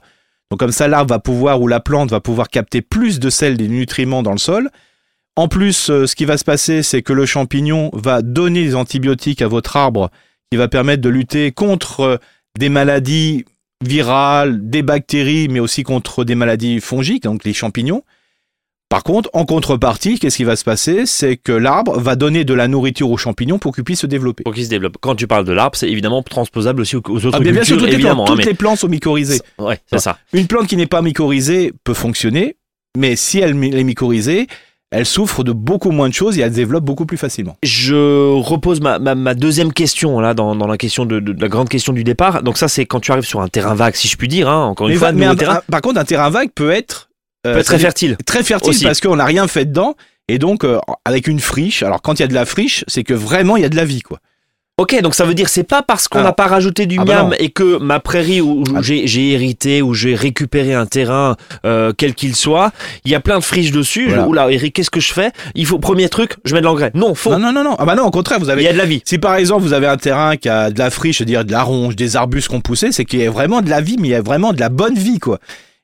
Donc 0.50 0.60
comme 0.60 0.72
ça, 0.72 0.88
l'arbre 0.88 1.08
va 1.14 1.18
pouvoir, 1.18 1.60
ou 1.60 1.66
la 1.66 1.80
plante 1.80 2.10
va 2.10 2.20
pouvoir 2.20 2.48
capter 2.48 2.82
plus 2.82 3.18
de 3.18 3.30
sel 3.30 3.56
des 3.56 3.68
nutriments 3.68 4.22
dans 4.22 4.32
le 4.32 4.38
sol. 4.38 4.70
En 5.38 5.46
plus, 5.46 5.88
euh, 5.88 6.08
ce 6.08 6.16
qui 6.16 6.24
va 6.24 6.36
se 6.36 6.42
passer, 6.42 6.82
c'est 6.82 7.00
que 7.00 7.12
le 7.12 7.24
champignon 7.24 7.90
va 7.92 8.22
donner 8.22 8.64
des 8.64 8.74
antibiotiques 8.74 9.40
à 9.40 9.46
votre 9.46 9.76
arbre 9.76 10.10
qui 10.50 10.58
va 10.58 10.66
permettre 10.66 11.00
de 11.00 11.08
lutter 11.08 11.52
contre 11.52 12.00
euh, 12.00 12.16
des 12.58 12.68
maladies 12.68 13.44
virales, 13.86 14.68
des 14.68 14.82
bactéries, 14.82 15.46
mais 15.46 15.60
aussi 15.60 15.84
contre 15.84 16.24
des 16.24 16.34
maladies 16.34 16.80
fongiques, 16.80 17.22
donc 17.22 17.44
les 17.44 17.52
champignons. 17.52 18.02
Par 18.88 19.04
contre, 19.04 19.30
en 19.32 19.44
contrepartie, 19.44 20.18
qu'est-ce 20.18 20.38
qui 20.38 20.42
va 20.42 20.56
se 20.56 20.64
passer? 20.64 21.06
C'est 21.06 21.36
que 21.36 21.52
l'arbre 21.52 22.00
va 22.00 22.16
donner 22.16 22.44
de 22.44 22.54
la 22.54 22.66
nourriture 22.66 23.08
aux 23.08 23.16
champignons 23.16 23.60
pour 23.60 23.72
qu'ils 23.72 23.84
puissent 23.84 24.00
se 24.00 24.08
développer. 24.08 24.42
Pour 24.42 24.54
qu'ils 24.54 24.64
se 24.64 24.70
développent. 24.70 24.98
Quand 25.00 25.14
tu 25.14 25.28
parles 25.28 25.44
de 25.44 25.52
l'arbre, 25.52 25.76
c'est 25.76 25.88
évidemment 25.88 26.24
transposable 26.24 26.80
aussi 26.80 26.96
aux 26.96 27.00
autres 27.00 27.30
ah, 27.34 27.38
bien, 27.38 27.52
bien 27.52 27.62
sûr, 27.62 27.76
toutes, 27.76 27.86
les 27.86 27.94
évidemment. 27.94 28.24
plantes, 28.24 28.30
hein, 28.30 28.42
toutes 28.42 28.46
les 28.46 28.54
plantes 28.54 28.78
sont 28.78 28.88
mycorhizées. 28.88 29.40
Ouais, 29.60 29.78
c'est 29.86 30.00
ça. 30.00 30.18
Une 30.32 30.48
plante 30.48 30.66
qui 30.66 30.76
n'est 30.76 30.88
pas 30.88 31.00
mycorhizée 31.00 31.72
peut 31.84 31.94
fonctionner, 31.94 32.56
mais 32.96 33.14
si 33.14 33.38
elle 33.38 33.50
est 33.50 33.84
mycorhizée, 33.84 34.48
elle 34.90 35.04
souffre 35.06 35.44
de 35.44 35.52
beaucoup 35.52 35.90
moins 35.90 36.08
de 36.08 36.14
choses 36.14 36.38
et 36.38 36.40
elle 36.42 36.50
se 36.50 36.56
développe 36.56 36.84
beaucoup 36.84 37.04
plus 37.06 37.18
facilement. 37.18 37.56
Je 37.62 38.32
repose 38.40 38.80
ma, 38.80 38.98
ma, 38.98 39.14
ma 39.14 39.34
deuxième 39.34 39.72
question 39.72 40.18
là 40.20 40.32
dans, 40.34 40.54
dans 40.56 40.66
la 40.66 40.78
question 40.78 41.04
de, 41.04 41.20
de- 41.20 41.32
de 41.32 41.40
la 41.42 41.48
grande 41.48 41.68
question 41.68 41.92
du 41.92 42.04
départ. 42.04 42.42
Donc 42.42 42.56
ça 42.58 42.68
c'est 42.68 42.86
quand 42.86 43.00
tu 43.00 43.12
arrives 43.12 43.24
sur 43.24 43.40
un 43.40 43.48
terrain 43.48 43.74
vague, 43.74 43.94
si 43.94 44.08
je 44.08 44.16
puis 44.16 44.28
dire. 44.28 44.48
Hein, 44.48 44.64
encore 44.64 44.88
une 44.88 44.94
Mais, 44.94 44.98
fois, 44.98 45.12
mais 45.12 45.26
un- 45.26 45.36
terrain 45.36 45.56
un- 45.56 45.62
par 45.70 45.80
contre, 45.82 46.00
un 46.00 46.04
terrain 46.04 46.30
vague 46.30 46.50
peut 46.54 46.70
être, 46.70 47.10
euh, 47.46 47.52
peut 47.54 47.58
être 47.60 47.66
très 47.66 47.78
fertile. 47.78 48.16
très 48.24 48.42
fertile 48.42 48.70
Aussi. 48.70 48.84
parce 48.84 49.00
qu'on 49.00 49.16
n'a 49.16 49.24
rien 49.26 49.46
fait 49.46 49.64
dedans. 49.66 49.94
Et 50.30 50.38
donc, 50.38 50.62
euh, 50.64 50.78
avec 51.06 51.26
une 51.26 51.40
friche, 51.40 51.82
alors 51.82 52.02
quand 52.02 52.14
il 52.18 52.20
y 52.20 52.24
a 52.24 52.28
de 52.28 52.34
la 52.34 52.44
friche, 52.44 52.84
c'est 52.86 53.02
que 53.02 53.14
vraiment 53.14 53.56
il 53.56 53.62
y 53.62 53.66
a 53.66 53.70
de 53.70 53.76
la 53.76 53.86
vie, 53.86 54.02
quoi. 54.02 54.18
Ok, 54.78 55.00
donc 55.02 55.16
ça 55.16 55.24
veut 55.24 55.34
dire 55.34 55.48
c'est 55.48 55.64
pas 55.64 55.82
parce 55.82 56.06
qu'on 56.06 56.22
n'a 56.22 56.32
pas 56.32 56.46
rajouté 56.46 56.86
du 56.86 56.98
Ah 57.00 57.04
bah 57.04 57.22
miam 57.24 57.34
et 57.40 57.50
que 57.50 57.78
ma 57.78 57.98
prairie 57.98 58.40
où, 58.40 58.60
où 58.60 58.64
Ah. 58.76 58.80
j'ai 58.80 59.32
hérité 59.32 59.82
où 59.82 59.92
j'ai 59.92 60.14
récupéré 60.14 60.72
un 60.72 60.86
terrain 60.86 61.34
euh, 61.66 61.92
quel 61.96 62.14
qu'il 62.14 62.36
soit, 62.36 62.70
il 63.04 63.10
y 63.10 63.16
a 63.16 63.20
plein 63.20 63.40
de 63.40 63.44
friches 63.44 63.72
dessus. 63.72 64.06
Voilà. 64.06 64.22
Je- 64.22 64.28
Oula, 64.28 64.50
Eric, 64.52 64.74
qu'est-ce 64.76 64.90
que 64.90 65.00
je 65.00 65.12
fais? 65.12 65.32
Il 65.56 65.66
faut 65.66 65.80
premier 65.80 66.08
truc, 66.08 66.36
je 66.44 66.54
mets 66.54 66.60
de 66.60 66.64
l'engrais. 66.66 66.92
Non, 66.94 67.16
faux. 67.16 67.30
Non, 67.32 67.38
non, 67.40 67.52
non, 67.52 67.64
non. 67.64 67.74
Ah 67.78 67.84
bah 67.86 67.96
non, 67.96 68.04
au 68.04 68.10
contraire, 68.12 68.38
vous 68.38 68.46
Il 68.46 68.50
avez. 68.52 68.62
y 68.62 68.68
a 68.68 68.72
de 68.72 68.78
la 68.78 68.84
vie. 68.86 69.02
Si 69.04 69.18
par 69.18 69.34
exemple 69.34 69.62
vous 69.62 69.72
avez 69.72 69.88
un 69.88 69.96
terrain 69.96 70.36
qui 70.36 70.48
a 70.48 70.70
de 70.70 70.78
la 70.78 70.90
friche, 70.90 71.18
c'est-à-dire 71.18 71.44
de 71.44 71.50
la 71.50 71.62
ronge, 71.64 71.96
des 71.96 72.14
arbustes 72.14 72.46
qu'on 72.46 72.60
poussait, 72.60 72.92
c'est 72.92 73.04
qu'il 73.04 73.20
y 73.20 73.26
a 73.26 73.30
vraiment 73.32 73.62
de 73.62 73.70
la 73.70 73.80
vie, 73.80 73.96
mais 73.98 74.06
il 74.06 74.12
y 74.12 74.14
a 74.14 74.22
vraiment 74.22 74.52
de 74.52 74.60
la 74.60 74.68
bonne 74.68 74.94
vie, 74.94 75.18
quoi. 75.18 75.40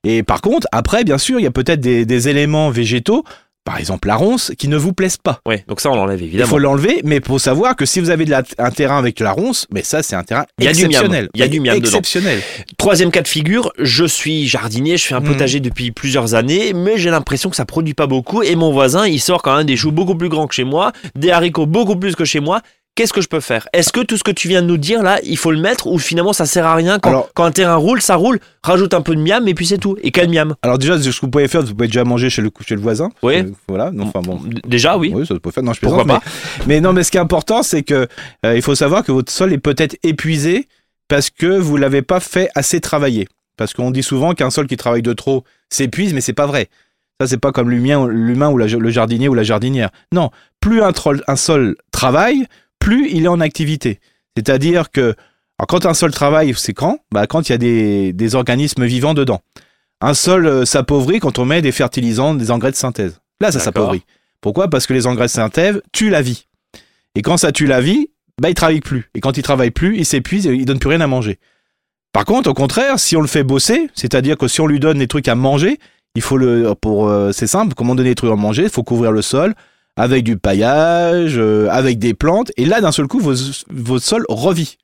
Et 0.07 0.23
par 0.23 0.41
contre, 0.43 0.69
après, 0.71 1.03
bien 1.03 1.19
sûr, 1.19 1.41
il 1.41 1.45
y 1.45 1.47
a 1.47 1.51
peut-être 1.51 1.81
des, 1.81 2.05
des 2.05 2.29
éléments 2.29 2.69
végétaux, 2.71 3.25
par 3.65 3.79
exemple 3.79 4.09
la 4.09 4.17
ronce, 4.17 4.53
qui 4.59 4.69
ne 4.69 4.77
vous 4.77 4.93
plaisent 4.93 5.17
pas. 5.17 5.41
Ouais, 5.47 5.65
donc 5.69 5.81
ça 5.81 5.91
on 5.91 5.95
l'enlève 5.97 6.21
Il 6.21 6.27
évidemment. 6.27 6.49
faut 6.51 6.59
l'enlever, 6.59 7.01
mais 7.05 7.21
faut 7.25 7.39
savoir 7.39 7.77
que 7.77 7.87
si 7.87 7.99
vous 8.01 8.11
avez 8.11 8.25
de 8.27 8.31
la- 8.31 8.43
un 8.59 8.71
terrain 8.71 8.99
avec 8.99 9.17
de 9.19 9.25
la 9.25 9.33
ronce, 9.33 9.67
mais 9.73 9.83
ça 9.83 10.03
c'est 10.03 10.17
un 10.17 10.23
terrain 10.23 10.45
Il 10.59 10.65
y 10.65 10.69
a 10.69 10.71
exceptionnel. 10.71 11.29
Il 11.35 11.41
y 11.41 11.43
a 11.43 11.49
du 11.49 11.61
miam 11.61 11.75
dedans. 11.77 11.87
exceptionnel. 11.87 12.41
Troisième 12.77 13.11
cas 13.11 13.23
de 13.23 13.29
figure, 13.29 13.73
je 13.79 14.05
suis 14.05 14.47
jardinier, 14.47 14.97
je 14.97 15.07
fais 15.07 15.15
un 15.15 15.21
Mhm. 15.21 15.27
potager 15.33 15.61
depuis 15.61 15.91
plusieurs 15.93 16.35
années, 16.35 16.73
mais 16.75 16.99
j'ai 16.99 17.11
l'impression 17.11 17.49
que 17.51 17.57
ça 17.57 17.65
produit 17.65 17.95
pas 17.95 18.07
beaucoup 18.07 18.43
et 18.43 18.55
mon 18.57 18.71
voisin, 18.73 19.07
il 19.07 19.21
sort 19.21 19.43
quand 19.43 19.57
même 19.57 19.67
des 19.67 19.77
choux 19.77 19.93
beaucoup 19.93 20.15
plus 20.15 20.29
grands 20.29 20.47
que 20.47 20.55
chez 20.55 20.65
moi, 20.65 20.93
des 21.17 21.31
haricots 21.31 21.67
beaucoup 21.67 21.97
plus 21.97 22.15
que 22.17 22.25
chez 22.25 22.41
moi. 22.41 22.61
Qu'est-ce 22.97 23.13
que 23.13 23.21
je 23.21 23.27
peux 23.29 23.41
faire? 23.41 23.67
Est-ce 23.73 23.93
que 23.93 24.01
tout 24.01 24.17
ce 24.17 24.23
que 24.23 24.31
tu 24.31 24.47
viens 24.47 24.63
de 24.63 24.69
nous 24.69 24.77
dire 24.77 25.03
là, 25.03 25.19
il 25.25 25.37
faut 25.37 25.51
le 25.51 25.59
mettre 25.61 25.89
ou 25.89 25.99
finalement 25.99 26.33
ça 26.33 26.47
sert 26.47 26.65
à 26.65 26.77
rien 26.77 27.01
quand, 27.01 27.09
Alors- 27.11 27.29
quand 27.35 27.43
un 27.45 27.51
terrain 27.51 27.75
roule, 27.75 28.01
ça 28.01 28.15
roule, 28.15 28.39
rajoute 28.63 28.95
un 28.95 29.01
peu 29.01 29.17
de 29.17 29.21
miam 29.21 29.49
et 29.49 29.55
puis 29.55 29.67
c'est 29.67 29.79
tout. 29.79 29.97
Et 30.03 30.13
quel 30.13 30.29
miam? 30.31 30.55
Alors 30.63 30.79
déjà, 30.79 30.97
ce 31.01 31.09
que 31.11 31.21
vous 31.27 31.31
pouvez 31.31 31.49
faire, 31.49 31.63
vous 31.63 31.75
pouvez 31.75 31.89
déjà 31.89 32.05
manger 32.05 32.31
chez 32.31 32.41
le, 32.41 32.51
chez 32.67 32.77
le 32.77 32.81
voisin. 32.81 33.11
Oui. 33.25 33.39
Euh, 33.39 33.51
Voilà. 33.67 33.91
Enfin 33.99 34.21
bon. 34.21 34.41
Déjà 34.67 34.97
oui. 34.97 35.13
Oui, 35.13 35.27
ça 35.27 35.35
peut 35.41 35.51
faire. 35.51 35.65
Non, 35.65 35.73
je 35.73 35.81
Pourquoi 35.81 36.05
plaisante, 36.05 36.23
mais, 36.61 36.65
mais 36.77 36.81
non, 36.81 36.93
mais 36.93 37.03
ce 37.03 37.11
qui 37.11 37.17
est 37.17 37.21
important, 37.21 37.65
c'est 37.65 37.83
que 37.83 38.07
euh, 38.47 38.55
il 38.55 38.63
faut 38.63 38.77
savoir 38.77 39.03
que 39.03 39.11
votre 39.11 39.33
sol 39.33 39.53
est 39.53 39.59
peut-être 39.59 39.97
épuisé 40.05 40.69
parce 41.09 41.31
que 41.31 41.47
vous 41.47 41.77
l'avez 41.77 42.03
pas 42.03 42.21
fait 42.21 42.49
assez 42.55 42.81
travailler. 42.81 43.27
Parce 43.57 43.73
qu'on 43.75 43.91
dit 43.91 44.03
souvent 44.05 44.35
qu'un 44.35 44.51
sol 44.51 44.67
qui 44.69 44.77
travaille 44.77 45.03
de 45.03 45.13
trop 45.13 45.43
s'épuise, 45.69 46.15
mais 46.15 46.21
c'est 46.21 46.33
pas 46.33 46.47
vrai. 46.47 46.69
Ça, 47.21 47.27
c'est 47.29 47.39
pas 47.39 47.51
comme 47.53 47.71
l'humain, 47.71 48.07
l'humain 48.09 48.51
ou 48.51 48.59
la- 48.59 48.67
le 48.67 48.91
jardinier 48.91 49.29
ou 49.29 49.35
la 49.35 49.43
jardinière. 49.45 49.91
Non, 50.13 50.31
plus 50.61 50.83
un, 50.83 50.91
troll- 50.93 51.23
un 51.29 51.37
sol 51.37 51.77
travaille, 51.93 52.47
plus 52.85 53.09
il 53.11 53.25
est 53.25 53.29
en 53.29 53.41
activité. 53.41 53.99
C'est-à-dire 54.37 54.91
que 54.91 55.15
alors 55.59 55.67
quand 55.69 55.87
un 55.87 55.95
sol 55.95 56.11
travaille, 56.11 56.53
c'est 56.55 56.75
quand? 56.75 56.99
Bah, 57.13 57.27
Quand 57.27 57.49
il 57.49 57.53
y 57.53 57.55
a 57.55 57.59
des, 57.59 58.13
des 58.13 58.35
organismes 58.35 58.85
vivants 58.85 59.15
dedans. 59.15 59.41
Un 60.03 60.13
sol 60.13 60.47
euh, 60.47 60.65
s'appauvrit 60.67 61.19
quand 61.19 61.39
on 61.39 61.47
met 61.47 61.63
des 61.63 61.73
fertilisants, 61.73 62.35
des 62.35 62.51
engrais 62.51 62.73
de 62.73 62.77
synthèse. 62.77 63.21
Là, 63.41 63.51
ça 63.53 63.59
s'appauvrit. 63.59 64.03
Pourquoi? 64.43 64.69
Parce 64.69 64.87
que 64.87 64.93
les 64.93 65.07
engrais 65.07 65.27
de 65.27 65.31
synthèse 65.31 65.81
tuent 65.93 66.11
la 66.11 66.21
vie. 66.21 66.47
Et 67.15 67.23
quand 67.23 67.39
ça 67.39 67.53
tue 67.53 67.67
la 67.67 67.81
vie, 67.81 68.11
bah, 68.39 68.51
il 68.51 68.55
travaille 68.55 68.81
plus. 68.81 69.11
Et 69.15 69.21
quand 69.21 69.39
il 69.39 69.43
travaille 69.43 69.71
plus, 69.71 69.97
il 69.97 70.05
s'épuise 70.05 70.47
et 70.47 70.53
il 70.53 70.67
donne 70.67 70.79
plus 70.79 70.91
rien 70.91 71.01
à 71.01 71.07
manger. 71.07 71.39
Par 72.13 72.27
contre, 72.27 72.51
au 72.51 72.55
contraire, 72.55 72.99
si 72.99 73.17
on 73.17 73.23
le 73.23 73.29
fait 73.29 73.45
bosser, 73.45 73.89
c'est-à-dire 73.95 74.37
que 74.37 74.47
si 74.47 74.61
on 74.61 74.67
lui 74.67 74.79
donne 74.79 74.99
des 74.99 75.09
trucs 75.09 75.29
à 75.29 75.35
manger, 75.35 75.79
il 76.17 76.23
faut 76.23 76.37
le, 76.37 76.75
pour, 76.79 77.09
euh, 77.09 77.33
c'est 77.33 77.47
simple, 77.47 77.75
comment 77.75 77.95
donner 77.95 78.11
des 78.11 78.15
trucs 78.15 78.31
à 78.31 78.37
manger, 78.37 78.65
il 78.65 78.71
faut 78.71 78.83
couvrir 78.83 79.11
le 79.11 79.23
sol 79.23 79.55
avec 79.97 80.25
du 80.25 80.37
paillage, 80.37 81.35
euh, 81.39 81.69
avec 81.71 81.99
des 81.99 82.15
plantes, 82.15 82.51
et 82.57 82.65
là, 82.65 82.81
d'un 82.81 82.93
seul 82.93 83.07
coup, 83.07 83.21
vos- 83.21 83.35
votre 83.71 84.05
sol 84.05 84.25
revit. 84.29 84.77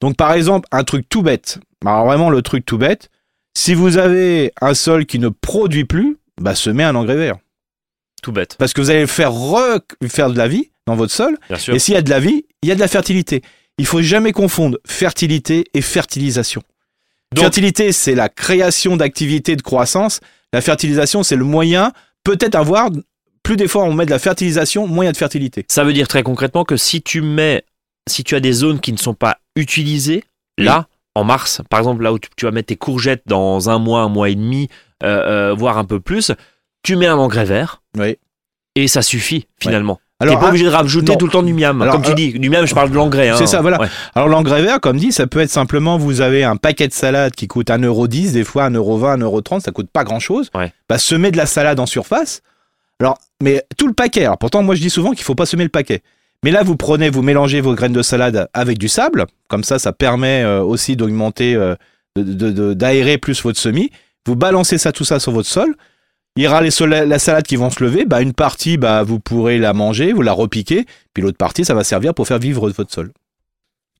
Donc, 0.00 0.16
par 0.16 0.32
exemple, 0.32 0.68
un 0.72 0.84
truc 0.84 1.08
tout 1.08 1.22
bête. 1.22 1.58
Alors, 1.84 2.06
vraiment, 2.06 2.30
le 2.30 2.42
truc 2.42 2.66
tout 2.66 2.78
bête. 2.78 3.10
Si 3.56 3.74
vous 3.74 3.96
avez 3.98 4.52
un 4.60 4.74
sol 4.74 5.06
qui 5.06 5.18
ne 5.18 5.28
produit 5.28 5.84
plus, 5.84 6.18
bah, 6.40 6.54
semez 6.54 6.82
un 6.84 6.94
engrais 6.94 7.16
vert. 7.16 7.36
Tout 8.22 8.32
bête, 8.32 8.56
Parce 8.58 8.72
que 8.72 8.80
vous 8.80 8.90
allez 8.90 9.06
faire 9.06 9.32
refaire 9.32 10.30
de 10.30 10.36
la 10.36 10.48
vie 10.48 10.70
dans 10.86 10.96
votre 10.96 11.12
sol, 11.12 11.36
bien 11.48 11.58
sûr. 11.58 11.74
et 11.74 11.78
s'il 11.78 11.94
y 11.94 11.96
a 11.96 12.02
de 12.02 12.10
la 12.10 12.20
vie, 12.20 12.46
il 12.62 12.68
y 12.68 12.72
a 12.72 12.74
de 12.74 12.80
la 12.80 12.88
fertilité. 12.88 13.42
Il 13.78 13.86
faut 13.86 14.02
jamais 14.02 14.32
confondre 14.32 14.78
fertilité 14.86 15.64
et 15.74 15.80
fertilisation. 15.82 16.62
Donc- 17.32 17.42
fertilité, 17.44 17.92
c'est 17.92 18.14
la 18.14 18.28
création 18.28 18.96
d'activités 18.96 19.56
de 19.56 19.62
croissance. 19.62 20.20
La 20.52 20.60
fertilisation, 20.60 21.22
c'est 21.22 21.36
le 21.36 21.44
moyen, 21.44 21.92
peut-être 22.24 22.54
avoir, 22.54 22.90
plus 23.44 23.56
des 23.56 23.68
fois 23.68 23.84
on 23.84 23.92
met 23.92 24.06
de 24.06 24.10
la 24.10 24.18
fertilisation, 24.18 24.88
moyen 24.88 25.12
de 25.12 25.16
fertilité. 25.16 25.64
Ça 25.68 25.84
veut 25.84 25.92
dire 25.92 26.08
très 26.08 26.24
concrètement 26.24 26.64
que 26.64 26.76
si 26.76 27.00
tu 27.02 27.20
mets, 27.20 27.64
si 28.10 28.24
tu 28.24 28.34
as 28.34 28.40
des 28.40 28.52
zones 28.52 28.80
qui 28.80 28.92
ne 28.92 28.98
sont 28.98 29.14
pas 29.14 29.36
utilisées, 29.54 30.24
là, 30.58 30.88
en 31.14 31.22
mars, 31.22 31.62
par 31.70 31.78
exemple, 31.78 32.02
là 32.02 32.12
où 32.12 32.18
tu, 32.18 32.44
vas 32.44 32.50
mettre 32.50 32.66
tes 32.66 32.76
courgettes 32.76 33.22
dans 33.26 33.70
un 33.70 33.78
mois, 33.78 34.00
un 34.00 34.08
mois 34.08 34.28
et 34.30 34.34
demi, 34.34 34.68
euh, 35.04 35.50
euh, 35.50 35.54
voire 35.54 35.78
un 35.78 35.84
peu 35.84 36.00
plus, 36.00 36.32
tu 36.82 36.96
mets 36.96 37.06
un 37.06 37.16
engrais 37.16 37.44
vert 37.44 37.82
Oui. 37.96 38.16
et 38.74 38.88
ça 38.88 39.00
suffit 39.02 39.46
finalement. 39.62 40.00
T'es 40.20 40.28
Alors, 40.28 40.38
pas 40.40 40.46
un- 40.46 40.48
obligé 40.50 40.64
de 40.64 40.70
rajouter 40.70 41.12
non. 41.12 41.18
tout 41.18 41.26
le 41.26 41.32
temps 41.32 41.42
du 41.42 41.52
miam. 41.52 41.82
Alors, 41.82 41.94
Comme 41.94 42.02
tu 42.02 42.06
alors- 42.08 42.16
dis, 42.16 42.32
du 42.38 42.48
miam, 42.50 42.64
je 42.66 42.74
parle 42.74 42.88
de 42.90 42.94
l'engrais. 42.94 43.28
hein. 43.30 43.36
C'est 43.36 43.46
ça, 43.48 43.60
voilà. 43.60 43.80
Ouais. 43.80 43.88
alors 44.14 44.28
l'engrais 44.28 44.62
vert, 44.62 44.80
comme 44.80 44.96
dit, 44.96 45.12
ça 45.12 45.26
peut 45.26 45.40
être 45.40 45.50
simplement, 45.50 45.98
vous 45.98 46.20
avez 46.20 46.44
un 46.44 46.56
paquet 46.56 46.88
de 46.88 46.92
salade 46.92 47.34
qui 47.34 47.46
coûte 47.48 47.68
1,10€, 47.68 48.32
des 48.32 48.44
fois 48.44 48.64
1,20€, 48.70 49.18
1,30€, 49.18 49.60
ça 49.60 49.70
coûte 49.72 49.90
pas 49.92 50.04
grand-chose. 50.04 50.50
Ouais. 50.54 50.72
Bah, 50.88 50.98
semer 50.98 51.30
de 51.30 51.36
la 51.36 51.46
salade 51.46 51.78
en 51.80 51.86
surface. 51.86 52.42
Alors, 53.00 53.18
mais 53.42 53.64
tout 53.76 53.86
le 53.86 53.94
paquet. 53.94 54.24
Alors 54.24 54.38
pourtant, 54.38 54.62
moi 54.62 54.74
je 54.74 54.80
dis 54.80 54.90
souvent 54.90 55.12
qu'il 55.12 55.24
faut 55.24 55.34
pas 55.34 55.46
semer 55.46 55.64
le 55.64 55.70
paquet. 55.70 56.02
Mais 56.44 56.50
là, 56.50 56.62
vous 56.62 56.76
prenez, 56.76 57.08
vous 57.08 57.22
mélangez 57.22 57.62
vos 57.62 57.74
graines 57.74 57.94
de 57.94 58.02
salade 58.02 58.48
avec 58.52 58.76
du 58.76 58.88
sable. 58.88 59.24
Comme 59.48 59.64
ça, 59.64 59.78
ça 59.78 59.92
permet 59.92 60.42
euh, 60.42 60.62
aussi 60.62 60.94
d'augmenter, 60.94 61.54
euh, 61.54 61.74
d'aérer 62.16 63.16
plus 63.16 63.42
votre 63.42 63.58
semis. 63.58 63.90
Vous 64.26 64.36
balancez 64.36 64.76
ça, 64.76 64.92
tout 64.92 65.04
ça 65.04 65.18
sur 65.18 65.32
votre 65.32 65.48
sol. 65.48 65.74
Il 66.36 66.42
y 66.42 66.46
aura 66.46 66.60
la 66.60 67.18
salade 67.18 67.46
qui 67.46 67.56
vont 67.56 67.70
se 67.70 67.82
lever. 67.82 68.04
Bah, 68.04 68.20
une 68.20 68.34
partie, 68.34 68.76
bah, 68.76 69.04
vous 69.04 69.20
pourrez 69.20 69.58
la 69.58 69.72
manger, 69.72 70.12
vous 70.12 70.22
la 70.22 70.32
repiquer. 70.32 70.84
Puis 71.14 71.22
l'autre 71.22 71.38
partie, 71.38 71.64
ça 71.64 71.74
va 71.74 71.84
servir 71.84 72.12
pour 72.12 72.26
faire 72.26 72.38
vivre 72.38 72.68
votre 72.70 72.92
sol. 72.92 73.12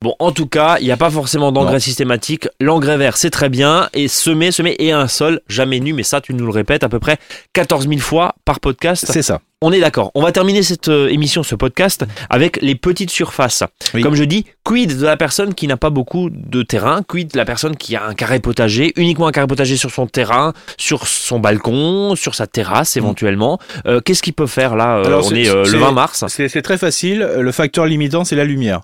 Bon, 0.04 0.14
en 0.18 0.32
tout 0.32 0.46
cas, 0.46 0.76
il 0.80 0.84
n'y 0.84 0.90
a 0.92 0.98
pas 0.98 1.08
forcément 1.10 1.50
d'engrais 1.50 1.80
systématique. 1.80 2.46
L'engrais 2.60 2.98
vert, 2.98 3.16
c'est 3.16 3.30
très 3.30 3.48
bien. 3.48 3.88
Et 3.94 4.06
semer, 4.06 4.52
semer 4.52 4.76
et 4.78 4.92
un 4.92 5.08
sol, 5.08 5.40
jamais 5.48 5.80
nu. 5.80 5.94
Mais 5.94 6.02
ça, 6.02 6.20
tu 6.20 6.34
nous 6.34 6.44
le 6.44 6.52
répètes 6.52 6.84
à 6.84 6.90
peu 6.90 6.98
près 6.98 7.16
14 7.54 7.88
000 7.88 8.00
fois 8.00 8.34
par 8.44 8.60
podcast. 8.60 9.06
C'est 9.08 9.22
ça. 9.22 9.40
On 9.62 9.72
est 9.72 9.80
d'accord. 9.80 10.10
On 10.14 10.20
va 10.20 10.30
terminer 10.30 10.62
cette 10.62 10.88
euh, 10.90 11.08
émission, 11.08 11.42
ce 11.42 11.54
podcast, 11.54 12.04
avec 12.28 12.60
les 12.60 12.74
petites 12.74 13.08
surfaces. 13.08 13.62
Oui. 13.94 14.02
Comme 14.02 14.14
je 14.14 14.24
dis, 14.24 14.44
quid 14.62 14.98
de 14.98 15.06
la 15.06 15.16
personne 15.16 15.54
qui 15.54 15.66
n'a 15.66 15.78
pas 15.78 15.88
beaucoup 15.88 16.28
de 16.30 16.62
terrain, 16.62 17.00
quid 17.02 17.32
de 17.32 17.38
la 17.38 17.46
personne 17.46 17.74
qui 17.74 17.96
a 17.96 18.04
un 18.04 18.12
carré 18.12 18.40
potager, 18.40 18.92
uniquement 18.96 19.26
un 19.26 19.32
carré 19.32 19.46
potager 19.46 19.78
sur 19.78 19.90
son 19.90 20.06
terrain, 20.06 20.52
sur 20.76 21.06
son 21.06 21.40
balcon, 21.40 22.14
sur 22.14 22.34
sa 22.34 22.46
terrasse 22.46 22.98
éventuellement? 22.98 23.58
Euh, 23.86 24.02
Qu'est-ce 24.04 24.22
qu'il 24.22 24.34
peut 24.34 24.46
faire 24.46 24.76
là 24.76 24.98
euh, 24.98 25.04
Mm. 25.04 25.06
Alors, 25.06 25.26
On 25.28 25.34
est, 25.34 25.50
le 25.54 25.64
c'est- 25.64 25.78
20 25.78 25.92
mars? 25.92 26.24
C'est 26.28 26.60
très 26.62 26.76
facile. 26.76 27.20
Le 27.38 27.52
facteur 27.52 27.86
limitant, 27.86 28.24
c'est 28.24 28.36
la 28.36 28.44
lumière. 28.44 28.82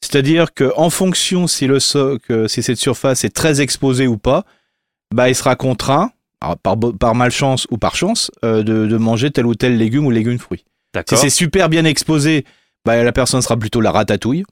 C'est-à-dire 0.00 0.54
que 0.54 0.72
en 0.76 0.90
fonction 0.90 1.46
si 1.46 1.66
le 1.66 1.78
si 1.80 2.62
cette 2.62 2.78
surface 2.78 3.24
est 3.24 3.34
très 3.34 3.60
exposée 3.60 4.06
ou 4.06 4.18
pas, 4.18 4.44
bah 5.14 5.28
il 5.28 5.34
sera 5.34 5.56
contraint, 5.56 6.10
alors, 6.40 6.56
par, 6.58 7.14
malchance 7.14 7.66
ou 7.70 7.78
par 7.78 7.96
chance, 7.96 8.30
euh, 8.44 8.62
de, 8.62 8.86
de 8.86 8.96
manger 8.96 9.30
tel 9.30 9.46
ou 9.46 9.54
tel 9.54 9.76
légume 9.76 10.06
ou 10.06 10.10
légume 10.10 10.38
fruit. 10.38 10.64
D'accord. 10.94 11.18
c'est 11.18 11.30
super 11.30 11.68
bien 11.68 11.84
exposé, 11.84 12.44
bah, 12.84 13.02
la 13.02 13.12
personne 13.12 13.42
sera 13.42 13.56
plutôt 13.56 13.80
la 13.80 13.90
ratatouille. 13.90 14.44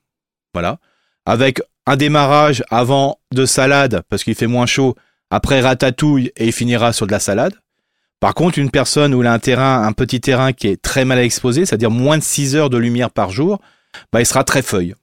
Voilà. 0.52 0.78
Avec 1.24 1.60
un 1.86 1.96
démarrage 1.96 2.62
avant 2.70 3.18
de 3.32 3.46
salade, 3.46 4.02
parce 4.08 4.24
qu'il 4.24 4.34
fait 4.34 4.46
moins 4.46 4.66
chaud, 4.66 4.94
après 5.30 5.60
ratatouille 5.60 6.32
et 6.36 6.46
il 6.46 6.52
finira 6.52 6.92
sur 6.92 7.06
de 7.06 7.12
la 7.12 7.20
salade. 7.20 7.54
Par 8.20 8.34
contre, 8.34 8.58
une 8.58 8.70
personne 8.70 9.14
où 9.14 9.22
il 9.22 9.26
a 9.26 9.32
un 9.32 9.38
terrain, 9.38 9.86
un 9.86 9.92
petit 9.92 10.20
terrain 10.20 10.52
qui 10.52 10.68
est 10.68 10.80
très 10.80 11.04
mal 11.04 11.18
exposé, 11.18 11.66
c'est-à-dire 11.66 11.90
moins 11.90 12.18
de 12.18 12.22
6 12.22 12.56
heures 12.56 12.70
de 12.70 12.78
lumière 12.78 13.10
par 13.10 13.30
jour, 13.30 13.60
bah, 14.12 14.20
il 14.20 14.26
sera 14.26 14.44
très 14.44 14.62
feuille. 14.62 14.94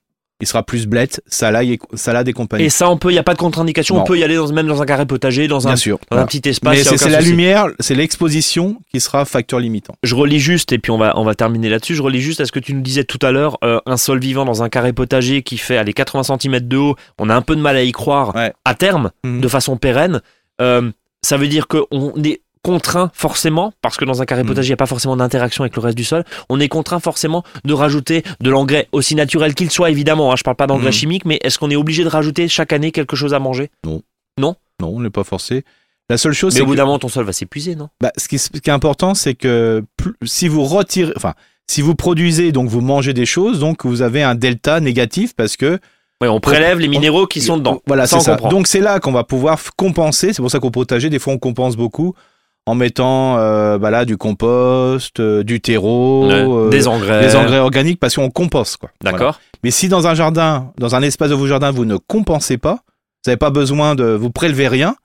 Il 0.41 0.47
sera 0.47 0.63
plus 0.63 0.87
blette, 0.87 1.21
salade 1.27 1.67
et, 1.67 1.79
salade 1.93 2.27
et 2.27 2.33
compagnie. 2.33 2.65
Et 2.65 2.69
ça, 2.69 2.89
on 2.89 2.97
peut, 2.97 3.09
il 3.09 3.13
n'y 3.13 3.19
a 3.19 3.23
pas 3.23 3.33
de 3.33 3.37
contre-indication. 3.39 3.95
On 3.97 4.03
peut 4.03 4.17
y 4.17 4.23
aller 4.23 4.35
dans, 4.35 4.51
même 4.51 4.67
dans 4.67 4.81
un 4.81 4.85
carré 4.85 5.05
potager, 5.05 5.47
dans 5.47 5.67
un, 5.67 5.75
sûr. 5.75 5.99
dans 6.09 6.17
un 6.17 6.25
petit 6.25 6.41
espace. 6.49 6.75
Mais 6.89 6.97
c'est 6.97 7.09
la 7.09 7.21
lumière, 7.21 7.67
c'est 7.79 7.95
l'exposition 7.95 8.77
qui 8.91 8.99
sera 8.99 9.23
facteur 9.25 9.59
limitant. 9.59 9.95
Je 10.03 10.15
relis 10.15 10.39
juste, 10.39 10.71
et 10.73 10.79
puis 10.79 10.91
on 10.91 10.97
va, 10.97 11.13
on 11.17 11.23
va 11.23 11.35
terminer 11.35 11.69
là-dessus. 11.69 11.95
Je 11.95 12.01
relis 12.01 12.21
juste 12.21 12.41
à 12.41 12.45
ce 12.45 12.51
que 12.51 12.59
tu 12.59 12.73
nous 12.73 12.81
disais 12.81 13.03
tout 13.03 13.19
à 13.21 13.31
l'heure, 13.31 13.57
euh, 13.63 13.79
un 13.85 13.97
sol 13.97 14.19
vivant 14.19 14.45
dans 14.45 14.63
un 14.63 14.69
carré 14.69 14.93
potager 14.93 15.41
qui 15.43 15.57
fait 15.57 15.77
allez, 15.77 15.93
80 15.93 16.23
cm 16.39 16.59
de 16.59 16.77
haut. 16.77 16.95
On 17.19 17.29
a 17.29 17.35
un 17.35 17.41
peu 17.41 17.55
de 17.55 17.61
mal 17.61 17.75
à 17.77 17.83
y 17.83 17.91
croire 17.91 18.35
Ouais. 18.35 18.53
à 18.65 18.75
terme, 18.75 19.11
Mhm. 19.23 19.41
de 19.41 19.47
façon 19.47 19.77
pérenne. 19.77 20.21
Euh, 20.61 20.91
ça 21.23 21.37
veut 21.37 21.47
dire 21.47 21.67
qu'on 21.67 22.13
est 22.23 22.41
contraint 22.63 23.09
forcément, 23.13 23.73
parce 23.81 23.97
que 23.97 24.05
dans 24.05 24.21
un 24.21 24.25
carré 24.25 24.43
Mhm. 24.43 24.49
potager, 24.49 24.67
il 24.67 24.71
n'y 24.71 24.73
a 24.73 24.77
pas 24.77 24.85
forcément 24.85 25.15
d'interaction 25.17 25.63
avec 25.63 25.75
le 25.75 25.81
reste 25.81 25.97
du 25.97 26.03
sol, 26.03 26.23
on 26.49 26.59
est 26.59 26.67
contraint 26.67 26.99
forcément 26.99 27.43
de 27.65 27.73
rajouter 27.73 28.23
de 28.39 28.49
l'engrais, 28.49 28.87
aussi 28.91 29.15
naturel 29.15 29.55
qu'il 29.55 29.71
soit 29.71 29.89
évidemment. 29.89 30.31
Hein, 30.31 30.35
je 30.37 30.43
parle 30.43 30.57
pas 30.57 30.67
d'engrais 30.67 30.87
Mhm. 30.87 30.91
chimique, 30.93 31.25
mais 31.25 31.39
est-ce 31.43 31.57
qu'on 31.57 31.69
est 31.71 31.75
obligé 31.75 32.03
de 32.03 32.09
rajouter 32.09 32.47
chaque 32.47 32.71
année 32.73 32.91
quelque 32.91 33.15
chose 33.15 33.33
à 33.33 33.39
manger? 33.39 33.71
Non, 34.39 34.55
on 34.83 34.99
n'est 34.99 35.09
pas 35.11 35.23
forcé. 35.23 35.63
La 36.09 36.17
seule 36.17 36.33
chose, 36.33 36.53
Mais 36.53 36.57
c'est 36.57 36.63
au 36.63 36.65
bout 36.65 36.75
d'un 36.75 36.85
moment, 36.85 36.99
ton 36.99 37.07
sol 37.07 37.23
va 37.23 37.33
s'épuiser, 37.33 37.75
non? 37.75 37.89
Bah, 38.01 38.11
ce, 38.17 38.27
qui, 38.27 38.37
ce 38.39 38.49
qui 38.49 38.69
est 38.69 38.73
important, 38.73 39.13
c'est 39.13 39.33
que 39.35 39.83
plus- 39.95 40.13
si 40.23 40.47
vous 40.47 40.63
retirez, 40.65 41.13
enfin, 41.15 41.35
si 41.67 41.81
vous 41.81 41.95
produisez, 41.95 42.51
donc 42.51 42.67
vous 42.67 42.81
mangez 42.81 43.13
des 43.13 43.25
choses, 43.27 43.59
donc 43.59 43.85
vous 43.85 44.01
avez 44.01 44.23
un 44.23 44.35
delta 44.35 44.79
négatif 44.79 45.35
parce 45.35 45.55
que 45.55 45.79
Ouais, 46.19 46.27
on 46.27 46.39
prélève 46.39 46.79
les 46.79 46.87
minéraux 46.87 47.27
qui 47.27 47.41
sont 47.41 47.57
dedans. 47.57 47.81
Voilà, 47.87 48.07
c'est 48.07 48.19
ça. 48.19 48.31
comprend. 48.33 48.49
Donc 48.49 48.67
c'est 48.67 48.79
là 48.81 48.99
qu'on 48.99 49.11
va 49.11 49.23
pouvoir 49.23 49.59
compenser. 49.75 50.33
C'est 50.33 50.41
pour 50.41 50.51
ça 50.51 50.59
qu'au 50.59 50.69
potager, 50.71 51.09
des 51.09 51.17
fois, 51.19 51.33
on 51.33 51.37
compense 51.39 51.75
beaucoup 51.75 52.13
en 52.67 52.75
mettant 52.75 53.37
euh, 53.39 53.77
bah 53.77 53.89
là, 53.89 54.05
du 54.05 54.17
compost, 54.17 55.19
euh, 55.19 55.43
du 55.43 55.61
terreau, 55.61 56.27
Ouais, 56.27 56.45
euh, 56.47 56.69
des 56.69 56.87
engrais. 56.87 57.21
des 57.27 57.35
engrais 57.35 57.59
organiques 57.59 57.99
parce 57.99 58.15
qu'on 58.15 58.29
composte. 58.29 58.77
Quoi. 58.77 58.91
Voilà. 59.01 59.17
D'accord. 59.17 59.39
Mais 59.63 59.71
si 59.71 59.87
dans 59.89 60.07
un 60.07 60.13
jardin, 60.13 60.71
dans 60.77 60.95
un 60.95 61.01
espace 61.01 61.29
de 61.29 61.35
vos 61.35 61.47
jardins, 61.47 61.71
vous 61.71 61.85
ne 61.85 61.97
compensez 61.97 62.57
pas, 62.57 62.79
vous 63.23 63.29
n'avez 63.29 63.37
pas 63.37 63.49
besoin 63.49 63.95
de 63.95 64.05
vous 64.05 64.29
prélever 64.31 64.67
rien, 64.67 64.95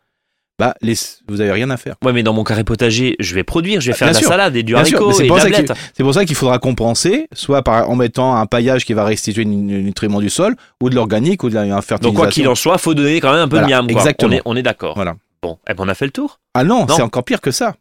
bah 0.58 0.74
les, 0.80 0.94
vous 1.28 1.42
avez 1.42 1.52
rien 1.52 1.68
à 1.68 1.76
faire. 1.76 1.96
Ouais, 2.02 2.14
mais 2.14 2.22
dans 2.22 2.32
mon 2.32 2.42
carré 2.44 2.64
potager, 2.64 3.14
je 3.20 3.34
vais 3.34 3.44
produire, 3.44 3.80
je 3.82 3.88
vais 3.88 3.92
Ah, 3.94 3.96
faire 3.98 4.06
bien 4.08 4.12
de 4.12 4.16
la 4.16 4.20
sûr. 4.20 4.28
salade 4.30 4.56
et 4.56 4.62
du 4.62 4.72
sûr, 4.72 4.78
haricot 4.80 5.20
et 5.20 5.22
de 5.24 5.28
pour 5.28 5.36
la 5.36 5.44
blette. 5.44 5.72
C'est 5.94 6.02
pour 6.02 6.14
ça 6.14 6.24
qu'il 6.24 6.34
faudra 6.36 6.58
compenser, 6.58 7.26
soit 7.34 7.60
par, 7.62 7.90
en 7.90 7.96
mettant 7.96 8.34
un 8.36 8.46
paillage 8.46 8.86
qui 8.86 8.94
va 8.94 9.04
restituer 9.04 9.44
le 9.44 9.50
nutriment 9.50 10.20
du 10.20 10.30
sol, 10.30 10.56
ou 10.82 10.88
de 10.88 10.94
l'organique, 10.94 11.42
ou 11.44 11.50
de 11.50 11.54
la 11.54 11.64
fertilisation. 11.82 11.98
Donc 12.08 12.14
quoi 12.16 12.28
qu'il 12.28 12.48
en 12.48 12.54
soit, 12.54 12.78
faut 12.78 12.94
donner 12.94 13.20
quand 13.20 13.32
même 13.32 13.42
un 13.42 13.48
peu 13.48 13.58
Voilà, 13.58 13.66
de 13.66 13.72
miam. 13.82 13.86
Quoi. 13.92 14.00
exactement. 14.00 14.30
On 14.30 14.34
est, 14.36 14.42
on 14.46 14.56
est 14.56 14.62
d'accord. 14.62 14.94
Voilà. 14.94 15.16
Bon, 15.42 15.58
eh 15.68 15.74
ben 15.74 15.84
on 15.84 15.88
a 15.88 15.94
fait 15.94 16.06
le 16.06 16.10
tour. 16.12 16.40
Ah 16.54 16.64
non, 16.64 16.86
Non. 16.86 16.94
c'est 16.96 17.02
encore 17.02 17.24
pire 17.24 17.40
que 17.40 17.50
ça. 17.50 17.74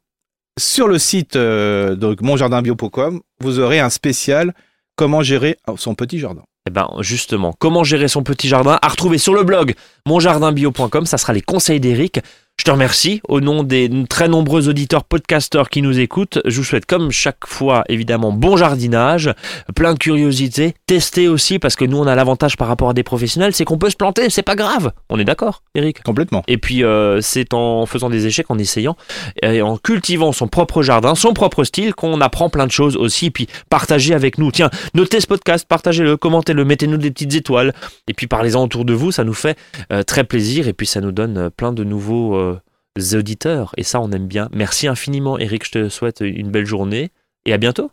Sur 0.60 0.88
le 0.88 0.98
site 1.00 1.36
euh, 1.36 1.96
donc 1.96 2.22
monjardinbio.com, 2.22 3.22
vous 3.42 3.60
aurez 3.60 3.80
un 3.80 3.90
spécial 3.90 4.54
comment 4.96 5.22
gérer 5.22 5.58
son 5.78 5.96
petit 5.96 6.20
jardin. 6.20 6.44
Eh 6.68 6.72
ben 6.72 6.88
justement, 7.02 7.54
comment 7.58 7.84
gérer 7.84 8.08
son 8.08 8.24
petit 8.24 8.48
jardin 8.48 8.80
à 8.82 8.88
retrouver 8.88 9.18
sur 9.18 9.34
le 9.34 9.44
blog 9.44 9.76
monjardinbio.com, 10.08 11.06
ça 11.06 11.18
sera 11.18 11.34
les 11.34 11.42
conseils 11.42 11.80
d'Eric. 11.80 12.20
Je 12.58 12.64
te 12.64 12.72
remercie 12.72 13.22
au 13.28 13.42
nom 13.42 13.64
des 13.64 13.92
très 14.10 14.30
nombreux 14.30 14.70
auditeurs 14.70 15.04
podcasteurs 15.04 15.70
qui 15.70 15.82
nous 15.82 16.00
écoutent. 16.00 16.40
Je 16.46 16.58
vous 16.58 16.64
souhaite 16.64 16.86
comme 16.86 17.12
chaque 17.12 17.46
fois 17.46 17.84
évidemment 17.90 18.32
bon 18.32 18.56
jardinage, 18.56 19.30
plein 19.76 19.94
de 19.94 20.00
curiosité, 20.00 20.74
testez 20.88 21.28
aussi 21.28 21.60
parce 21.60 21.76
que 21.76 21.84
nous 21.84 21.98
on 21.98 22.08
a 22.08 22.16
l'avantage 22.16 22.56
par 22.56 22.70
rapport 22.70 22.90
à 22.90 22.94
des 22.94 23.04
professionnels, 23.04 23.54
c'est 23.54 23.66
qu'on 23.66 23.78
peut 23.78 23.90
se 23.90 23.98
planter, 23.98 24.30
c'est 24.30 24.42
pas 24.42 24.56
grave. 24.56 24.94
On 25.10 25.20
est 25.20 25.26
d'accord, 25.26 25.64
Eric? 25.76 26.02
Complètement. 26.04 26.44
Et 26.48 26.58
puis 26.58 26.84
euh, 26.84 27.20
c'est 27.20 27.54
en 27.54 27.86
faisant 27.86 28.10
des 28.10 28.26
échecs, 28.26 28.50
en 28.50 28.58
essayant, 28.58 28.96
et 29.44 29.62
en 29.62 29.76
cultivant 29.78 30.32
son 30.32 30.48
propre 30.48 30.82
jardin, 30.82 31.14
son 31.14 31.34
propre 31.34 31.66
style, 31.66 31.94
qu'on 31.94 32.22
apprend 32.22 32.50
plein 32.50 32.66
de 32.66 32.72
choses 32.72 32.96
aussi. 32.96 33.28
Et 33.28 33.32
puis 33.32 33.48
partagez 33.70 34.14
avec 34.14 34.38
nous. 34.38 34.52
Tiens, 34.52 34.70
notez 34.94 35.20
ce 35.20 35.28
podcast, 35.28 35.68
partagez-le, 35.68 36.16
commentez-le, 36.16 36.64
mettez-nous 36.64 36.98
des 36.98 37.12
petites 37.12 37.36
étoiles. 37.36 37.74
Et 38.08 38.14
puis 38.14 38.28
parlez-en 38.28 38.64
autour 38.64 38.86
de 38.86 38.94
vous, 38.94 39.12
ça 39.12 39.26
nous 39.26 39.34
fait 39.34 39.58
euh, 39.92 40.04
très 40.04 40.24
plaisir. 40.24 40.70
Et 40.70 40.74
puis 40.74 40.88
ça 40.88 41.02
nous 41.02 41.12
donne 41.12 41.38
euh, 41.38 41.50
plein 41.50 41.74
de 41.74 41.84
nouveaux 41.84 42.36
euh, 42.36 42.45
auditeurs. 42.98 43.74
Et 43.78 43.84
ça, 43.84 44.00
on 44.02 44.12
aime 44.12 44.28
bien. 44.28 44.50
Merci 44.52 44.88
infiniment, 44.88 45.38
Eric. 45.38 45.66
Je 45.66 45.72
te 45.72 45.90
souhaite 45.90 46.22
une 46.22 46.52
belle 46.52 46.66
journée 46.66 47.12
et 47.46 47.54
à 47.54 47.58
bientôt. 47.58 47.92